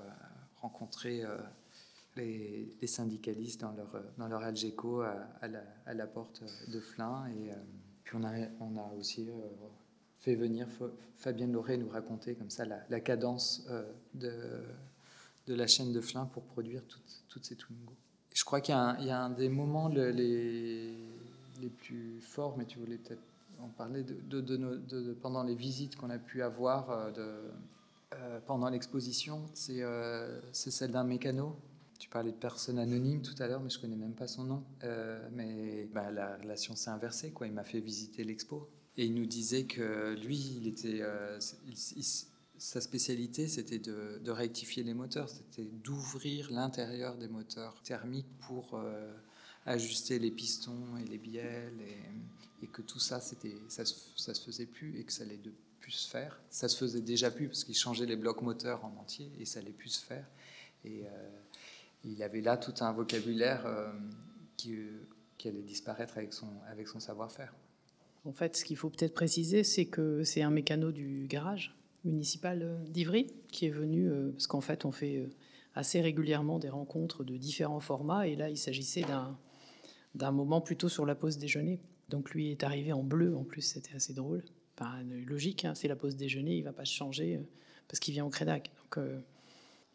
rencontrer 0.61 1.23
les, 2.18 2.88
syndicalistes 2.88 3.61
dans 3.61 3.72
leur, 3.72 3.89
dans 4.18 4.28
leur 4.28 4.41
Algeco 4.41 5.01
à, 5.01 5.47
la, 5.47 5.63
à 5.86 5.93
la, 5.93 6.07
porte 6.07 6.43
de 6.70 6.80
Flins. 6.80 7.28
Et 7.28 7.51
euh, 7.51 7.55
puis 8.03 8.15
on 8.18 8.24
a, 8.24 8.34
on 8.59 8.78
a 8.78 8.93
aussi 8.97 9.30
euh, 9.30 9.34
fait 10.20 10.36
venir 10.36 10.68
Fabienne 11.18 11.51
Lauré 11.51 11.78
nous 11.78 11.89
raconter 11.89 12.36
comme 12.36 12.49
ça 12.49 12.65
la, 12.65 12.99
cadence 12.99 13.65
euh, 13.70 13.84
de, 14.13 14.34
de 15.47 15.53
la 15.53 15.68
chaîne 15.68 15.93
de 15.93 16.01
Flins 16.01 16.26
pour 16.26 16.43
produire 16.43 16.84
toutes, 16.88 17.24
toutes 17.30 17.45
ces 17.45 17.55
Twingo. 17.55 17.93
Je 18.34 18.43
crois 18.43 18.61
qu'il 18.61 18.76
y, 18.76 19.05
y, 19.05 19.09
a 19.09 19.20
un 19.20 19.30
des 19.32 19.49
moments 19.49 19.88
les, 19.88 20.11
les 20.11 21.70
plus 21.70 22.22
forts, 22.22 22.55
mais 22.57 22.65
tu 22.65 22.78
voulais 22.78 22.97
peut-être 22.97 23.22
en 23.59 23.70
parler, 23.70 24.03
de, 24.03 24.41
de, 24.41 25.13
pendant 25.15 25.41
les 25.41 25.55
visites 25.55 25.95
qu'on 25.95 26.11
a 26.11 26.20
pu 26.20 26.43
avoir 26.43 27.11
pendant 28.45 28.70
l'exposition, 28.70 29.41
c'est 29.55 29.82
celle 30.53 30.91
d'un 30.91 31.03
mécano 31.03 31.55
tu 31.99 32.09
parlais 32.09 32.31
de 32.31 32.37
personne 32.37 32.79
anonyme 32.79 33.21
tout 33.21 33.35
à 33.41 33.47
l'heure, 33.47 33.61
mais 33.61 33.69
je 33.69 33.79
connais 33.79 33.95
même 33.95 34.13
pas 34.13 34.27
son 34.27 34.43
nom. 34.43 34.63
Euh, 34.83 35.27
mais 35.31 35.85
bah, 35.93 36.11
la 36.11 36.37
relation 36.37 36.75
s'est 36.75 36.89
inversée. 36.89 37.31
Quoi. 37.31 37.47
Il 37.47 37.53
m'a 37.53 37.63
fait 37.63 37.79
visiter 37.79 38.23
l'expo. 38.23 38.69
Et 38.97 39.05
il 39.05 39.13
nous 39.13 39.25
disait 39.25 39.65
que 39.65 40.15
lui, 40.15 40.57
il 40.57 40.67
était, 40.67 41.01
euh, 41.01 41.39
sa 42.57 42.81
spécialité, 42.81 43.47
c'était 43.47 43.79
de, 43.79 44.31
rectifier 44.31 44.83
les 44.83 44.95
moteurs, 44.95 45.29
c'était 45.29 45.69
d'ouvrir 45.83 46.51
l'intérieur 46.51 47.15
des 47.17 47.27
moteurs 47.27 47.81
thermiques 47.83 48.27
pour 48.39 48.73
euh, 48.73 49.13
ajuster 49.67 50.17
les 50.17 50.31
pistons 50.31 50.97
et 50.97 51.05
les 51.05 51.19
bielles, 51.19 51.79
et, 51.79 52.65
et 52.65 52.67
que 52.67 52.81
tout 52.81 52.99
ça, 52.99 53.21
c'était, 53.21 53.55
ça, 53.67 53.83
ça 53.85 54.33
se 54.33 54.43
faisait 54.43 54.65
plus 54.65 54.99
et 54.99 55.03
que 55.03 55.13
ça 55.13 55.23
allait 55.23 55.37
de 55.37 55.53
plus 55.79 55.91
se 55.91 56.09
faire. 56.09 56.39
Ça 56.49 56.67
se 56.67 56.75
faisait 56.75 57.01
déjà 57.01 57.29
plus 57.29 57.47
parce 57.47 57.63
qu'il 57.63 57.77
changeait 57.77 58.07
les 58.07 58.15
blocs 58.15 58.41
moteurs 58.41 58.83
en 58.83 58.97
entier 58.99 59.31
et 59.39 59.45
ça 59.45 59.59
allait 59.59 59.71
plus 59.71 59.89
se 59.89 60.03
faire. 60.03 60.27
Et 60.83 61.03
il 62.03 62.23
avait 62.23 62.41
là 62.41 62.57
tout 62.57 62.73
un 62.81 62.91
vocabulaire 62.91 63.65
euh, 63.65 63.91
qui, 64.55 64.75
qui, 65.37 65.47
allait 65.47 65.61
disparaître 65.61 66.17
avec 66.17 66.33
son, 66.33 66.47
avec 66.69 66.87
son 66.87 66.99
savoir-faire. 66.99 67.53
En 68.25 68.33
fait, 68.33 68.57
ce 68.57 68.65
qu'il 68.65 68.77
faut 68.77 68.89
peut-être 68.89 69.13
préciser, 69.13 69.63
c'est 69.63 69.85
que 69.85 70.23
c'est 70.23 70.41
un 70.41 70.49
mécano 70.49 70.91
du 70.91 71.27
garage 71.27 71.75
municipal 72.03 72.83
d'Ivry 72.89 73.27
qui 73.51 73.65
est 73.65 73.71
venu, 73.71 74.09
euh, 74.09 74.31
parce 74.31 74.47
qu'en 74.47 74.61
fait, 74.61 74.85
on 74.85 74.91
fait 74.91 75.17
euh, 75.17 75.29
assez 75.75 76.01
régulièrement 76.01 76.59
des 76.59 76.69
rencontres 76.69 77.23
de 77.23 77.37
différents 77.37 77.79
formats, 77.79 78.27
et 78.27 78.35
là, 78.35 78.49
il 78.49 78.57
s'agissait 78.57 79.01
d'un, 79.01 79.37
d'un 80.15 80.31
moment 80.31 80.61
plutôt 80.61 80.89
sur 80.89 81.05
la 81.05 81.15
pause 81.15 81.37
déjeuner. 81.37 81.79
Donc 82.09 82.31
lui 82.31 82.51
est 82.51 82.63
arrivé 82.63 82.93
en 82.93 83.03
bleu, 83.03 83.35
en 83.35 83.43
plus, 83.43 83.61
c'était 83.61 83.95
assez 83.95 84.13
drôle. 84.13 84.43
Enfin, 84.79 85.01
logique, 85.25 85.65
hein, 85.65 85.73
c'est 85.75 85.87
la 85.87 85.95
pause 85.95 86.15
déjeuner, 86.15 86.55
il 86.55 86.63
va 86.63 86.71
pas 86.71 86.85
se 86.85 86.93
changer 86.93 87.39
parce 87.87 87.99
qu'il 87.99 88.13
vient 88.13 88.25
au 88.25 88.29
Crédac. 88.29 88.71
Donc 88.77 89.03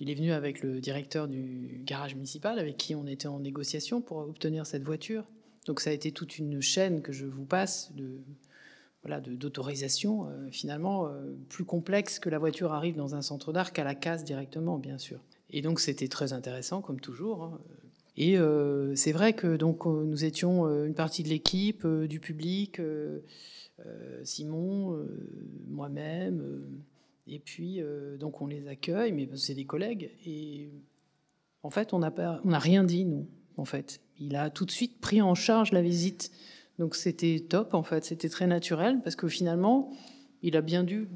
il 0.02 0.10
est 0.10 0.14
venu 0.14 0.32
avec 0.32 0.64
le 0.64 0.80
directeur 0.80 1.28
du 1.28 1.80
garage 1.84 2.16
municipal, 2.16 2.58
avec 2.58 2.76
qui 2.76 2.96
on 2.96 3.06
était 3.06 3.28
en 3.28 3.38
négociation 3.38 4.00
pour 4.00 4.18
obtenir 4.18 4.66
cette 4.66 4.82
voiture. 4.82 5.24
Donc 5.66 5.78
ça 5.78 5.90
a 5.90 5.92
été 5.92 6.10
toute 6.10 6.38
une 6.38 6.60
chaîne 6.60 7.02
que 7.02 7.12
je 7.12 7.24
vous 7.24 7.44
passe 7.44 7.92
de 7.94 8.18
voilà 9.02 9.20
d'autorisation 9.20 10.26
euh, 10.26 10.48
finalement 10.50 11.06
euh, 11.06 11.32
plus 11.48 11.64
complexe 11.64 12.18
que 12.18 12.28
la 12.28 12.40
voiture 12.40 12.72
arrive 12.72 12.96
dans 12.96 13.14
un 13.14 13.22
centre 13.22 13.52
d'art 13.52 13.72
qu'à 13.72 13.84
la 13.84 13.94
case 13.94 14.24
directement, 14.24 14.76
bien 14.76 14.98
sûr. 14.98 15.20
Et 15.50 15.62
donc 15.62 15.78
c'était 15.78 16.08
très 16.08 16.32
intéressant 16.32 16.82
comme 16.82 16.98
toujours. 16.98 17.44
Hein. 17.44 17.60
Et 18.16 18.38
euh, 18.38 18.96
c'est 18.96 19.12
vrai 19.12 19.34
que 19.34 19.56
donc 19.56 19.86
nous 19.86 20.24
étions 20.24 20.66
une 20.84 20.94
partie 20.94 21.22
de 21.22 21.28
l'équipe, 21.28 21.86
du 21.86 22.18
public, 22.18 22.80
Simon, 24.24 25.06
moi-même 25.68 26.42
et 27.26 27.38
puis, 27.38 27.80
euh, 27.80 28.16
donc, 28.16 28.40
on 28.40 28.46
les 28.46 28.66
accueille, 28.68 29.12
mais 29.12 29.28
c'est 29.36 29.54
des 29.54 29.64
collègues. 29.64 30.10
Et 30.26 30.70
en 31.62 31.70
fait, 31.70 31.92
on 31.92 32.00
n'a 32.00 32.58
rien 32.58 32.84
dit, 32.84 33.04
nous, 33.04 33.28
en 33.56 33.64
fait. 33.64 34.00
Il 34.18 34.36
a 34.36 34.50
tout 34.50 34.64
de 34.64 34.70
suite 34.70 35.00
pris 35.00 35.22
en 35.22 35.34
charge 35.34 35.72
la 35.72 35.82
visite. 35.82 36.32
Donc, 36.78 36.96
c'était 36.96 37.44
top, 37.48 37.74
en 37.74 37.82
fait. 37.82 38.04
C'était 38.04 38.28
très 38.28 38.46
naturel, 38.46 39.00
parce 39.02 39.16
que 39.16 39.28
finalement, 39.28 39.92
il 40.42 40.56
a 40.56 40.62
bien 40.62 40.82
dû 40.82 41.08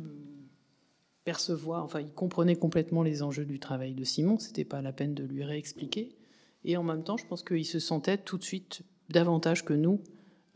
percevoir, 1.24 1.82
enfin, 1.82 2.00
il 2.00 2.10
comprenait 2.10 2.54
complètement 2.54 3.02
les 3.02 3.22
enjeux 3.24 3.44
du 3.44 3.58
travail 3.58 3.94
de 3.94 4.04
Simon. 4.04 4.38
C'était 4.38 4.64
pas 4.64 4.80
la 4.80 4.92
peine 4.92 5.14
de 5.14 5.24
lui 5.24 5.42
réexpliquer. 5.42 6.16
Et 6.64 6.76
en 6.76 6.84
même 6.84 7.02
temps, 7.02 7.16
je 7.16 7.26
pense 7.26 7.42
qu'il 7.42 7.66
se 7.66 7.80
sentait 7.80 8.18
tout 8.18 8.38
de 8.38 8.44
suite 8.44 8.82
davantage 9.08 9.64
que 9.64 9.74
nous, 9.74 10.00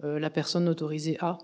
euh, 0.05 0.21
la 0.21 0.31
personne 0.31 0.69
autorisée 0.69 1.17
à 1.21 1.39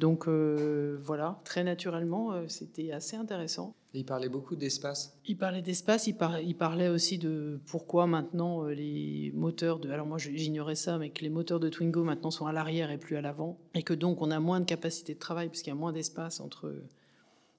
donc 0.00 0.28
euh, 0.28 0.98
voilà, 1.02 1.38
très 1.44 1.62
naturellement, 1.62 2.32
euh, 2.32 2.48
c'était 2.48 2.90
assez 2.90 3.16
intéressant. 3.16 3.76
il 3.92 4.06
parlait 4.06 4.30
beaucoup 4.30 4.56
d'espace. 4.56 5.14
Il 5.26 5.36
parlait 5.36 5.60
d'espace, 5.60 6.06
il, 6.06 6.16
il, 6.42 6.56
parlait 6.56 6.88
aussi 6.88 7.18
de 7.18 7.60
pourquoi 7.66 8.06
maintenant 8.06 8.64
euh, 8.64 8.72
les 8.72 9.30
moteurs 9.34 9.78
de... 9.78 9.90
Alors 9.90 10.06
moi 10.06 10.16
j'ignorais 10.16 10.74
ça, 10.74 10.96
mais 10.96 11.10
que 11.10 11.20
les 11.20 11.28
moteurs 11.28 11.60
de 11.60 11.68
Twingo 11.68 12.02
maintenant 12.02 12.30
sont 12.30 12.46
à 12.46 12.52
l'arrière 12.52 12.90
et 12.90 12.96
plus 12.96 13.16
à 13.16 13.20
l'avant. 13.20 13.58
Et 13.74 13.82
que 13.82 13.92
donc 13.92 14.22
on 14.22 14.30
a 14.30 14.40
moins 14.40 14.60
de 14.60 14.64
capacité 14.64 15.12
de 15.12 15.18
travail 15.18 15.50
puisqu'il 15.50 15.70
y 15.70 15.72
a 15.74 15.76
moins 15.76 15.92
d'espace 15.92 16.40
entre 16.40 16.74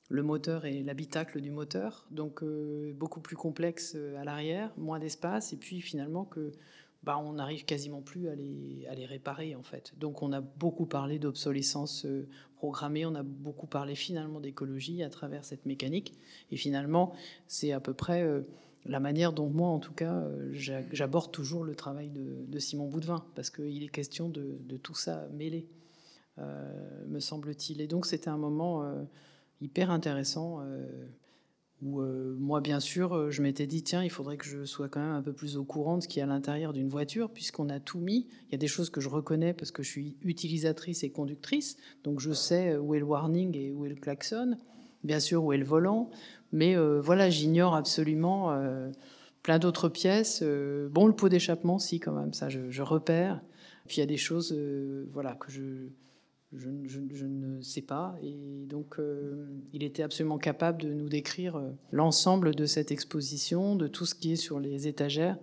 le 0.09 0.23
moteur 0.23 0.65
et 0.65 0.81
l'habitacle 0.81 1.41
du 1.41 1.51
moteur. 1.51 2.07
Donc 2.09 2.43
beaucoup 2.97 3.21
plus 3.21 3.35
complexe 3.35 3.95
à 4.19 4.23
l'arrière, 4.23 4.73
moins 4.77 4.97
d'espace. 4.97 5.53
Et 5.53 5.57
puis 5.57 5.79
finalement 5.79 6.25
que 6.25 6.51
bah, 7.03 7.17
on 7.17 7.33
n'arrive 7.33 7.65
quasiment 7.65 8.01
plus 8.01 8.29
à 8.29 8.35
les, 8.35 9.05
réparer 9.05 9.55
en 9.55 9.63
fait. 9.63 9.93
Donc 9.97 10.21
on 10.21 10.31
a 10.31 10.41
beaucoup 10.41 10.85
parlé 10.85 11.17
d'obsolescence 11.17 12.05
euh, 12.05 12.27
programmée, 12.55 13.05
on 13.05 13.15
a 13.15 13.23
beaucoup 13.23 13.65
parlé 13.65 13.95
finalement 13.95 14.39
d'écologie 14.39 15.01
à 15.01 15.09
travers 15.09 15.43
cette 15.43 15.65
mécanique. 15.65 16.13
Et 16.51 16.57
finalement, 16.57 17.13
c'est 17.47 17.71
à 17.71 17.79
peu 17.79 17.95
près 17.95 18.21
euh, 18.21 18.41
la 18.85 18.99
manière 18.99 19.33
dont 19.33 19.49
moi, 19.49 19.69
en 19.69 19.79
tout 19.79 19.93
cas, 19.93 20.13
euh, 20.13 20.51
j'aborde 20.53 21.31
toujours 21.31 21.63
le 21.63 21.73
travail 21.73 22.11
de, 22.11 22.59
Simon 22.59 22.87
Boudvin, 22.87 23.25
parce 23.33 23.49
qu'il 23.49 23.83
est 23.83 23.89
question 23.89 24.29
de, 24.29 24.77
tout 24.77 24.95
ça 24.95 25.27
mêlé, 25.33 25.67
me 27.07 27.19
semble-t-il. 27.19 27.81
Et 27.81 27.87
donc 27.87 28.05
c'était 28.05 28.29
un 28.29 28.37
moment 28.37 28.83
hyper 29.59 29.91
intéressant 29.91 30.59
où 31.81 32.01
euh, 32.01 32.35
moi, 32.39 32.61
bien 32.61 32.79
sûr, 32.79 33.15
euh, 33.15 33.31
je 33.31 33.41
m'étais 33.41 33.65
dit, 33.65 33.81
tiens, 33.81 34.03
il 34.03 34.11
faudrait 34.11 34.37
que 34.37 34.45
je 34.45 34.65
sois 34.65 34.87
quand 34.87 34.99
même 34.99 35.15
un 35.15 35.21
peu 35.21 35.33
plus 35.33 35.57
au 35.57 35.63
courant 35.63 35.97
de 35.97 36.03
ce 36.03 36.07
qu'il 36.07 36.19
y 36.19 36.21
a 36.21 36.25
à 36.25 36.27
l'intérieur 36.27 36.73
d'une 36.73 36.87
voiture, 36.87 37.29
puisqu'on 37.31 37.69
a 37.69 37.79
tout 37.79 37.99
mis. 37.99 38.27
Il 38.47 38.51
y 38.51 38.55
a 38.55 38.57
des 38.59 38.67
choses 38.67 38.89
que 38.89 39.01
je 39.01 39.09
reconnais 39.09 39.53
parce 39.53 39.71
que 39.71 39.81
je 39.81 39.89
suis 39.89 40.15
utilisatrice 40.21 41.03
et 41.03 41.09
conductrice, 41.09 41.77
donc 42.03 42.19
je 42.19 42.33
sais 42.33 42.77
où 42.77 42.93
est 42.93 42.99
le 42.99 43.05
warning 43.05 43.57
et 43.57 43.71
où 43.71 43.85
est 43.85 43.89
le 43.89 43.95
klaxon, 43.95 44.57
bien 45.03 45.19
sûr 45.19 45.43
où 45.43 45.53
est 45.53 45.57
le 45.57 45.65
volant, 45.65 46.11
mais 46.51 46.77
euh, 46.77 47.01
voilà, 47.01 47.29
j'ignore 47.29 47.75
absolument 47.75 48.55
plein 49.41 49.57
d'autres 49.57 49.89
pièces. 49.89 50.43
bon, 50.43 51.07
le 51.07 51.13
pot 51.13 51.29
d'échappement, 51.29 51.79
si, 51.79 51.99
quand 51.99 52.13
même, 52.13 52.33
ça, 52.33 52.49
je, 52.49 52.69
je 52.69 52.83
repère. 52.83 53.41
Puis 53.87 53.97
il 53.97 53.99
y 54.01 54.03
a 54.03 54.07
des 54.07 54.17
choses, 54.17 54.55
voilà, 55.11 55.33
que 55.33 55.51
je 55.51 55.89
je, 56.53 57.25
ne 57.25 57.61
sais 57.61 57.81
pas. 57.81 58.15
Et 58.21 58.65
donc, 58.67 58.99
euh, 58.99 59.47
il 59.73 59.83
était 59.83 60.03
absolument 60.03 60.37
capable 60.37 60.81
de 60.81 60.93
nous 60.93 61.07
décrire 61.07 61.55
euh, 61.55 61.71
l'ensemble 61.91 62.55
de 62.55 62.65
cette 62.65 62.91
exposition, 62.91 63.75
de 63.75 63.87
tout 63.87 64.05
ce 64.05 64.15
qui 64.15 64.33
est 64.33 64.37
sur 64.37 64.59
les 64.59 64.87
étagères, 64.87 65.37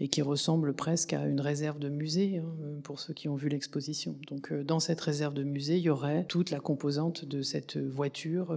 et 0.00 0.08
qui 0.08 0.22
ressemble 0.22 0.74
presque 0.74 1.12
à 1.12 1.26
une 1.26 1.40
réserve 1.40 1.78
de 1.78 1.88
musée, 1.88 2.38
hein, 2.38 2.80
pour 2.82 3.00
ceux 3.00 3.14
qui 3.14 3.28
ont 3.28 3.36
vu 3.36 3.48
l'exposition. 3.48 4.16
Donc, 4.28 4.52
euh, 4.52 4.62
dans 4.62 4.80
cette 4.80 5.00
réserve 5.00 5.34
de 5.34 5.44
musée, 5.44 5.76
il 5.76 5.82
y 5.82 5.90
aurait 5.90 6.24
toute 6.28 6.50
la 6.50 6.60
composante 6.60 7.24
de 7.24 7.42
cette 7.42 7.76
voiture, 7.76 8.56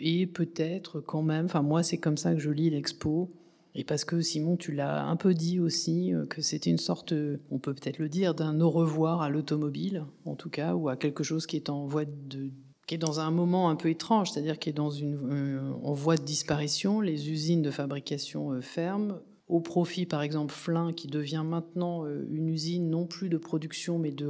et 0.00 0.26
peut-être 0.26 1.00
quand 1.00 1.22
même, 1.22 1.46
enfin, 1.46 1.62
moi, 1.62 1.82
c'est 1.82 1.98
comme 1.98 2.16
ça 2.16 2.34
que 2.34 2.40
je 2.40 2.50
lis 2.50 2.70
l'expo 2.70 3.30
et 3.78 3.84
parce 3.84 4.06
que 4.06 4.22
Simon, 4.22 4.56
tu 4.56 4.72
l'as 4.72 5.04
un 5.04 5.16
peu 5.16 5.34
dit 5.34 5.60
aussi, 5.60 6.14
euh, 6.14 6.24
que 6.24 6.40
c'était 6.40 6.70
une 6.70 6.78
sorte, 6.78 7.12
euh, 7.12 7.38
on 7.50 7.58
peut 7.58 7.74
peut-être 7.74 7.98
le 7.98 8.08
dire, 8.08 8.34
d'un 8.34 8.58
au 8.62 8.70
revoir 8.70 9.20
à 9.20 9.28
l'automobile, 9.28 10.06
en 10.24 10.34
tout 10.34 10.48
cas, 10.48 10.74
ou 10.74 10.88
à 10.88 10.96
quelque 10.96 11.22
chose 11.22 11.46
qui 11.46 11.56
est 11.56 11.68
en 11.68 11.84
voie 11.84 12.06
de 12.06 12.50
qui 12.86 12.94
est 12.94 12.98
dans 12.98 13.18
un 13.18 13.32
moment 13.32 13.68
un 13.68 13.74
peu 13.74 13.90
étrange, 13.90 14.30
c'est-à-dire 14.30 14.60
qui 14.60 14.68
est 14.68 14.72
dans 14.72 14.90
une, 14.90 15.18
euh, 15.28 15.72
en 15.82 15.92
voie 15.92 16.16
de 16.16 16.22
disparition. 16.22 17.00
Les 17.00 17.30
usines 17.30 17.60
de 17.60 17.72
fabrication 17.72 18.60
ferment 18.62 19.18
au 19.48 19.58
profit, 19.58 20.06
par 20.06 20.22
exemple, 20.22 20.54
Flin, 20.54 20.92
qui 20.92 21.08
devient 21.08 21.42
maintenant 21.44 22.06
une 22.30 22.48
usine 22.48 22.88
non 22.88 23.04
plus 23.04 23.28
de 23.28 23.38
production, 23.38 23.98
mais 23.98 24.12
de 24.12 24.28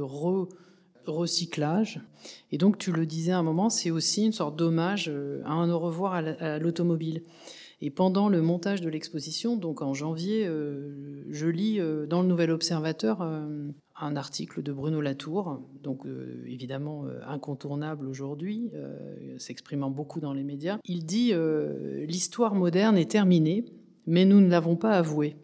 recyclage. 1.05 2.01
Et 2.51 2.57
donc, 2.57 2.79
tu 2.79 2.91
le 2.91 3.05
disais 3.05 3.31
à 3.31 3.37
un 3.37 3.43
moment, 3.43 3.69
c'est 3.69 3.91
aussi 3.91 4.25
une 4.25 4.33
sorte 4.33 4.55
d'hommage 4.55 5.11
à 5.45 5.51
un 5.51 5.69
au 5.69 5.77
revoir 5.77 6.15
à 6.15 6.57
l'automobile. 6.57 7.21
Et 7.79 7.91
pendant 7.91 8.27
le 8.29 8.41
montage 8.41 8.81
de 8.81 8.89
l'exposition, 8.89 9.55
donc 9.55 9.81
en 9.81 9.93
janvier, 9.93 10.45
je 11.29 11.47
lis 11.47 11.79
dans 12.07 12.23
le 12.23 12.27
Nouvel 12.27 12.49
Observateur 12.49 13.21
un 13.99 14.15
article 14.15 14.61
de 14.61 14.71
Bruno 14.71 15.01
Latour, 15.01 15.59
donc 15.83 16.05
euh, 16.05 16.43
évidemment 16.47 17.05
euh, 17.05 17.19
incontournable 17.27 18.07
aujourd'hui, 18.07 18.69
euh, 18.75 19.37
s'exprimant 19.39 19.89
beaucoup 19.89 20.19
dans 20.19 20.33
les 20.33 20.43
médias. 20.43 20.77
Il 20.85 21.05
dit 21.05 21.33
L'histoire 22.07 22.55
moderne 22.55 22.97
est 22.97 23.09
terminée, 23.09 23.65
mais 24.05 24.25
nous 24.25 24.39
ne 24.39 24.49
l'avons 24.49 24.75
pas 24.75 24.91
avouée. 24.91 25.35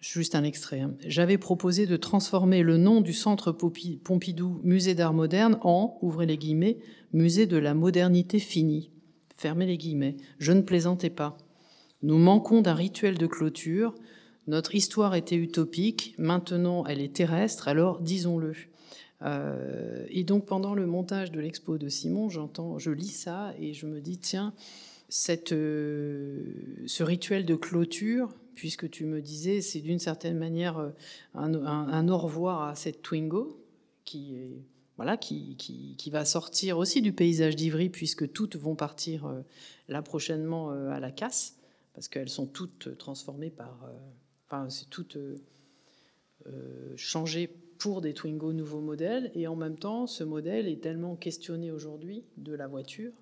Juste 0.00 0.34
un 0.34 0.42
extrait. 0.42 0.80
Hein. 0.80 0.94
J'avais 1.06 1.38
proposé 1.38 1.86
de 1.86 1.96
transformer 1.96 2.62
le 2.62 2.76
nom 2.76 3.00
du 3.00 3.12
centre 3.12 3.52
Pompidou, 3.52 4.60
musée 4.64 4.94
d'art 4.94 5.12
moderne, 5.12 5.58
en, 5.62 5.98
ouvrez 6.02 6.26
les 6.26 6.38
guillemets, 6.38 6.78
musée 7.12 7.46
de 7.46 7.56
la 7.56 7.74
modernité 7.74 8.38
finie. 8.40 8.90
Fermez 9.36 9.66
les 9.66 9.78
guillemets. 9.78 10.16
Je 10.38 10.52
ne 10.52 10.62
plaisantais 10.62 11.10
pas. 11.10 11.36
Nous 12.02 12.18
manquons 12.18 12.62
d'un 12.62 12.74
rituel 12.74 13.16
de 13.16 13.26
clôture, 13.26 13.94
notre 14.48 14.74
histoire 14.74 15.14
était 15.14 15.36
utopique, 15.36 16.14
maintenant 16.18 16.84
elle 16.86 17.00
est 17.00 17.14
terrestre, 17.14 17.68
alors 17.68 18.00
disons-le. 18.00 18.54
Euh, 19.22 20.04
et 20.08 20.24
donc 20.24 20.46
pendant 20.46 20.74
le 20.74 20.84
montage 20.86 21.30
de 21.30 21.40
l'expo 21.40 21.78
de 21.78 21.88
Simon, 21.88 22.28
j'entends, 22.28 22.78
je 22.78 22.90
lis 22.90 23.14
ça 23.14 23.54
et 23.60 23.72
je 23.72 23.86
me 23.86 24.00
dis 24.00 24.18
tiens, 24.18 24.52
cette, 25.08 25.52
euh, 25.52 26.42
ce 26.86 27.04
rituel 27.04 27.44
de 27.46 27.54
clôture, 27.54 28.34
puisque 28.54 28.90
tu 28.90 29.04
me 29.04 29.20
disais, 29.20 29.60
c'est 29.60 29.80
d'une 29.80 30.00
certaine 30.00 30.38
manière 30.38 30.78
euh, 30.78 30.90
un, 31.34 32.08
au 32.08 32.18
revoir 32.18 32.62
à 32.62 32.74
cette 32.74 33.02
Twingo 33.02 33.60
qui 34.04 34.36
voilà, 34.96 35.16
qui, 35.16 35.56
qui, 35.56 35.94
qui, 35.96 36.10
va 36.10 36.24
sortir 36.24 36.76
aussi 36.78 37.00
du 37.00 37.12
paysage 37.12 37.56
d'Ivry, 37.56 37.88
puisque 37.88 38.30
toutes 38.32 38.56
vont 38.56 38.74
partir 38.74 39.32
là 39.88 40.02
prochainement 40.02 40.70
à 40.70 41.00
la 41.00 41.10
casse, 41.10 41.56
parce 41.94 42.08
qu'elles 42.08 42.28
sont 42.28 42.46
toutes 42.46 42.96
transformées 42.98 43.50
par, 43.50 43.90
c'est 44.68 44.88
tout 44.90 45.06
euh, 45.16 45.36
euh, 46.46 46.92
changé 46.96 47.48
pour 47.78 48.00
des 48.00 48.14
Twingo 48.14 48.52
nouveaux 48.52 48.80
modèles. 48.80 49.30
Et 49.34 49.46
en 49.46 49.56
même 49.56 49.78
temps, 49.78 50.06
ce 50.06 50.24
modèle 50.24 50.68
est 50.68 50.82
tellement 50.82 51.16
questionné 51.16 51.70
aujourd'hui 51.70 52.24
de 52.36 52.54
la 52.54 52.66
voiture. 52.66 53.12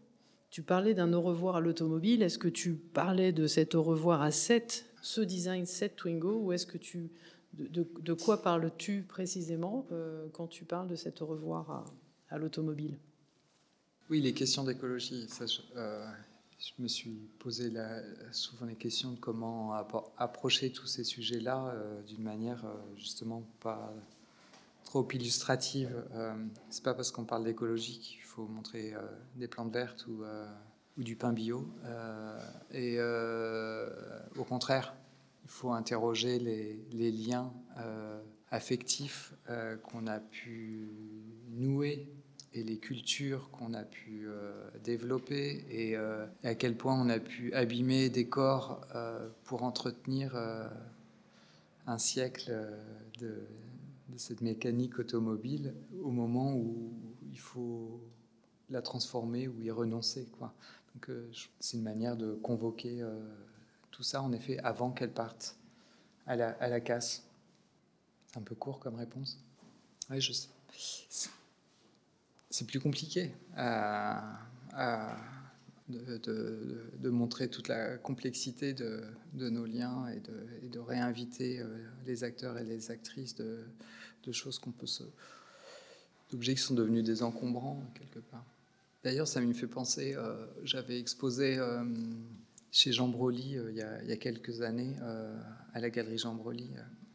Tu 0.51 0.63
parlais 0.63 0.95
d'un 0.95 1.13
au 1.13 1.21
revoir 1.21 1.57
à 1.57 1.61
l'automobile. 1.61 2.23
Est-ce 2.23 2.39
que 2.39 2.49
tu 2.49 2.75
parlais 2.75 3.33
de 3.33 3.47
cet 3.47 3.75
au 3.75 3.83
revoir 3.83 4.23
à 4.23 4.31
cette, 4.31 4.87
ce 5.01 5.21
design, 5.21 5.65
cette 5.65 5.97
Twingo, 5.97 6.41
ou 6.41 6.53
est-ce 6.53 6.67
que 6.67 6.79
tu 6.79 7.11
de, 7.53 8.13
quoi 8.13 8.43
parles-tu 8.43 9.03
précisément 9.03 9.85
euh, 9.91 10.29
quand 10.33 10.47
tu 10.47 10.65
parles 10.65 10.87
de 10.87 10.95
cet 10.95 11.21
au 11.21 11.27
revoir 11.27 11.85
à, 12.29 12.39
l'automobile? 12.39 12.97
Oui, 14.09 14.21
les 14.21 14.33
questions 14.33 14.63
d'écologie. 14.63 15.27
Je 16.61 16.73
me 16.79 16.89
suis 16.89 17.19
posé 17.39 17.73
souvent 18.33 18.67
les 18.67 18.75
questions 18.75 19.13
de 19.13 19.17
comment 19.19 19.73
approcher 20.19 20.71
tous 20.71 20.87
ces 20.87 21.05
sujets-là 21.05 21.69
euh, 21.69 22.03
d'une 22.03 22.23
manière 22.23 22.67
euh, 22.67 22.75
justement 22.97 23.43
pas 23.61 23.95
trop 24.85 25.09
illustrative. 25.11 26.05
Euh, 26.13 26.35
c'est 26.69 26.85
pas 26.85 26.93
parce 26.93 27.13
qu'on 27.13 27.25
parle 27.25 27.45
d'écologie 27.45 27.99
qu'il 27.99 28.21
faut 28.21 28.45
montrer 28.45 28.95
des 29.37 29.49
plantes 29.49 29.73
vertes 29.73 30.07
ou, 30.07 30.23
du 30.99 31.17
pain 31.17 31.33
bio. 31.33 31.67
et 32.73 33.01
au 33.01 34.45
contraire, 34.45 34.95
il 35.45 35.51
faut 35.51 35.73
interroger 35.73 36.39
les 36.39 37.11
liens 37.11 37.51
affectifs 38.51 39.33
qu'on 39.85 40.07
a 40.07 40.21
pu 40.21 40.91
nouer 41.49 42.07
et 42.53 42.63
les 42.65 42.79
cultures 42.79 43.51
qu'on 43.51 43.75
a 43.75 43.85
pu 43.85 44.27
euh, 44.27 44.69
développer 44.83 45.65
euh, 45.97 46.27
et, 46.43 46.49
à 46.49 46.55
quel 46.55 46.77
point 46.77 47.01
on 47.01 47.09
a 47.09 47.21
pu 47.21 47.53
abîmer 47.55 48.11
des 48.11 48.27
corps 48.27 48.81
euh, 48.95 49.29
pour 49.45 49.63
entretenir 49.63 50.37
un 51.87 51.99
siècle 51.99 52.53
de, 53.19 53.47
cette 54.17 54.41
mécanique 54.41 54.99
automobile 54.99 55.75
au 56.03 56.11
moment 56.11 56.55
où 56.55 56.93
il 57.31 57.39
faut 57.39 58.01
la 58.69 58.83
transformer 58.83 59.49
ou 59.49 59.61
y 59.61 59.71
renoncer. 59.71 60.27
Quoi. 60.39 60.53
Donc 60.95 61.17
c'est 61.61 61.77
une 61.77 61.85
manière 61.85 62.17
de 62.17 62.35
convoquer 62.35 63.05
tout 63.91 64.03
ça, 64.03 64.23
en 64.23 64.33
effet, 64.33 64.59
avant 64.59 64.91
qu'elle 64.91 65.13
parte 65.13 65.57
à 66.27 66.37
la, 66.37 66.51
à 66.51 66.69
la 66.69 66.81
casse. 66.81 67.25
C'est 68.27 68.39
un 68.39 68.43
peu 68.43 68.55
court 68.55 68.81
comme 68.81 68.97
réponse. 68.97 69.43
Oui, 70.11 70.21
je 70.21 70.33
sais 70.33 70.49
c'est 72.51 72.67
plus 72.67 72.81
compliqué 72.81 73.33
de, 75.91 77.11
montrer 77.11 77.49
toute 77.49 77.69
la 77.69 77.97
complexité 77.97 78.75
de, 78.75 79.03
nos 79.35 79.67
liens 79.67 80.09
et 80.09 80.69
de, 80.69 80.79
réinviter 80.79 81.61
euh, 81.61 81.67
les 82.07 82.25
acteurs 82.25 82.59
et 82.59 82.65
les 82.65 82.91
actrices 82.91 83.35
de, 83.35 83.65
choses 84.33 84.59
qu'on 84.59 84.71
peut 84.71 84.87
se. 84.87 85.03
d'objets 86.31 86.55
qui 86.55 86.61
sont 86.61 86.75
devenus 86.75 87.05
des 87.05 87.23
encombrants, 87.23 87.83
quelque 87.95 88.21
part. 88.21 88.45
D'ailleurs, 89.03 89.27
ça 89.27 89.41
me 89.41 89.53
fait 89.53 89.67
penser, 89.67 90.15
euh, 90.15 90.47
j'avais 90.63 91.01
exposé 91.01 91.59
euh, 91.59 91.85
chez 92.71 92.93
Jean 92.93 93.09
Broly 93.09 93.57
il, 93.71 93.75
y 93.75 93.83
a, 93.83 94.17
quelques 94.17 94.61
années, 94.63 94.95
à 95.73 95.81
la 95.81 95.91
galerie 95.91 96.19
Jean 96.19 96.35
Broly, 96.35 96.71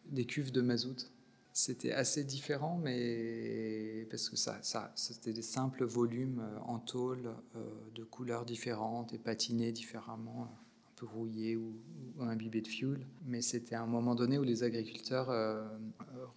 des 0.08 0.26
cuves 0.26 0.52
de 0.52 0.62
mazout 0.62 1.10
c'était 1.58 1.94
assez 1.94 2.26
différent, 2.26 2.78
mais 2.84 4.06
parce 4.10 4.28
que 4.28 4.36
ça, 4.36 4.60
c'était 4.96 5.32
des 5.32 5.42
simples 5.42 5.86
volumes 5.86 6.42
euh, 6.42 6.60
en 6.66 6.80
tôle 6.80 7.34
euh, 7.56 7.64
de 7.96 8.04
couleurs 8.04 8.44
différentes 8.44 9.14
et 9.14 9.18
patinés 9.18 9.72
différemment, 9.72 10.44
un 10.44 10.92
peu 10.98 11.06
rouillés 11.06 11.56
ou, 11.56 11.74
imbibés 12.20 12.60
de 12.60 12.68
fuel. 12.68 13.08
Mais 13.26 13.42
c'était 13.42 13.76
un 13.76 13.86
moment 13.86 14.16
donné 14.16 14.38
où 14.38 14.44
les 14.44 14.64
agriculteurs 14.64 15.30
euh, 15.30 15.66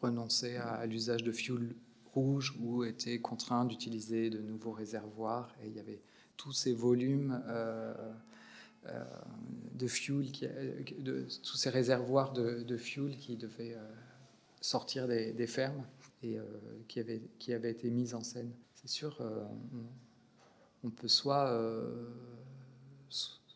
renonçaient 0.01 0.57
à, 0.57 0.87
l'usage 0.87 1.25
de 1.25 1.33
fuel 1.33 1.75
rouge 2.15 2.57
ou 2.61 2.85
étaient 2.85 3.19
contraints 3.19 3.65
d'utiliser 3.65 4.31
de 4.31 4.39
nouveaux 4.39 4.71
réservoirs. 4.71 5.53
Et 5.65 5.67
il 5.67 5.75
y 5.75 5.81
avait 5.81 6.01
tous 6.37 6.53
ces 6.53 6.75
volumes 6.75 7.43
de 9.75 9.87
fuel, 9.89 10.27
de, 11.01 11.27
tous 11.43 11.57
ces 11.57 11.71
réservoirs 11.71 12.33
de, 12.33 12.63
de 12.63 12.77
fuel 12.77 13.17
qui 13.17 13.37
devaient 13.37 13.77
sortir 14.61 15.07
des, 15.07 15.47
fermes 15.47 15.85
et 16.23 16.39
euh, 16.39 16.45
qui, 16.89 17.01
avait, 17.01 17.23
qui 17.39 17.53
avait 17.53 17.71
été 17.71 17.91
mise 17.91 18.15
en 18.15 18.23
scène. 18.23 18.51
C'est 18.75 18.89
sûr, 18.89 19.17
euh, 19.21 19.45
on, 20.85 20.91
peut 20.91 21.09
soit, 21.09 21.51
euh, 21.51 22.09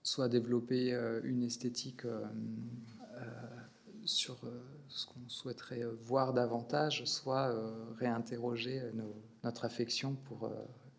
soit 0.03 0.28
développer 0.28 0.92
une 1.24 1.42
esthétique 1.42 2.03
sur 4.05 4.40
ce 4.88 5.07
qu'on 5.07 5.28
souhaiterait 5.28 5.84
voir 6.03 6.32
davantage, 6.32 7.05
soit 7.05 7.55
réinterroger 7.98 8.82
notre 9.44 9.64
affection 9.64 10.14
pour 10.24 10.50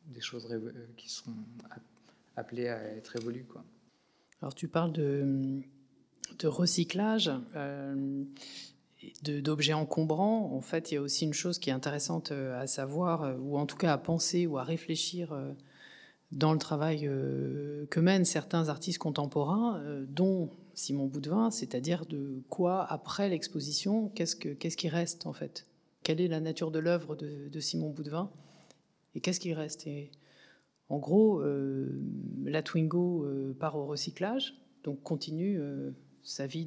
des 0.08 0.22
choses 0.22 0.48
qui 0.96 1.10
sont 1.10 1.34
appelées 2.38 2.70
à 2.70 2.82
être 2.96 3.18
évolues. 3.18 3.44
Quoi. 3.44 3.66
Alors 4.42 4.56
tu 4.56 4.70
parles 4.70 4.94
de, 4.94 5.62
de 6.40 6.48
recyclage 6.48 7.30
d'objets 9.24 9.74
encombrants, 9.74 10.54
en 10.54 10.62
fait, 10.62 10.92
il 10.92 10.96
y 10.96 10.98
a 10.98 11.02
aussi 11.02 11.26
une 11.26 11.34
chose 11.34 11.60
qui 11.60 11.70
est 11.70 11.74
intéressante 11.74 12.32
euh, 12.32 12.60
à 12.60 12.68
savoir, 12.68 13.24
euh, 13.24 13.38
ou 13.38 13.58
en 13.58 13.66
tout 13.66 13.78
cas 13.78 13.94
à 13.94 13.98
penser 13.98 14.48
ou 14.48 14.58
à 14.58 14.64
réfléchir 14.64 15.34
euh, 15.34 15.52
dans 16.32 16.52
le 16.52 16.60
travail 16.60 17.02
que 17.92 18.00
mènent 18.00 18.26
certains 18.26 18.70
artistes 18.70 18.98
contemporains, 18.98 19.80
dont 20.08 20.50
Simon 20.74 21.06
Boudvin, 21.06 21.52
c'est-à-dire 21.52 22.08
de 22.08 22.42
quoi, 22.50 22.84
après 22.92 23.30
l'exposition, 23.30 24.10
qu'est-ce, 24.16 24.36
que, 24.36 24.50
qu'est-ce 24.50 24.76
qui 24.76 24.90
reste 24.90 25.28
en 25.28 25.34
fait? 25.34 25.68
Quelle 26.02 26.20
est 26.20 26.28
la 26.28 26.40
nature 26.40 26.72
de 26.72 26.80
l'œuvre 26.80 27.16
de, 27.16 27.60
Simon 27.60 27.92
Boudvin 27.92 28.32
Et 29.14 29.20
qu'est-ce 29.20 29.40
qui 29.40 29.54
reste? 29.54 29.86
Et, 29.86 30.10
En 30.90 30.98
gros, 30.98 31.44
la 32.44 32.64
Twingo 32.64 33.28
part 33.60 33.76
au 33.76 33.86
recyclage, 33.86 34.56
donc 34.84 35.04
continue 35.04 35.62
sa 36.24 36.48
vie 36.48 36.66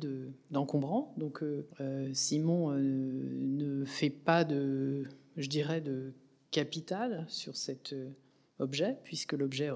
d'encombrant. 0.51 1.15
Donc 1.17 1.43
euh, 1.43 1.67
euh, 1.81 2.11
Simon 2.13 2.73
euh, 2.73 2.79
ne 2.79 3.85
fait 3.85 4.11
pas 4.11 4.45
de, 4.45 5.05
je 5.37 5.49
dirais, 5.49 5.81
de 5.81 6.13
capital 6.51 7.25
sur 7.29 7.57
cet 7.57 7.95
objet, 8.59 8.99
puisque 9.05 9.33
l'objet, 9.33 9.71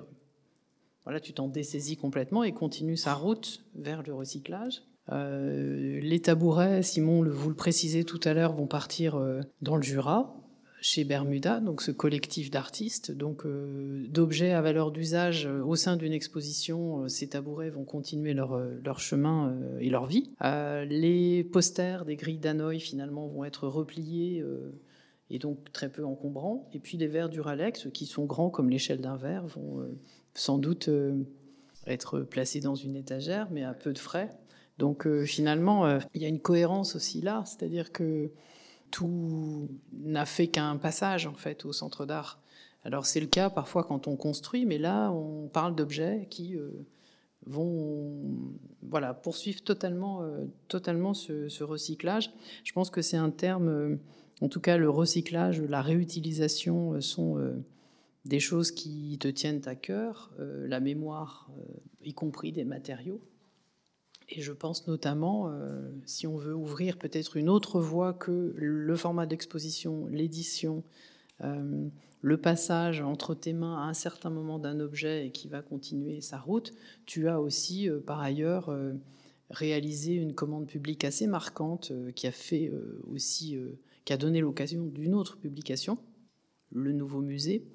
voilà, 1.04 1.20
tu 1.20 1.32
t'en 1.32 1.48
dessaisis 1.48 1.96
complètement 1.96 2.44
et 2.44 2.52
continue 2.52 2.96
sa 2.96 3.14
route 3.14 3.64
vers 3.74 4.02
le 4.02 4.14
recyclage. 4.14 4.82
les 5.10 6.20
tabourets, 6.22 6.82
Simon, 6.82 7.28
vous 7.28 7.48
le 7.50 7.56
précisez 7.56 8.04
tout 8.04 8.20
à 8.24 8.32
l'heure, 8.32 8.54
vont 8.54 8.68
partir 8.68 9.20
dans 9.60 9.76
le 9.76 9.82
Jura. 9.82 10.39
Chez 10.80 11.04
Bermuda, 11.04 11.60
donc 11.60 11.82
ce 11.82 11.90
collectif 11.90 12.50
d'artistes, 12.50 13.12
donc 13.12 13.44
d'objets 14.08 14.52
à 14.52 14.62
valeur 14.62 14.90
d'usage 14.90 15.46
au 15.46 15.76
sein 15.76 15.96
d'une 15.96 16.12
exposition. 16.12 17.08
ces 17.08 17.28
tabourets 17.28 17.70
vont 17.70 17.84
continuer 17.84 18.32
leur, 18.32 18.58
leur 18.58 18.98
chemin 18.98 19.54
et 19.80 19.90
leur 19.90 20.06
vie. 20.06 20.30
les 20.42 21.44
posters 21.44 22.04
des 22.04 22.16
grilles 22.16 22.38
d'Hanoï 22.38 22.80
finalement 22.80 23.26
vont 23.26 23.44
être 23.44 23.68
repliés 23.68 24.42
et 25.28 25.38
donc 25.38 25.70
très 25.72 25.90
peu 25.90 26.04
encombrants. 26.04 26.68
Et 26.72 26.78
puis 26.78 26.96
les 26.96 27.08
verres 27.08 27.28
Duralex, 27.28 27.88
qui 27.92 28.06
sont 28.06 28.24
grands 28.24 28.50
comme 28.50 28.70
l'échelle 28.70 29.00
d'un 29.00 29.16
verre, 29.16 29.46
vont 29.46 29.86
sans 30.34 30.58
doute 30.58 30.88
être 31.86 32.20
placés 32.20 32.60
dans 32.60 32.74
une 32.74 32.96
étagère, 32.96 33.48
mais 33.50 33.64
à 33.64 33.74
peu 33.74 33.92
de 33.92 33.98
frais. 33.98 34.30
Donc 34.78 35.06
euh, 35.06 35.24
finalement, 35.24 35.86
euh, 35.86 35.98
il 36.14 36.22
y 36.22 36.24
a 36.24 36.28
une 36.28 36.40
cohérence 36.40 36.96
aussi 36.96 37.20
là, 37.20 37.44
c'est-à-dire 37.46 37.92
que 37.92 38.32
tout 38.90 39.68
n'a 39.92 40.26
fait 40.26 40.48
qu'un 40.48 40.76
passage 40.76 41.26
en 41.26 41.34
fait 41.34 41.64
au 41.64 41.72
centre 41.72 42.06
d'art. 42.06 42.40
Alors 42.84 43.06
c'est 43.06 43.20
le 43.20 43.26
cas 43.26 43.50
parfois 43.50 43.84
quand 43.84 44.08
on 44.08 44.16
construit, 44.16 44.66
mais 44.66 44.78
là 44.78 45.10
on 45.10 45.48
parle 45.48 45.74
d'objets 45.74 46.26
qui 46.30 46.56
euh, 46.56 46.70
vont 47.46 48.22
voilà, 48.82 49.14
poursuivre 49.14 49.62
totalement, 49.62 50.22
totalement 50.68 51.14
ce, 51.14 51.62
recyclage. 51.62 52.32
Je 52.64 52.72
pense 52.72 52.90
que 52.90 53.02
c'est 53.02 53.16
un 53.16 53.30
terme, 53.30 53.98
en 54.40 54.48
tout 54.48 54.60
cas 54.60 54.76
le 54.76 54.90
recyclage, 54.90 55.60
la 55.60 55.80
réutilisation 55.80 57.00
sont 57.00 57.38
des 58.24 58.40
choses 58.40 58.72
qui 58.72 59.16
te 59.20 59.28
tiennent 59.28 59.62
à 59.66 59.74
cœur, 59.74 60.30
la 60.38 60.80
mémoire, 60.80 61.50
y 62.02 62.12
compris 62.14 62.52
des 62.52 62.64
matériaux. 62.64 63.20
Et 64.30 64.40
je 64.40 64.52
pense 64.52 64.86
notamment, 64.86 65.48
euh, 65.48 65.80
si 66.06 66.26
on 66.26 66.36
veut 66.36 66.54
ouvrir 66.54 66.98
peut-être 66.98 67.36
une 67.36 67.48
autre 67.48 67.80
voie 67.80 68.12
que 68.14 68.52
le 68.56 68.96
format 68.96 69.26
d'exposition, 69.26 70.06
l'édition, 70.06 70.84
euh, 71.42 71.88
le 72.20 72.36
passage 72.36 73.00
entre 73.00 73.34
tes 73.34 73.52
mains 73.52 73.78
à 73.78 73.88
un 73.88 73.94
certain 73.94 74.30
moment 74.30 74.60
d'un 74.60 74.78
objet 74.78 75.26
et 75.26 75.30
qui 75.32 75.48
va 75.48 75.62
continuer 75.62 76.20
sa 76.20 76.38
route, 76.38 76.72
tu 77.06 77.28
as 77.28 77.40
aussi 77.40 77.88
euh, 77.88 77.98
par 77.98 78.20
ailleurs 78.20 78.72
réalisé 79.50 80.14
une 80.14 80.34
commande 80.34 80.66
publique 80.66 81.02
assez 81.02 81.26
marquante 81.26 81.92
qui 82.14 82.28
a 82.28 82.32
fait 82.32 82.72
aussi, 83.10 83.58
qui 84.04 84.12
a 84.12 84.16
donné 84.16 84.40
l'occasion 84.40 84.86
d'une 84.86 85.12
autre 85.12 85.38
publication, 85.38 85.98
le 86.70 86.92
nouveau 86.92 87.20
musée. 87.20 87.66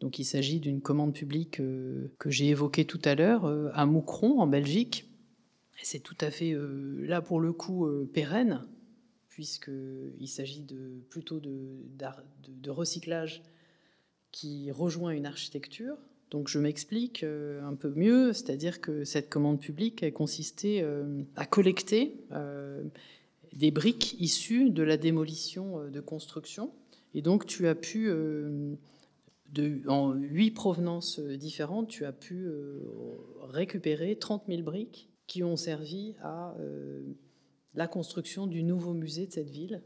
Donc 0.00 0.18
il 0.18 0.24
s'agit 0.24 0.60
d'une 0.60 0.82
commande 0.82 1.14
publique 1.14 1.52
que 1.56 2.30
j'ai 2.30 2.48
évoquée 2.48 2.84
tout 2.84 3.00
à 3.06 3.14
l'heure 3.14 3.46
à 3.72 3.86
Moucron 3.86 4.40
en 4.40 4.46
Belgique 4.46 5.11
c'est 5.82 6.00
tout 6.00 6.16
à 6.20 6.30
fait, 6.30 6.52
euh, 6.52 7.04
là 7.06 7.20
pour 7.20 7.40
le 7.40 7.52
coup, 7.52 7.86
euh, 7.86 8.08
pérenne, 8.12 8.64
puisqu'il 9.28 10.28
s'agit 10.28 10.60
de, 10.60 11.02
plutôt 11.08 11.40
de, 11.40 12.70
recyclage 12.70 13.42
qui 14.30 14.70
rejoint 14.70 15.10
une 15.10 15.26
architecture. 15.26 15.96
Donc 16.30 16.48
je 16.48 16.58
m'explique 16.58 17.22
euh, 17.24 17.62
un 17.64 17.74
peu 17.74 17.92
mieux, 17.94 18.32
c'est-à-dire 18.32 18.80
que 18.80 19.04
cette 19.04 19.28
commande 19.28 19.60
publique 19.60 20.02
a 20.02 20.10
consisté 20.10 20.84
à 21.36 21.46
collecter 21.46 22.14
des 23.52 23.70
briques 23.70 24.16
issues 24.18 24.70
de 24.70 24.82
la 24.82 24.96
démolition 24.96 25.88
de 25.90 26.00
construction. 26.00 26.72
Et 27.14 27.20
donc 27.20 27.46
tu 27.46 27.68
as 27.68 27.74
pu, 27.74 28.10
en 29.86 30.12
huit 30.12 30.52
provenances 30.52 31.20
différentes, 31.20 31.88
tu 31.88 32.06
as 32.06 32.12
pu 32.12 32.48
récupérer 33.42 34.16
30 34.16 34.44
000 34.48 34.62
briques 34.62 35.11
qui 35.32 35.42
ont 35.42 35.56
servi 35.56 36.14
à 36.20 36.54
euh, 36.58 37.00
la 37.72 37.88
construction 37.88 38.46
du 38.46 38.62
nouveau 38.62 38.92
musée 38.92 39.26
de 39.26 39.32
cette 39.32 39.48
ville. 39.48 39.82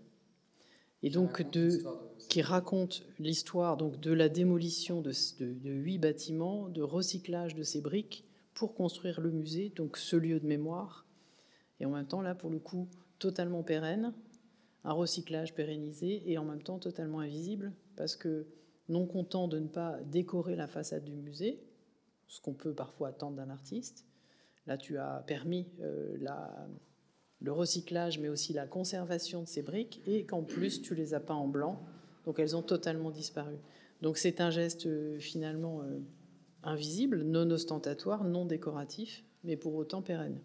Et 1.05 1.09
donc, 1.09 1.49
de, 1.53 1.85
qui 2.29 2.43
raconte 2.43 3.05
l'histoire 3.21 3.77
donc 3.77 4.01
de 4.01 4.11
la 4.11 4.29
démolition 4.29 5.03
de, 5.03 5.13
huit 5.63 5.99
bâtiments, 5.99 6.69
de 6.69 6.83
recyclage 6.83 7.55
de 7.55 7.63
ces 7.63 7.81
briques 7.81 8.25
pour 8.55 8.75
construire 8.75 9.21
le 9.21 9.31
musée, 9.31 9.73
donc 9.77 9.99
ce 9.99 10.17
lieu 10.17 10.41
de 10.41 10.49
mémoire. 10.49 11.07
Et 11.79 11.87
en 11.87 11.91
même 11.91 12.09
temps, 12.09 12.23
là, 12.23 12.35
pour 12.35 12.51
le 12.51 12.59
coup, 12.59 12.89
totalement 13.21 13.63
pérenne, 13.63 14.15
un 14.83 14.95
recyclage 14.95 15.55
pérennisé 15.55 16.25
et 16.29 16.39
en 16.39 16.45
même 16.45 16.65
temps 16.65 16.81
totalement 16.81 17.21
invisible, 17.21 17.73
parce 17.95 18.17
que 18.17 18.49
non 18.89 19.07
content 19.07 19.47
de 19.47 19.61
ne 19.61 19.69
pas 19.69 20.01
décorer 20.07 20.57
la 20.57 20.67
façade 20.67 21.05
du 21.05 21.15
musée, 21.15 21.63
ce 22.27 22.41
qu'on 22.41 22.55
peut 22.55 22.75
parfois 22.75 23.11
attendre 23.11 23.37
d'un 23.37 23.51
artiste, 23.51 24.07
Là, 24.67 24.77
tu 24.77 24.99
as 24.99 25.23
permis 25.27 25.69
euh, 25.81 26.17
le 27.41 27.53
recyclage, 27.53 28.19
mais 28.19 28.29
aussi 28.29 28.53
la 28.53 28.67
conservation 28.67 29.43
de 29.43 29.47
ces 29.47 29.63
briques, 29.63 30.03
et 30.07 30.25
qu'en 30.25 30.43
plus, 30.43 30.83
tu 30.83 30.95
les 30.95 31.15
as 31.15 31.21
pas 31.21 31.35
en 31.35 31.47
blanc, 31.47 31.81
donc 32.25 32.41
elles 32.41 32.57
ont 32.57 32.63
totalement 32.63 33.11
disparu. 33.11 33.57
Donc 34.03 34.19
c'est 34.19 34.41
un 34.41 34.51
geste 34.51 34.87
euh, 34.87 35.19
finalement 35.21 35.83
euh, 35.83 36.01
invisible, 36.65 37.23
non 37.23 37.49
ostentatoire, 37.51 38.25
non 38.25 38.45
décoratif, 38.45 39.25
mais 39.45 39.57
pour 39.57 39.75
autant 39.77 40.03
pérenne. 40.03 40.41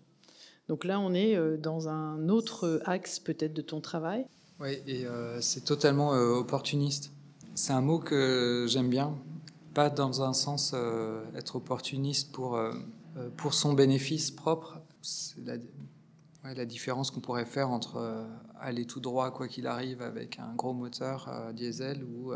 Donc 0.68 0.86
là, 0.86 1.00
on 1.00 1.14
est 1.14 1.36
dans 1.58 1.90
un 1.90 2.30
autre 2.30 2.82
axe 2.86 3.20
peut-être 3.20 3.52
de 3.52 3.64
ton 3.64 3.82
travail. 3.82 4.26
Oui, 4.60 4.78
et 4.88 5.06
c'est 5.42 5.66
totalement 5.66 6.12
opportuniste. 6.12 7.12
C'est 7.56 7.74
un 7.74 7.82
mot 7.82 8.00
que 8.00 8.68
j'aime 8.70 8.90
bien, 8.90 9.18
pas 9.74 9.90
dans 9.90 10.22
un 10.22 10.32
sens 10.32 10.74
être 11.36 11.58
opportuniste 11.58 12.32
pour 12.32 12.58
pour 13.38 13.54
son 13.54 13.74
bénéfice 13.74 14.32
propre. 14.32 14.80
C'est 15.02 15.44
la, 16.44 16.66
différence 16.66 17.12
qu'on 17.12 17.20
pourrait 17.20 17.46
faire 17.46 17.70
entre 17.70 17.98
euh, 17.98 18.26
aller 18.60 18.86
tout 18.86 19.00
droit, 19.00 19.32
quoi 19.32 19.48
qu'il 19.48 19.68
arrive, 19.68 20.02
avec 20.02 20.40
un 20.40 20.54
gros 20.56 20.74
moteur 20.74 21.28
euh, 21.28 21.54
diesel 21.54 22.04
ou, 22.04 22.34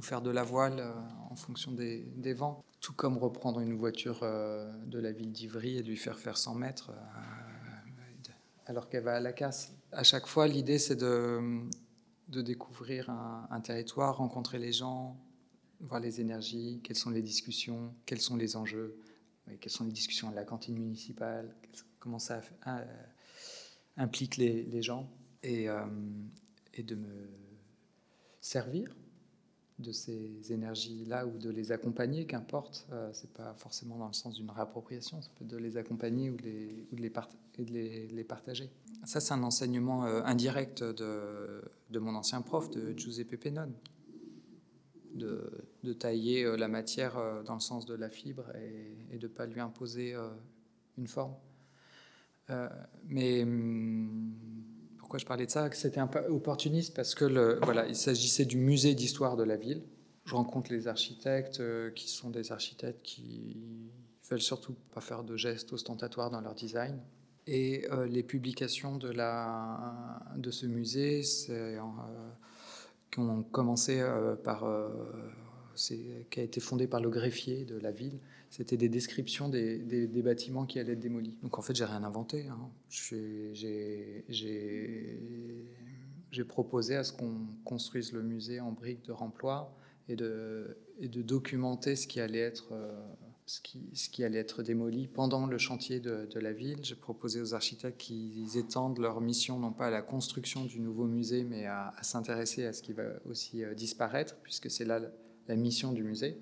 faire 0.00 0.22
de 0.22 0.30
la 0.30 0.42
voile 0.42 0.82
en 1.30 1.34
fonction 1.34 1.72
des, 1.72 2.34
vents. 2.34 2.64
Tout 2.80 2.92
comme 2.92 3.18
reprendre 3.18 3.60
une 3.60 3.74
voiture 3.74 4.20
de 4.20 4.98
la 4.98 5.12
ville 5.12 5.32
d'Ivry 5.32 5.78
et 5.78 5.82
lui 5.82 5.96
faire 5.96 6.18
faire 6.18 6.36
100 6.36 6.54
mètres 6.54 6.92
alors 8.66 8.88
qu'elle 8.88 9.04
va 9.04 9.16
à 9.16 9.20
la 9.20 9.32
casse. 9.32 9.72
À 9.92 10.02
chaque 10.02 10.26
fois, 10.26 10.48
l'idée, 10.48 10.78
c'est 10.78 10.96
de, 10.96 11.68
découvrir 12.28 13.10
un, 13.10 13.60
territoire, 13.60 14.16
rencontrer 14.18 14.58
les 14.58 14.72
gens, 14.72 15.16
voir 15.80 16.00
les 16.00 16.20
énergies, 16.20 16.80
quelles 16.82 16.96
sont 16.96 17.10
les 17.10 17.22
discussions, 17.22 17.94
quels 18.06 18.20
sont 18.20 18.36
les 18.36 18.56
enjeux 18.56 18.96
quelles 19.60 19.72
sont 19.72 19.84
les 19.84 19.92
discussions 19.92 20.28
à 20.28 20.34
la 20.34 20.44
cantine 20.44 20.76
municipale, 20.78 21.54
comment 21.98 22.18
ça 22.18 22.40
euh, 22.66 22.84
implique 23.96 24.36
les, 24.36 24.82
gens, 24.82 25.08
et, 25.42 25.68
euh, 25.68 25.84
et, 26.74 26.82
de 26.82 26.94
me 26.94 27.28
servir 28.40 28.94
de 29.78 29.90
ces 29.90 30.52
énergies-là 30.52 31.26
ou 31.26 31.36
de 31.36 31.50
les 31.50 31.72
accompagner, 31.72 32.26
qu'importe. 32.26 32.86
Euh, 32.92 33.10
c'est 33.12 33.32
pas 33.32 33.54
forcément 33.54 33.96
dans 33.98 34.06
le 34.06 34.12
sens 34.12 34.34
d'une 34.34 34.50
réappropriation, 34.50 35.20
ça 35.20 35.30
de 35.40 35.56
les 35.56 35.76
accompagner 35.76 36.30
ou 36.30 36.36
de 36.36 37.02
les, 37.02 38.24
partager. 38.24 38.70
Ça, 39.04 39.20
c'est 39.20 39.34
un 39.34 39.42
enseignement 39.42 40.04
indirect 40.04 40.82
de, 40.82 41.98
mon 41.98 42.14
ancien 42.14 42.40
prof, 42.40 42.70
de 42.70 42.96
Giuseppe 42.96 43.36
Pennone, 43.36 43.74
de, 45.14 45.92
tailler 45.92 46.44
euh, 46.44 46.56
la 46.56 46.68
matière 46.68 47.16
euh, 47.18 47.42
dans 47.42 47.54
le 47.54 47.60
sens 47.60 47.86
de 47.86 47.94
la 47.94 48.10
fibre 48.10 48.44
et, 49.12 49.18
de 49.18 49.26
ne 49.26 49.32
pas 49.32 49.46
lui 49.46 49.60
imposer 49.60 50.14
euh, 50.14 50.28
une 50.98 51.06
forme. 51.06 51.34
mais 53.06 53.42
hum, 53.42 54.34
pourquoi 54.98 55.18
je 55.18 55.26
parlais 55.26 55.46
de 55.46 55.50
ça? 55.50 55.70
C'était 55.72 56.00
un 56.00 56.06
peu 56.06 56.20
opportuniste 56.26 56.94
parce 56.94 57.14
que 57.14 57.58
voilà, 57.64 57.86
il 57.86 57.96
s'agissait 57.96 58.44
du 58.44 58.56
musée 58.56 58.94
d'histoire 58.94 59.36
de 59.36 59.44
la 59.44 59.56
ville. 59.56 59.82
Je 60.24 60.34
rencontre 60.34 60.72
les 60.72 60.88
architectes 60.88 61.62
qui 61.94 62.08
sont 62.08 62.30
des 62.30 62.50
architectes 62.50 63.02
qui 63.02 63.90
veulent 64.30 64.40
surtout 64.40 64.74
pas 64.92 65.02
faire 65.02 65.22
de 65.22 65.36
gestes 65.36 65.72
ostentatoires 65.72 66.30
dans 66.30 66.40
leur 66.40 66.54
design. 66.54 66.98
Et 67.46 67.86
les 68.08 68.22
publications 68.22 68.96
de, 68.96 69.10
la, 69.10 70.18
de 70.36 70.50
ce 70.50 70.64
musée, 70.64 71.22
c'est 71.22 71.78
qui 73.14 73.20
ont 73.20 73.44
commencé 73.44 74.00
euh, 74.00 74.34
par 74.34 74.64
euh, 74.64 74.88
qui 75.76 76.40
a 76.40 76.42
été 76.42 76.60
fondé 76.60 76.86
par 76.86 77.00
le 77.00 77.10
greffier 77.10 77.64
de 77.64 77.78
la 77.78 77.92
ville. 77.92 78.18
C'était 78.50 78.76
des 78.76 78.88
descriptions 78.88 79.48
des, 79.48 80.06
bâtiments 80.22 80.66
qui 80.66 80.78
allaient 80.78 80.92
être 80.92 81.00
démolis. 81.00 81.36
Donc 81.42 81.58
en 81.58 81.62
fait, 81.62 81.74
j'ai 81.74 81.84
rien 81.84 82.04
inventé. 82.04 82.46
Hein. 82.48 82.70
J'ai 82.88 84.24
proposé 86.44 86.96
à 86.96 87.04
ce 87.04 87.12
qu'on 87.12 87.46
construise 87.64 88.12
le 88.12 88.22
musée 88.22 88.60
en 88.60 88.72
briques 88.72 89.04
de 89.04 89.12
remploi 89.12 89.76
et 90.08 90.16
de, 90.16 90.76
et 91.00 91.08
de 91.08 91.22
documenter 91.22 91.96
ce 91.96 92.06
qui 92.06 92.20
allait 92.20 92.38
être 92.38 92.72
euh, 92.72 92.92
ce 93.46 93.60
qui, 94.08 94.24
allait 94.24 94.38
être 94.38 94.62
démoli 94.62 95.06
pendant 95.06 95.46
le 95.46 95.58
chantier 95.58 96.00
de, 96.00 96.38
la 96.38 96.52
ville. 96.52 96.78
J'ai 96.82 96.94
proposé 96.94 97.40
aux 97.40 97.54
architectes 97.54 97.98
qu'ils 97.98 98.56
étendent 98.56 98.98
leur 98.98 99.20
mission 99.20 99.58
non 99.58 99.72
pas 99.72 99.88
à 99.88 99.90
la 99.90 100.02
construction 100.02 100.64
du 100.64 100.80
nouveau 100.80 101.04
musée, 101.04 101.44
mais 101.44 101.66
à, 101.66 101.92
s'intéresser 102.02 102.64
à 102.64 102.72
ce 102.72 102.82
qui 102.82 102.92
va 102.92 103.04
aussi 103.28 103.62
euh, 103.62 103.74
disparaître, 103.74 104.36
puisque 104.42 104.70
c'est 104.70 104.84
là 104.84 105.00
la 105.46 105.56
mission 105.56 105.92
du 105.92 106.02
musée. 106.02 106.38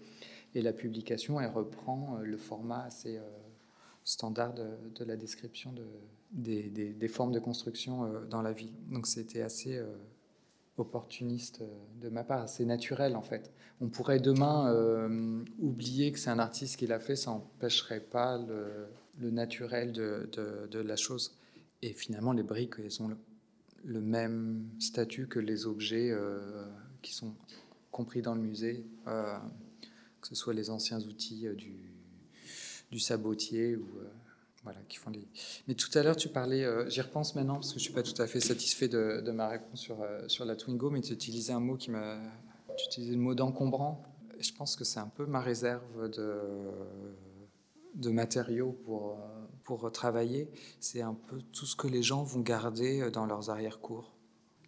Et 0.55 0.63
la 0.63 0.73
publication, 0.73 1.37
reprend 1.53 2.19
euh, 2.19 2.25
le 2.25 2.37
format 2.37 2.85
assez 2.85 3.17
euh, 3.17 3.23
standard 4.05 4.55
de, 4.55 5.05
la 5.05 5.17
description 5.17 5.73
de, 5.73 5.85
des, 6.31 6.71
des, 6.71 7.09
formes 7.09 7.33
de 7.33 7.41
construction 7.41 8.13
dans 8.31 8.43
la 8.43 8.53
ville. 8.53 8.75
Donc 8.91 9.07
c'était 9.07 9.43
assez 9.43 9.81
opportuniste 10.77 11.63
de 12.01 12.09
ma 12.09 12.25
part. 12.25 12.49
C'est 12.49 12.65
naturel 12.65 13.17
en 13.17 13.23
fait. 13.23 13.53
On 13.81 13.89
pourrait 13.89 14.21
demain 14.21 14.73
oublier 15.59 16.13
que 16.13 16.19
c'est 16.19 16.31
un 16.31 16.39
artiste 16.39 16.77
qui 16.77 16.87
l'a 16.87 17.01
fait, 17.01 17.17
ça 17.17 17.31
n'empêcherait 17.31 18.01
pas 18.01 18.39
le, 18.39 19.31
naturel 19.31 19.93
de, 19.93 20.79
la 20.79 20.97
chose. 20.97 21.37
Et 21.83 21.93
finalement, 21.93 22.33
les 22.33 22.45
briques, 22.45 22.75
elles 22.79 23.03
ont 23.03 23.11
le, 23.85 24.01
même 24.01 24.69
statut 24.79 25.27
que 25.27 25.41
les 25.41 25.67
objets 25.67 26.17
qui 27.03 27.13
sont 27.13 27.35
compris 27.91 28.23
dans 28.23 28.35
le 28.35 28.41
musée, 28.41 28.87
que 29.05 30.29
ce 30.29 30.35
soit 30.37 30.55
les 30.55 30.71
anciens 30.71 31.01
outils 31.01 31.49
du, 31.57 31.75
du 32.93 33.01
sabotier 33.01 33.75
ou 33.75 33.89
voilà, 34.65 34.79
qui 34.89 34.99
font 34.99 35.11
les... 35.11 35.27
Mais 35.67 35.75
tout 35.75 35.91
à 35.95 36.03
l'heure, 36.03 36.17
tu 36.17 36.29
parlais, 36.29 36.65
euh, 36.65 36.89
j'y 36.89 37.01
repense 37.01 37.35
maintenant 37.35 37.55
parce 37.55 37.73
que 37.73 37.79
je 37.79 37.85
suis 37.85 37.93
pas 37.93 38.03
tout 38.03 38.21
à 38.21 38.27
fait 38.27 38.41
satisfait 38.41 38.89
de, 38.89 39.31
ma 39.33 39.49
réponse 39.49 39.81
sur, 39.81 40.01
euh, 40.01 40.27
sur 40.29 40.45
la 40.45 40.55
Twingo, 40.55 40.91
mais 40.91 41.01
tu 41.01 41.13
utilisais 41.13 41.53
un 41.53 41.61
mot 41.61 41.77
qui 41.77 41.91
m'a, 41.91 42.19
tu 42.77 42.87
utilisais 42.87 43.13
le 43.15 43.21
mot 43.21 43.35
d'encombrant. 43.35 44.05
Je 44.39 44.53
pense 44.53 44.77
que 44.77 44.85
c'est 44.85 45.01
un 45.01 45.09
peu 45.09 45.27
ma 45.27 45.41
réserve 45.41 46.11
de, 46.11 46.41
de 47.95 48.11
matériaux 48.11 48.73
pour, 48.85 49.19
pour 49.65 49.91
travailler. 49.91 50.49
C'est 50.81 51.03
un 51.03 51.15
peu 51.15 51.41
tout 51.53 51.67
ce 51.67 51.77
que 51.77 51.89
les 51.89 52.03
gens 52.03 52.23
vont 52.23 52.41
garder 52.41 53.11
dans 53.11 53.27
leurs 53.27 53.51
arrière-cours. 53.51 54.17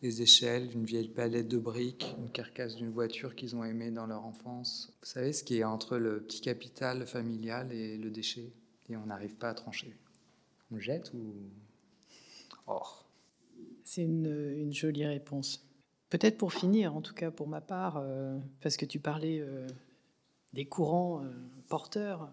Les 0.02 0.22
échelles, 0.22 0.70
une 0.74 0.84
vieille 0.84 1.08
palette 1.08 1.48
de 1.48 1.56
briques, 1.56 2.14
une 2.18 2.30
carcasse 2.30 2.76
d'une 2.76 2.90
voiture 2.90 3.34
qu'ils 3.34 3.56
ont 3.56 3.64
aimée 3.64 3.90
dans 3.90 4.06
leur 4.06 4.24
enfance. 4.26 4.92
Vous 5.00 5.08
savez 5.08 5.32
ce 5.32 5.42
qui 5.42 5.58
est 5.58 5.64
entre 5.64 5.96
le 5.96 6.20
petit 6.20 6.40
capital 6.40 7.06
familial 7.06 7.72
et 7.72 7.96
le 7.96 8.10
déchet? 8.10 8.52
Et 8.88 8.96
on 8.96 9.06
n'arrive 9.06 9.36
pas 9.36 9.50
à 9.50 9.54
trancher. 9.54 9.94
On 10.70 10.78
jette 10.78 11.12
ou? 11.14 11.34
Or 12.66 13.06
C'est 13.84 14.02
une, 14.02 14.72
jolie 14.72 15.06
réponse. 15.06 15.66
Peut-être 16.10 16.38
pour 16.38 16.52
finir, 16.52 16.94
en 16.94 17.02
tout 17.02 17.14
cas 17.14 17.30
pour 17.30 17.48
ma 17.48 17.60
part, 17.60 17.96
euh, 17.98 18.38
parce 18.60 18.76
que 18.76 18.86
tu 18.86 19.00
parlais 19.00 19.40
euh, 19.40 19.66
des 20.52 20.64
courants 20.64 21.22
euh, 21.22 21.30
porteurs, 21.68 22.30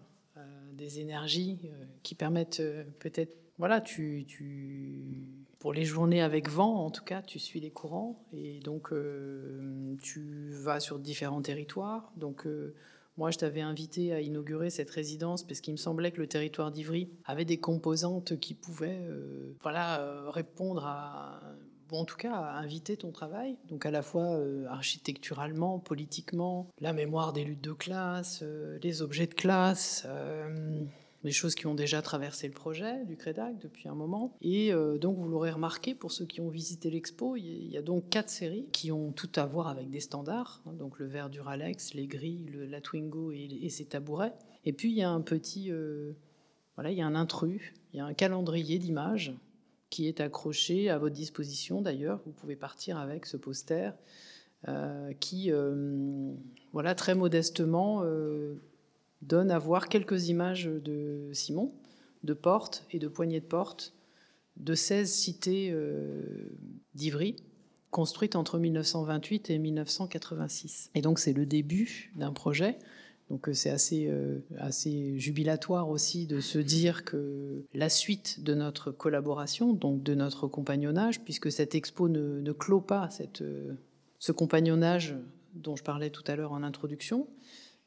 des 0.72 1.00
énergies 1.00 1.70
qui 2.02 2.14
permettent 2.14 2.62
peut-être, 2.98 3.36
voilà, 3.58 3.82
tu, 3.82 4.24
tu, 4.26 5.28
pour 5.58 5.74
les 5.74 5.84
journées 5.84 6.22
avec 6.22 6.48
vent, 6.48 6.86
en 6.86 6.90
tout 6.90 7.04
cas, 7.04 7.20
tu 7.20 7.38
suis 7.38 7.60
les 7.60 7.70
courants 7.70 8.24
et 8.32 8.58
donc 8.60 8.90
tu 10.00 10.50
vas 10.52 10.80
sur 10.80 10.98
différents 10.98 11.42
territoires. 11.42 12.10
Donc 12.16 12.46
moi, 13.16 13.30
je 13.30 13.38
t'avais 13.38 13.60
invité 13.60 14.12
à 14.12 14.20
inaugurer 14.20 14.70
cette 14.70 14.90
résidence 14.90 15.46
parce 15.46 15.60
qu'il 15.60 15.72
me 15.72 15.78
semblait 15.78 16.12
que 16.12 16.20
le 16.20 16.26
territoire 16.26 16.70
d'Ivry 16.70 17.10
avait 17.24 17.44
des 17.44 17.60
composantes 17.60 18.38
qui 18.38 18.54
pouvaient 18.54 19.02
euh, 19.02 19.54
voilà, 19.60 20.00
euh, 20.00 20.30
répondre 20.30 20.86
à, 20.86 21.40
bon, 21.88 22.00
en 22.00 22.04
tout 22.06 22.16
cas, 22.16 22.34
inviter 22.34 22.96
ton 22.96 23.12
travail. 23.12 23.58
Donc 23.68 23.84
à 23.84 23.90
la 23.90 24.02
fois 24.02 24.36
euh, 24.36 24.66
architecturalement, 24.68 25.78
politiquement, 25.78 26.70
la 26.80 26.94
mémoire 26.94 27.34
des 27.34 27.44
luttes 27.44 27.64
de 27.64 27.72
classe, 27.72 28.42
les 28.82 29.02
objets 29.02 29.26
de 29.26 29.34
classe 29.34 30.06
des 31.24 31.32
choses 31.32 31.54
qui 31.54 31.66
ont 31.66 31.74
déjà 31.74 32.02
traversé 32.02 32.48
le 32.48 32.52
projet 32.52 33.04
du 33.04 33.16
CREDAC 33.16 33.58
depuis 33.58 33.88
un 33.88 33.94
moment. 33.94 34.36
Et 34.40 34.72
euh, 34.72 34.98
donc, 34.98 35.16
vous 35.18 35.28
l'aurez 35.28 35.52
remarqué, 35.52 35.94
pour 35.94 36.10
ceux 36.10 36.26
qui 36.26 36.40
ont 36.40 36.48
visité 36.48 36.90
l'expo, 36.90 37.36
il 37.36 37.70
y 37.70 37.76
a 37.76 37.82
donc 37.82 38.08
quatre 38.08 38.28
séries 38.28 38.66
qui 38.72 38.90
ont 38.90 39.12
tout 39.12 39.30
à 39.36 39.46
voir 39.46 39.68
avec 39.68 39.88
des 39.88 40.00
standards, 40.00 40.62
hein, 40.66 40.72
donc 40.72 40.98
le 40.98 41.06
verre 41.06 41.30
du 41.30 41.40
les 41.94 42.06
grilles, 42.06 42.50
la 42.68 42.80
Twingo 42.80 43.32
et, 43.32 43.68
ses 43.68 43.84
tabourets. 43.84 44.32
Et 44.64 44.72
puis, 44.72 44.90
il 44.90 44.96
y 44.96 45.02
a 45.02 45.10
un 45.10 45.20
petit... 45.20 45.70
Euh, 45.70 46.12
voilà, 46.76 46.90
il 46.90 46.96
y 46.96 47.02
a 47.02 47.06
un 47.06 47.14
intrus, 47.14 47.74
il 47.92 47.98
y 47.98 48.00
a 48.00 48.06
un 48.06 48.14
calendrier 48.14 48.78
d'images 48.78 49.34
qui 49.90 50.08
est 50.08 50.20
accroché 50.20 50.88
à 50.88 50.98
votre 50.98 51.14
disposition 51.14 51.82
d'ailleurs. 51.82 52.20
Vous 52.24 52.32
pouvez 52.32 52.56
partir 52.56 52.96
avec 52.96 53.26
ce 53.26 53.36
poster 53.36 53.90
euh, 54.68 55.12
qui, 55.20 55.50
voilà, 56.72 56.94
très 56.94 57.14
modestement 57.14 58.02
donne 59.22 59.50
à 59.50 59.58
voir 59.58 59.88
quelques 59.88 60.28
images 60.28 60.66
de 60.66 61.30
Simon, 61.32 61.72
de 62.24 62.34
portes 62.34 62.84
et 62.90 62.98
de 62.98 63.08
poignées 63.08 63.40
de 63.40 63.46
portes 63.46 63.94
de 64.56 64.74
16 64.74 65.10
cités 65.10 65.70
euh, 65.72 66.50
d'Ivry, 66.94 67.36
construites 67.90 68.36
entre 68.36 68.58
1928 68.58 69.50
et 69.50 69.58
1986. 69.58 70.90
Et 70.94 71.00
donc 71.00 71.18
c'est 71.18 71.32
le 71.32 71.46
début 71.46 72.12
d'un 72.16 72.32
projet. 72.32 72.78
Donc 73.30 73.48
euh, 73.48 73.54
c'est 73.54 73.70
assez, 73.70 74.06
euh, 74.08 74.40
assez 74.58 75.18
jubilatoire 75.18 75.88
aussi 75.88 76.26
de 76.26 76.40
se 76.40 76.58
dire 76.58 77.04
que 77.04 77.64
la 77.72 77.88
suite 77.88 78.42
de 78.42 78.54
notre 78.54 78.90
collaboration, 78.90 79.72
donc 79.72 80.02
de 80.02 80.14
notre 80.14 80.48
compagnonnage, 80.48 81.20
puisque 81.20 81.50
cette 81.50 81.74
expo 81.74 82.08
ne, 82.08 82.52
clôt 82.52 82.80
pas 82.80 83.08
cette, 83.10 83.42
ce 84.18 84.32
compagnonnage 84.32 85.16
dont 85.54 85.76
je 85.76 85.82
parlais 85.82 86.10
tout 86.10 86.24
à 86.26 86.36
l'heure 86.36 86.52
en 86.52 86.62
introduction, 86.62 87.26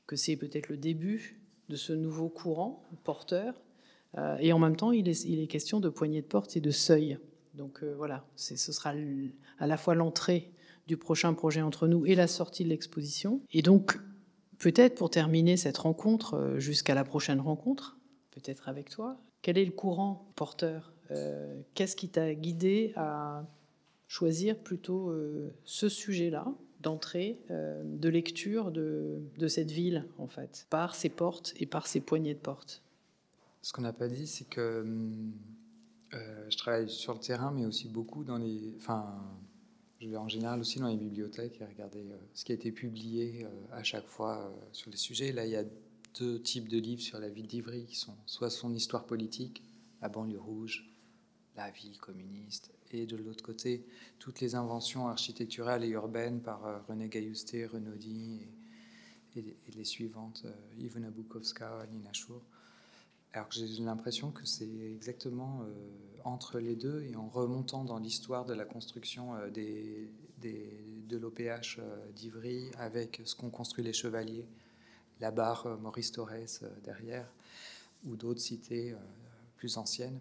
que 0.07 0.15
c'est 0.15 0.35
peut-être 0.35 0.69
le 0.69 0.77
début 0.77 1.39
de 1.69 1.75
ce 1.75 1.93
nouveau 1.93 2.29
courant 2.29 2.83
porteur. 3.03 3.53
Euh, 4.17 4.37
et 4.39 4.53
en 4.53 4.59
même 4.59 4.75
temps, 4.75 4.91
il 4.91 5.09
est, 5.09 5.47
question 5.47 5.79
de 5.79 5.89
poignée 5.89 6.21
de 6.21 6.27
porte 6.27 6.55
et 6.55 6.61
de 6.61 6.71
seuil. 6.71 7.17
Donc 7.53 7.83
euh, 7.83 7.93
voilà, 7.95 8.25
ce 8.35 8.55
sera 8.55 8.93
à 9.59 9.67
la 9.67 9.77
fois 9.77 9.95
l'entrée 9.95 10.51
du 10.87 10.97
prochain 10.97 11.33
projet 11.33 11.61
entre 11.61 11.87
nous 11.87 12.05
et 12.05 12.15
la 12.15 12.27
sortie 12.27 12.63
de 12.63 12.69
l'exposition. 12.69 13.41
Et 13.51 13.61
donc, 13.61 13.97
peut-être 14.59 14.95
pour 14.95 15.09
terminer 15.09 15.57
cette 15.57 15.77
rencontre, 15.77 16.35
euh, 16.35 16.59
jusqu'à 16.59 16.93
la 16.93 17.03
prochaine 17.03 17.39
rencontre, 17.39 17.97
peut-être 18.31 18.69
avec 18.69 18.89
toi, 18.89 19.17
quel 19.41 19.57
est 19.57 19.65
le 19.65 19.71
courant 19.71 20.31
porteur 20.35 20.91
Qu'est-ce 21.75 21.95
qui 21.95 22.09
t'a 22.09 22.33
guidé 22.33 22.91
à 22.95 23.45
choisir 24.07 24.57
plutôt 24.57 25.13
ce 25.63 25.87
sujet-là? 25.87 26.47
D'entrée, 26.85 27.39
euh, 27.49 27.81
de 27.83 28.09
lecture 28.09 28.71
de, 28.71 29.47
cette 29.47 29.71
ville, 29.71 30.05
en 30.19 30.27
fait, 30.27 30.67
par 30.69 30.93
ses 30.95 31.09
portes 31.09 31.53
et 31.57 31.65
par 31.65 31.87
ses 31.87 31.99
poignées 31.99 32.35
de 32.35 32.39
porte. 32.39 32.83
Ce 33.63 33.73
qu'on 33.73 33.81
n'a 33.81 33.93
pas 33.93 34.07
dit, 34.07 34.27
c'est 34.27 34.47
que 34.47 34.85
euh, 36.13 36.45
je 36.49 36.57
travaille 36.57 36.89
sur 36.89 37.13
le 37.13 37.19
terrain, 37.19 37.51
mais 37.51 37.65
aussi 37.65 37.89
beaucoup 37.89 38.23
dans 38.23 38.37
les. 38.37 38.75
Enfin, 38.77 39.19
je 39.99 40.07
vais 40.07 40.17
en 40.17 40.27
général 40.27 40.59
aussi 40.59 40.79
dans 40.79 40.87
les 40.87 40.97
bibliothèques 40.97 41.59
et 41.59 41.65
regarder 41.65 42.05
euh, 42.11 42.17
ce 42.35 42.45
qui 42.45 42.51
a 42.51 42.55
été 42.55 42.71
publié 42.71 43.47
à 43.71 43.81
chaque 43.81 44.05
fois 44.05 44.53
sur 44.71 44.91
les 44.91 44.97
sujets. 44.97 45.31
Là, 45.31 45.45
il 45.45 45.51
y 45.51 45.55
a 45.55 45.65
deux 46.19 46.39
types 46.39 46.69
de 46.69 46.77
livres 46.77 47.01
sur 47.01 47.19
la 47.19 47.29
ville 47.29 47.47
d'Ivry 47.47 47.85
qui 47.85 47.95
sont 47.95 48.15
soit 48.27 48.51
son 48.51 48.73
histoire 48.75 49.05
politique, 49.05 49.63
la 50.01 50.09
banlieue 50.09 50.39
rouge, 50.39 50.87
la 51.55 51.71
ville 51.71 51.97
communiste, 51.97 52.71
de 53.05 53.17
l'autre 53.17 53.43
côté, 53.43 53.85
toutes 54.19 54.39
les 54.39 54.55
inventions 54.55 55.07
architecturales 55.09 55.83
et 55.83 55.89
urbaines 55.89 56.41
par 56.41 56.65
euh, 56.65 56.79
René 56.87 57.09
Gaillusté, 57.09 57.65
Renaudy 57.65 58.47
et, 59.35 59.57
les 59.75 59.83
suivantes, 59.83 60.43
euh, 60.45 60.79
Ivona 60.79 61.09
Bukovska, 61.09 61.85
Nina 61.91 62.13
Chour. 62.13 62.41
Alors 63.33 63.51
j'ai 63.51 63.67
l'impression 63.83 64.31
que 64.31 64.45
c'est 64.45 64.69
exactement 64.93 65.63
euh, 65.63 65.73
entre 66.23 66.59
les 66.59 66.77
deux 66.77 67.03
et 67.03 67.17
en 67.17 67.27
remontant 67.27 67.83
dans 67.83 67.99
l'histoire 67.99 68.45
de 68.45 68.53
la 68.53 68.63
construction 68.63 69.33
des, 69.53 70.09
de 70.41 71.17
l'OPH 71.17 71.79
d'Ivry 72.15 72.71
avec 72.77 73.21
ce 73.25 73.35
qu'ont 73.35 73.49
construit 73.49 73.83
les 73.83 73.91
chevaliers, 73.91 74.47
la 75.19 75.31
barre 75.31 75.77
Maurice 75.81 76.13
Torres 76.13 76.63
derrière, 76.83 77.29
ou 78.05 78.15
d'autres 78.15 78.39
cités 78.39 78.95
plus 79.57 79.77
anciennes 79.77 80.19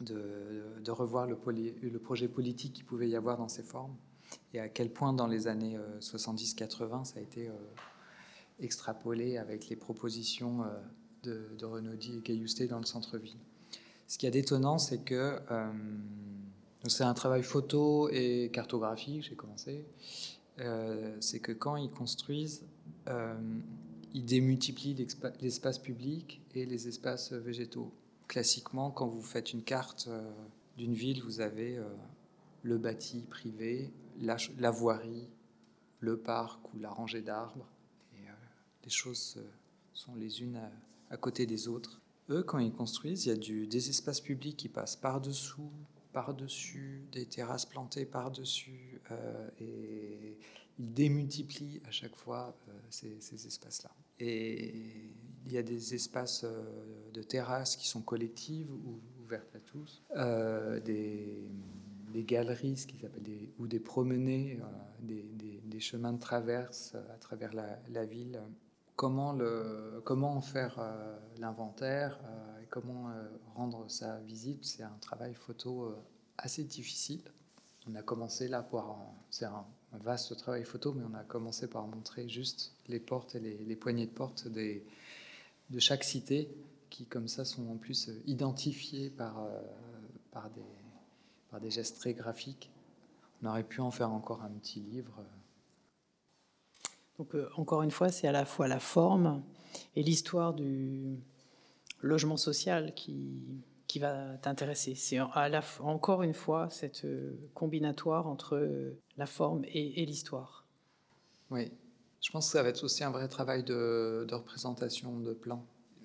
de, 0.00 0.90
revoir 0.90 1.26
le, 1.26 1.36
projet 1.98 2.28
politique 2.28 2.72
qu'il 2.74 2.84
pouvait 2.84 3.08
y 3.08 3.16
avoir 3.16 3.38
dans 3.38 3.48
ces 3.48 3.62
formes 3.62 3.94
et 4.52 4.60
à 4.60 4.68
quel 4.68 4.90
point 4.90 5.12
dans 5.12 5.26
les 5.26 5.46
années 5.46 5.78
70-80 6.00 7.00
euh, 7.00 7.04
ça 7.04 7.18
a 7.18 7.22
été 7.22 7.48
euh, 7.48 7.52
extrapolé 8.60 9.36
avec 9.38 9.68
les 9.68 9.76
propositions 9.76 10.62
euh, 10.62 10.66
de, 11.22 11.56
de 11.56 11.64
Renaudy 11.64 12.18
et 12.18 12.20
Gaillusté 12.20 12.66
dans 12.66 12.78
le 12.78 12.86
centre-ville. 12.86 13.38
Ce 14.06 14.18
qui 14.18 14.26
est 14.26 14.30
d'étonnant, 14.30 14.78
c'est 14.78 14.98
que 14.98 15.38
c'est 16.86 17.04
un 17.04 17.14
travail 17.14 17.42
photo 17.42 18.10
et 18.10 18.50
cartographie 18.52 19.22
j'ai 19.22 19.34
commencé. 19.34 19.86
c'est 21.20 21.40
que 21.40 21.52
quand 21.52 21.76
ils 21.76 21.90
construisent, 21.90 22.66
ils 24.12 24.24
démultiplient 24.26 24.94
l'espace 25.40 25.78
public 25.78 26.42
et 26.54 26.66
les 26.66 26.86
espaces 26.86 27.32
végétaux 27.32 27.90
classiquement, 28.28 28.90
quand 28.90 29.06
vous 29.06 29.22
faites 29.22 29.52
une 29.52 29.62
carte 29.62 30.06
euh, 30.08 30.30
d'une 30.76 30.94
ville, 30.94 31.22
vous 31.22 31.40
avez 31.40 31.76
euh, 31.76 31.84
le 32.62 32.78
bâti 32.78 33.22
privé, 33.22 33.92
la, 34.20 34.70
voirie, 34.70 35.28
le 36.00 36.18
parc 36.18 36.72
ou 36.72 36.78
la 36.78 36.90
rangée 36.90 37.22
d'arbres. 37.22 37.66
Euh, 38.14 38.30
les 38.82 38.90
choses 38.90 39.42
sont 39.92 40.14
les 40.14 40.42
unes 40.42 40.60
à, 41.10 41.16
côté 41.16 41.46
des 41.46 41.68
autres. 41.68 42.00
Eux, 42.30 42.42
quand 42.42 42.58
ils 42.58 42.72
construisent, 42.72 43.26
il 43.26 43.28
y 43.28 43.62
a 43.62 43.66
des 43.66 43.90
espaces 43.90 44.20
publics 44.20 44.56
qui 44.56 44.68
passent 44.68 44.96
par-dessous, 44.96 45.70
par-dessus, 46.12 47.04
des 47.12 47.26
terrasses 47.26 47.66
plantées 47.66 48.06
par-dessus, 48.06 49.00
et 49.60 50.38
ils 50.78 50.94
démultiplient 50.94 51.82
à 51.86 51.90
chaque 51.90 52.16
fois 52.16 52.56
ces, 52.88 53.20
ces 53.20 53.46
espaces-là. 53.46 53.90
Et 54.20 55.12
il 55.44 55.52
y 55.52 55.58
a 55.58 55.62
des 55.62 55.94
espaces 55.94 56.46
de 57.14 57.22
terrasses 57.22 57.76
qui 57.76 57.88
sont 57.88 58.02
collectives 58.02 58.70
ou 58.70 59.00
ouvertes 59.22 59.54
à 59.54 59.60
tous, 59.60 60.02
euh, 60.16 60.80
des, 60.80 61.48
des 62.12 62.24
galeries, 62.24 62.76
ce 62.76 62.86
qu'ils 62.86 63.06
appellent 63.06 63.22
des, 63.22 63.50
ou 63.58 63.66
des 63.66 63.80
promenées, 63.80 64.60
des, 65.00 65.22
des, 65.64 65.80
chemins 65.80 66.12
de 66.12 66.20
traverse 66.20 66.94
à 67.12 67.18
travers 67.18 67.52
la, 67.52 68.04
ville. 68.04 68.40
Comment, 68.96 69.32
le, 69.32 70.00
comment 70.04 70.36
en 70.36 70.40
faire 70.40 70.80
l'inventaire 71.40 72.20
et 72.62 72.66
comment 72.66 73.10
rendre 73.56 73.90
ça 73.90 74.20
visible, 74.20 74.60
c'est 74.62 74.84
un 74.84 74.96
travail 75.00 75.34
photo 75.34 75.96
assez 76.38 76.62
difficile. 76.62 77.22
On 77.86 77.94
a 77.94 78.02
commencé 78.02 78.48
là 78.48 78.62
par. 78.62 78.96
C'est 79.30 79.44
un, 79.44 79.64
vaste 79.92 80.36
travail 80.36 80.64
photo, 80.64 80.92
mais 80.92 81.04
on 81.08 81.14
a 81.14 81.22
commencé 81.22 81.68
par 81.68 81.86
montrer 81.86 82.28
juste 82.28 82.72
les 82.88 82.98
portes 82.98 83.36
et 83.36 83.40
les, 83.40 83.76
poignées 83.76 84.06
de 84.06 84.10
porte 84.10 84.48
des, 84.48 84.84
de 85.70 85.78
chaque 85.78 86.02
cité, 86.02 86.48
qui 86.90 87.06
comme 87.06 87.28
ça 87.28 87.44
sont 87.44 87.68
en 87.68 87.76
plus 87.76 88.10
identifiées 88.26 89.10
par, 89.10 89.42
euh, 89.42 89.60
par, 90.30 90.50
des, 90.50 90.62
par 91.50 91.60
des 91.60 91.70
gestes 91.70 91.98
très 91.98 92.14
graphiques. 92.14 92.70
On 93.42 93.46
aurait 93.46 93.64
pu 93.64 93.80
en 93.80 93.90
faire 93.90 94.10
encore 94.10 94.42
un 94.42 94.50
petit 94.50 94.80
livre. 94.80 95.24
Donc 97.18 97.34
euh, 97.34 97.48
encore 97.56 97.82
une 97.82 97.90
fois, 97.90 98.10
c'est 98.10 98.28
à 98.28 98.32
la 98.32 98.44
fois 98.44 98.68
la 98.68 98.80
forme 98.80 99.42
et 99.96 100.02
l'histoire 100.02 100.54
du 100.54 101.18
logement 102.00 102.36
social 102.36 102.94
qui, 102.94 103.62
qui 103.94 104.00
va 104.00 104.36
t'intéresser. 104.38 104.96
C'est 104.96 105.20
encore 105.20 106.22
une 106.22 106.34
fois 106.34 106.68
cette 106.68 107.04
euh, 107.04 107.38
combinatoire 107.54 108.26
entre 108.26 108.56
euh, 108.56 108.98
la 109.16 109.26
forme 109.26 109.64
et, 109.66 110.04
l'histoire. 110.04 110.66
Oui, 111.50 111.70
je 112.20 112.30
pense 112.32 112.46
que 112.46 112.52
ça 112.58 112.64
va 112.64 112.70
être 112.70 112.82
aussi 112.82 113.04
un 113.04 113.10
vrai 113.10 113.28
travail 113.28 113.62
de, 113.62 114.26
représentation 114.32 115.20
de 115.20 115.32
plans. 115.32 115.64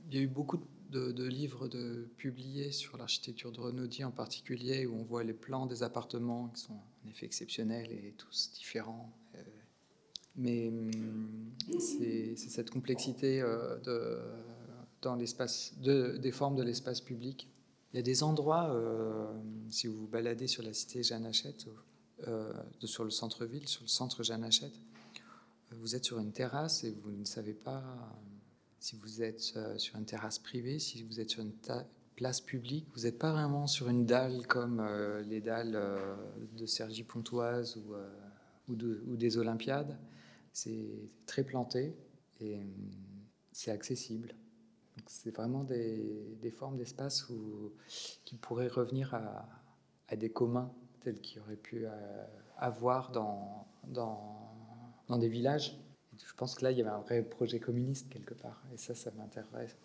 Il 0.09 0.15
y 0.15 0.19
a 0.19 0.21
eu 0.21 0.27
beaucoup 0.27 0.59
de, 0.91 1.23
livres 1.27 1.69
publiés 2.17 2.71
sur 2.71 2.97
l'architecture 2.97 3.51
de 3.51 3.59
Renaudie 3.59 4.03
en 4.03 4.11
particulier, 4.11 4.87
où 4.87 4.95
on 4.95 5.03
voit 5.03 5.23
les 5.23 5.33
plans 5.33 5.67
des 5.67 5.83
appartements 5.83 6.47
qui 6.49 6.61
sont 6.61 6.73
en 7.05 7.09
effet 7.09 7.27
exceptionnels 7.27 7.91
et 7.91 8.13
tous 8.17 8.51
différents. 8.53 9.13
Euh, 9.35 9.39
mais 10.35 10.69
hum, 10.69 11.51
c'est 11.79 12.35
cette 12.35 12.71
complexité 12.71 13.41
de, 13.41 14.19
dans 15.01 15.15
l'espace, 15.15 15.75
des 15.79 16.31
formes 16.31 16.55
de 16.55 16.63
l'espace 16.63 17.01
public 17.01 17.47
il 17.91 17.97
y 17.97 17.99
a 17.99 18.03
des 18.03 18.21
endroits, 18.21 18.69
euh, 18.69 19.25
si 19.69 19.87
vous 19.87 20.01
vous 20.01 20.07
baladez 20.07 20.47
sur 20.47 20.61
la 20.61 20.73
cité 20.73 21.01
Jeanne 21.01 21.25
Hachette, 21.25 21.65
euh, 22.27 22.53
sur 22.83 23.03
le 23.03 23.09
centre-ville, 23.09 23.67
sur 23.67 23.81
le 23.81 23.87
centre 23.87 24.21
Jeanne 24.21 24.43
Hachette, 24.43 24.79
vous 25.71 25.95
êtes 25.95 26.05
sur 26.05 26.19
une 26.19 26.31
terrasse 26.31 26.83
et 26.83 26.91
vous 26.91 27.11
ne 27.11 27.25
savez 27.25 27.53
pas 27.53 27.83
si 28.79 28.95
vous 28.95 29.21
êtes 29.21 29.53
euh, 29.55 29.77
sur 29.77 29.97
une 29.97 30.05
terrasse 30.05 30.39
privée, 30.39 30.79
si 30.79 31.03
vous 31.03 31.19
êtes 31.19 31.29
sur 31.29 31.41
une 31.41 31.53
place 32.15 32.41
publique. 32.41 32.87
Vous 32.95 33.03
n'êtes 33.03 33.17
pas 33.17 33.31
vraiment 33.31 33.67
sur 33.67 33.89
une 33.89 34.05
dalle 34.05 34.45
comme 34.47 34.85
les 35.27 35.39
dalles 35.39 35.79
de 36.57 36.65
Sergi 36.65 37.03
Pontoise 37.03 37.79
ou, 38.67 39.15
des 39.15 39.37
Olympiades. 39.37 39.97
C'est 40.51 41.09
très 41.25 41.43
planté 41.43 41.95
et 42.41 42.59
c'est 43.53 43.71
accessible. 43.71 44.33
C'est 45.07 45.35
vraiment 45.35 45.63
des, 45.63 46.53
formes 46.55 46.77
d'espace 46.77 47.27
qui 48.25 48.35
pourraient 48.35 48.67
revenir 48.67 49.13
à, 49.15 50.15
des 50.15 50.29
communs 50.29 50.71
tels 51.01 51.19
qu'ils 51.19 51.41
auraient 51.41 51.55
pu 51.55 51.85
euh, 51.85 52.25
avoir 52.57 53.11
dans, 53.11 53.67
des 55.17 55.29
villages. 55.29 55.79
Je 56.25 56.33
pense 56.35 56.55
que 56.55 56.63
là, 56.63 56.71
il 56.71 56.77
y 56.77 56.81
avait 56.81 56.89
un 56.89 56.99
vrai 56.99 57.21
projet 57.21 57.59
communiste 57.59 58.09
quelque 58.09 58.33
part. 58.33 58.61
Et 58.73 58.77
ça, 58.77 58.95
ça 58.95 59.11
m'intéresse 59.17 59.75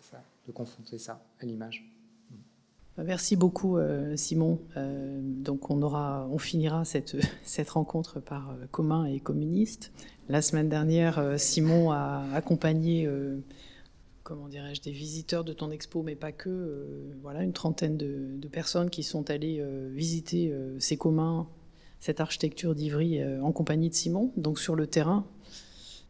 de 0.47 0.51
confronter 0.51 0.97
ça 0.97 1.21
à 1.39 1.45
l'image. 1.45 1.89
Bah, 2.97 3.03
merci 3.03 3.35
beaucoup, 3.35 3.77
euh, 3.77 4.15
Simon. 4.15 4.59
Euh, 4.77 5.19
donc, 5.21 5.69
on, 5.69 5.81
aura, 5.81 6.27
on 6.31 6.37
finira 6.37 6.85
cette, 6.85 7.17
cette 7.43 7.69
rencontre 7.69 8.19
par 8.19 8.55
commun 8.71 9.05
et 9.05 9.19
communiste. 9.19 9.91
La 10.29 10.41
semaine 10.41 10.69
dernière, 10.69 11.39
Simon 11.39 11.91
a 11.91 12.25
accompagné 12.33 13.07
comment 14.25 14.47
dirais-je, 14.49 14.81
des 14.81 14.91
visiteurs 14.91 15.45
de 15.45 15.53
ton 15.53 15.71
expo, 15.71 16.01
mais 16.03 16.15
pas 16.15 16.33
que. 16.33 16.49
Euh, 16.49 17.13
voilà, 17.21 17.43
une 17.43 17.53
trentaine 17.53 17.95
de, 17.95 18.47
personnes 18.51 18.89
qui 18.89 19.03
sont 19.03 19.29
allées 19.29 19.59
euh, 19.59 19.89
visiter 19.93 20.51
euh, 20.51 20.77
ces 20.79 20.97
communs, 20.97 21.47
cette 21.99 22.19
architecture 22.19 22.75
d'Ivry 22.75 23.23
en 23.41 23.51
compagnie 23.51 23.89
de 23.89 23.95
Simon, 23.95 24.31
donc 24.35 24.59
sur 24.59 24.75
le 24.75 24.85
terrain. 24.85 25.25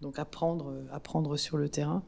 Donc 0.05 0.19
apprendre, 0.19 0.71
apprendre 0.91 1.35
sur 1.35 1.57
le 1.57 1.67
terrain. 1.67 2.03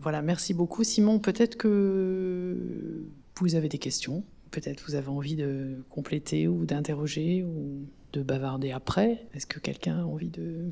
voilà, 0.00 0.22
merci 0.22 0.54
beaucoup 0.54 0.84
Simon. 0.84 1.18
Peut-être 1.18 1.56
que 1.56 3.04
vous 3.40 3.56
avez 3.56 3.68
des 3.68 3.78
questions, 3.78 4.22
peut-être 4.52 4.84
vous 4.86 4.94
avez 4.94 5.08
envie 5.08 5.34
de 5.34 5.84
compléter 5.90 6.46
ou 6.46 6.64
d'interroger 6.64 7.42
ou 7.42 7.84
de 8.12 8.22
bavarder 8.22 8.70
après. 8.70 9.26
Est-ce 9.34 9.48
que 9.48 9.58
quelqu'un 9.58 10.02
a 10.02 10.04
envie 10.04 10.30
de 10.30 10.70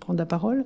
prendre 0.00 0.18
la 0.18 0.26
parole? 0.26 0.64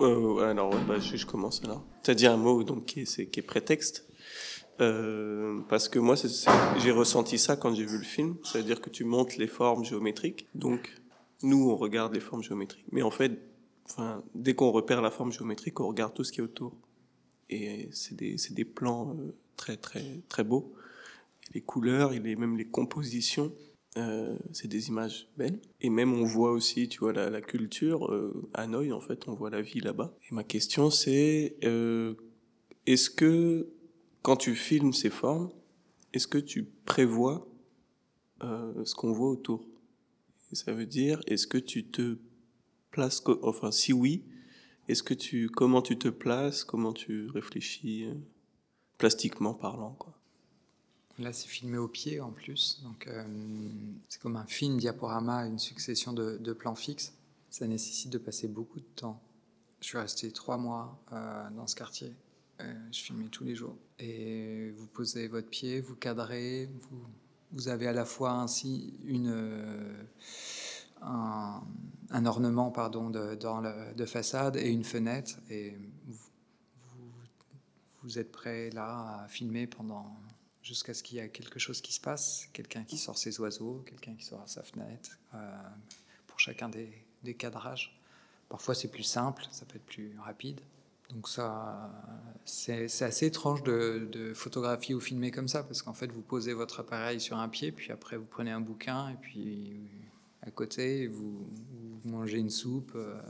Euh, 0.00 0.50
alors, 0.50 0.74
bah, 0.86 0.98
je, 0.98 1.26
commence 1.26 1.62
alors. 1.64 1.84
Tu 2.02 2.10
as 2.10 2.14
dit 2.14 2.26
un 2.26 2.38
mot 2.38 2.64
donc, 2.64 2.86
qui, 2.86 3.00
est, 3.00 3.42
prétexte. 3.42 4.06
Euh, 4.80 5.60
parce 5.68 5.90
que 5.90 5.98
moi, 5.98 6.14
j'ai 6.78 6.90
ressenti 6.90 7.38
ça 7.38 7.56
quand 7.56 7.74
j'ai 7.74 7.84
vu 7.84 7.98
le 7.98 8.04
film. 8.04 8.36
C'est-à-dire 8.44 8.80
que 8.80 8.88
tu 8.88 9.04
montes 9.04 9.36
les 9.36 9.46
formes 9.46 9.84
géométriques. 9.84 10.46
Donc, 10.54 10.90
nous, 11.42 11.70
on 11.70 11.76
regarde 11.76 12.14
les 12.14 12.20
formes 12.20 12.42
géométriques. 12.42 12.86
Mais 12.92 13.02
en 13.02 13.10
fait, 13.10 13.40
enfin, 13.86 14.22
dès 14.34 14.54
qu'on 14.54 14.70
repère 14.70 15.02
la 15.02 15.10
forme 15.10 15.32
géométrique, 15.32 15.80
on 15.80 15.88
regarde 15.88 16.14
tout 16.14 16.24
ce 16.24 16.32
qui 16.32 16.40
est 16.40 16.44
autour. 16.44 16.74
Et 17.50 17.88
c'est 17.92 18.14
des, 18.16 18.36
des 18.50 18.64
plans 18.64 19.16
euh, 19.18 19.34
très, 19.56 19.76
très, 19.76 20.22
très 20.28 20.44
beaux. 20.44 20.74
Les 21.54 21.60
couleurs, 21.62 22.12
et 22.12 22.20
même 22.20 22.56
les 22.56 22.66
compositions. 22.66 23.52
Euh, 23.96 24.36
c'est 24.52 24.68
des 24.68 24.88
images 24.88 25.28
belles. 25.36 25.60
Et 25.80 25.90
même 25.90 26.12
on 26.12 26.24
voit 26.24 26.52
aussi, 26.52 26.88
tu 26.88 27.00
vois, 27.00 27.12
la, 27.12 27.40
culture. 27.40 28.12
Euh, 28.12 28.48
Hanoï, 28.54 28.92
en 28.92 29.00
fait, 29.00 29.26
on 29.28 29.34
voit 29.34 29.50
la 29.50 29.60
vie 29.60 29.80
là-bas. 29.80 30.14
Et 30.30 30.34
ma 30.34 30.44
question, 30.44 30.90
c'est 30.90 31.56
euh, 31.64 32.14
est-ce 32.86 33.10
que 33.10 33.68
quand 34.22 34.36
tu 34.36 34.54
filmes 34.54 34.92
ces 34.92 35.10
formes, 35.10 35.50
est-ce 36.12 36.26
que 36.26 36.38
tu 36.38 36.64
prévois 36.84 37.46
ce 38.40 38.94
qu'on 38.94 39.12
voit 39.12 39.30
autour? 39.30 39.67
Ça 40.52 40.72
veut 40.72 40.86
dire, 40.86 41.20
est-ce 41.26 41.46
que 41.46 41.58
tu 41.58 41.84
te 41.84 42.18
places, 42.90 43.22
enfin, 43.42 43.70
si 43.70 43.92
oui, 43.92 44.24
est-ce 44.88 45.02
que 45.02 45.14
tu, 45.14 45.48
comment 45.50 45.82
tu 45.82 45.98
te 45.98 46.08
places, 46.08 46.64
comment 46.64 46.92
tu 46.92 47.28
réfléchis, 47.28 48.08
plastiquement 48.96 49.54
parlant, 49.54 49.94
quoi? 49.98 50.18
Là, 51.18 51.32
c'est 51.32 51.48
filmé 51.48 51.78
au 51.78 51.88
pied 51.88 52.20
en 52.20 52.30
plus. 52.30 52.80
Donc, 52.84 53.08
euh, 53.08 53.24
c'est 54.08 54.20
comme 54.20 54.36
un 54.36 54.46
film 54.46 54.78
diaporama, 54.78 55.46
une 55.46 55.58
succession 55.58 56.12
de, 56.12 56.52
plans 56.52 56.76
fixes. 56.76 57.12
Ça 57.50 57.66
nécessite 57.66 58.10
de 58.10 58.18
passer 58.18 58.46
beaucoup 58.46 58.78
de 58.78 58.86
temps. 58.94 59.20
Je 59.80 59.86
suis 59.86 59.98
resté 59.98 60.30
trois 60.30 60.58
mois 60.58 61.02
euh, 61.12 61.50
dans 61.50 61.66
ce 61.66 61.74
quartier. 61.74 62.14
Euh, 62.60 62.72
je 62.92 63.00
filmais 63.00 63.28
tous 63.28 63.44
les 63.44 63.56
jours. 63.56 63.76
Et 63.98 64.70
vous 64.76 64.86
posez 64.86 65.26
votre 65.26 65.48
pied, 65.48 65.80
vous 65.80 65.96
cadrez, 65.96 66.68
vous, 66.82 67.04
vous 67.52 67.68
avez 67.68 67.86
à 67.86 67.92
la 67.92 68.04
fois 68.04 68.32
ainsi 68.32 68.98
une, 69.04 69.96
un, 71.02 72.26
ornement 72.26 72.70
pardon, 72.70 73.10
de, 73.10 73.34
dans 73.34 73.62
de 73.62 74.04
façade 74.06 74.56
et 74.56 74.68
une 74.68 74.84
fenêtre. 74.84 75.36
Et 75.50 75.76
vous, 78.02 78.18
êtes 78.18 78.32
prêt 78.32 78.70
là 78.70 79.22
à 79.22 79.28
filmer 79.28 79.66
pendant 79.66 80.16
jusqu'à 80.62 80.94
ce 80.94 81.02
qu'il 81.02 81.18
y 81.18 81.20
ait 81.20 81.28
quelque 81.28 81.58
chose 81.58 81.80
qui 81.80 81.92
se 81.92 82.00
passe, 82.00 82.48
quelqu'un 82.52 82.84
qui 82.84 82.98
sort 82.98 83.16
ses 83.16 83.38
oiseaux, 83.40 83.82
quelqu'un 83.86 84.14
qui 84.14 84.24
sort 84.24 84.42
sa 84.46 84.62
fenêtre, 84.62 85.18
euh, 85.34 85.56
pour 86.26 86.40
chacun 86.40 86.68
des, 86.68 87.34
cadrages. 87.34 87.98
Parfois 88.48 88.74
c'est 88.74 88.88
plus 88.88 89.02
simple, 89.02 89.46
ça 89.50 89.66
peut 89.66 89.76
être 89.76 89.86
plus 89.86 90.18
rapide. 90.18 90.60
Donc 91.10 91.28
ça, 91.28 91.90
c'est 92.44 92.84
assez 93.02 93.26
étrange 93.26 93.62
de, 93.62 94.32
photographier 94.34 94.94
ou 94.94 95.00
filmer 95.00 95.30
comme 95.30 95.48
ça, 95.48 95.62
parce 95.62 95.82
qu'en 95.82 95.94
fait 95.94 96.12
vous 96.12 96.22
posez 96.22 96.52
votre 96.52 96.80
appareil 96.80 97.20
sur 97.20 97.38
un 97.38 97.48
pied, 97.48 97.72
puis 97.72 97.92
après 97.92 98.16
vous 98.16 98.26
prenez 98.26 98.50
un 98.50 98.60
bouquin, 98.60 99.08
et 99.10 99.16
puis 99.20 99.80
à 100.42 100.50
côté 100.50 101.06
vous, 101.06 101.46
mangez 102.04 102.38
une 102.38 102.50
soupe. 102.50 102.92
Euh, 102.94 103.20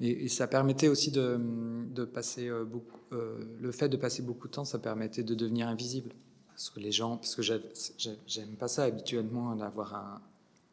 et, 0.00 0.28
ça 0.28 0.48
permettait 0.48 0.88
aussi 0.88 1.10
de, 1.10 2.04
passer 2.12 2.48
euh, 2.48 2.64
beaucoup, 2.64 3.00
euh, 3.12 3.38
le 3.60 3.70
fait 3.70 3.88
de 3.88 3.96
passer 3.96 4.22
beaucoup 4.22 4.48
de 4.48 4.52
temps, 4.52 4.64
ça 4.64 4.78
permettait 4.78 5.22
de 5.22 5.34
devenir 5.34 5.68
invisible. 5.68 6.12
Parce 6.48 6.70
que 6.70 6.80
les 6.80 6.92
gens, 6.92 7.16
parce 7.16 7.34
que 7.34 7.42
j'aime 7.42 8.56
pas 8.58 8.68
ça 8.68 8.84
habituellement 8.84 9.56
d'avoir 9.56 9.94
un, 9.94 10.20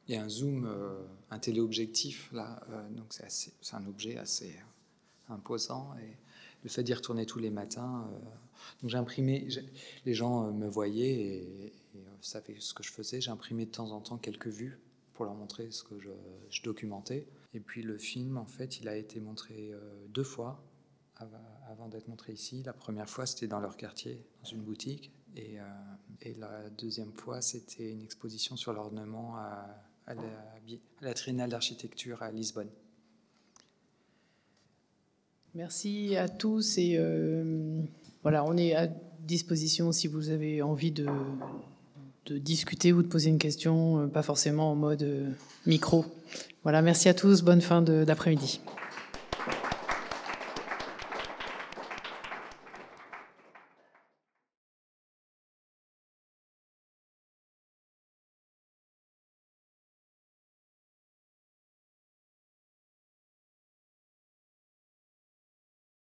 il 0.08 0.16
un 0.16 0.30
zoom, 0.30 0.68
un 1.32 1.40
téléobjectif 1.40 2.32
là, 2.34 2.60
donc 2.92 3.06
c'est 3.12 3.76
un 3.76 3.86
objet 3.88 4.18
assez 4.18 4.56
imposant 5.30 5.94
et 5.98 6.18
le 6.64 6.70
fait 6.70 6.84
d'y 6.84 6.94
retourner 6.94 7.26
tous 7.26 7.40
les 7.40 7.50
matins. 7.50 8.10
donc 8.82 8.90
j'imprimais, 8.90 9.48
les 10.06 10.14
gens 10.14 10.52
me 10.52 10.68
voyaient 10.68 11.14
et, 11.14 11.66
et, 11.96 12.04
savaient 12.22 12.56
ce 12.60 12.74
que 12.74 12.84
je 12.84 12.92
faisais. 12.92 13.22
J'imprimais 13.22 13.66
de 13.66 13.72
temps 13.72 13.92
en 13.92 14.02
temps 14.02 14.18
quelques 14.18 14.48
vues 14.48 14.80
pour 15.14 15.26
leur 15.26 15.36
montrer 15.36 15.70
ce 15.72 15.84
que 15.84 16.00
je, 16.00 16.62
documentais. 16.64 17.28
Et 17.54 17.60
puis 17.60 17.82
le 17.82 17.98
film, 17.98 18.38
en 18.38 18.46
fait, 18.46 18.80
il 18.80 18.88
a 18.88 18.96
été 18.96 19.20
montré 19.20 19.70
euh, 19.72 19.80
deux 20.08 20.24
fois 20.24 20.64
avant 21.16 21.90
d'être 21.90 22.08
montré 22.08 22.32
ici. 22.32 22.64
La 22.64 22.72
première 22.72 23.10
fois, 23.10 23.26
c'était 23.26 23.48
dans 23.48 23.60
leur 23.60 23.76
quartier, 23.76 24.26
dans 24.42 24.50
une 24.50 24.62
boutique. 24.62 25.12
Et, 25.36 25.58
la 26.38 26.70
deuxième 26.70 27.12
fois, 27.12 27.42
c'était 27.42 27.92
une 27.92 28.02
exposition 28.02 28.56
sur 28.56 28.72
l'ornement 28.72 29.36
à, 29.36 29.68
à, 30.08 30.14
à 30.14 30.16
la 31.02 31.14
Triennale 31.14 31.50
d'architecture 31.50 32.24
à 32.24 32.32
Lisbonne. 32.32 32.70
Merci 35.56 36.16
à 36.16 36.30
tous 36.30 36.78
et 36.78 36.96
euh, 36.98 37.82
voilà, 38.22 38.46
on 38.46 38.56
est 38.56 38.76
à 38.76 38.88
disposition 39.20 39.92
si 39.92 40.08
vous 40.08 40.30
avez 40.30 40.62
envie 40.62 40.92
de, 40.92 41.08
de 42.26 42.38
discuter 42.38 42.94
ou 42.94 43.02
de 43.02 43.08
poser 43.08 43.30
une 43.30 43.40
question, 43.40 44.10
pas 44.10 44.24
forcément 44.24 44.72
en 44.72 44.76
mode 44.76 45.36
micro. 45.66 46.06
Voilà, 46.64 46.82
merci 46.82 47.10
à 47.10 47.14
tous, 47.14 47.42
bonne 47.42 47.62
fin 47.62 47.82
d'après-midi. 47.82 48.62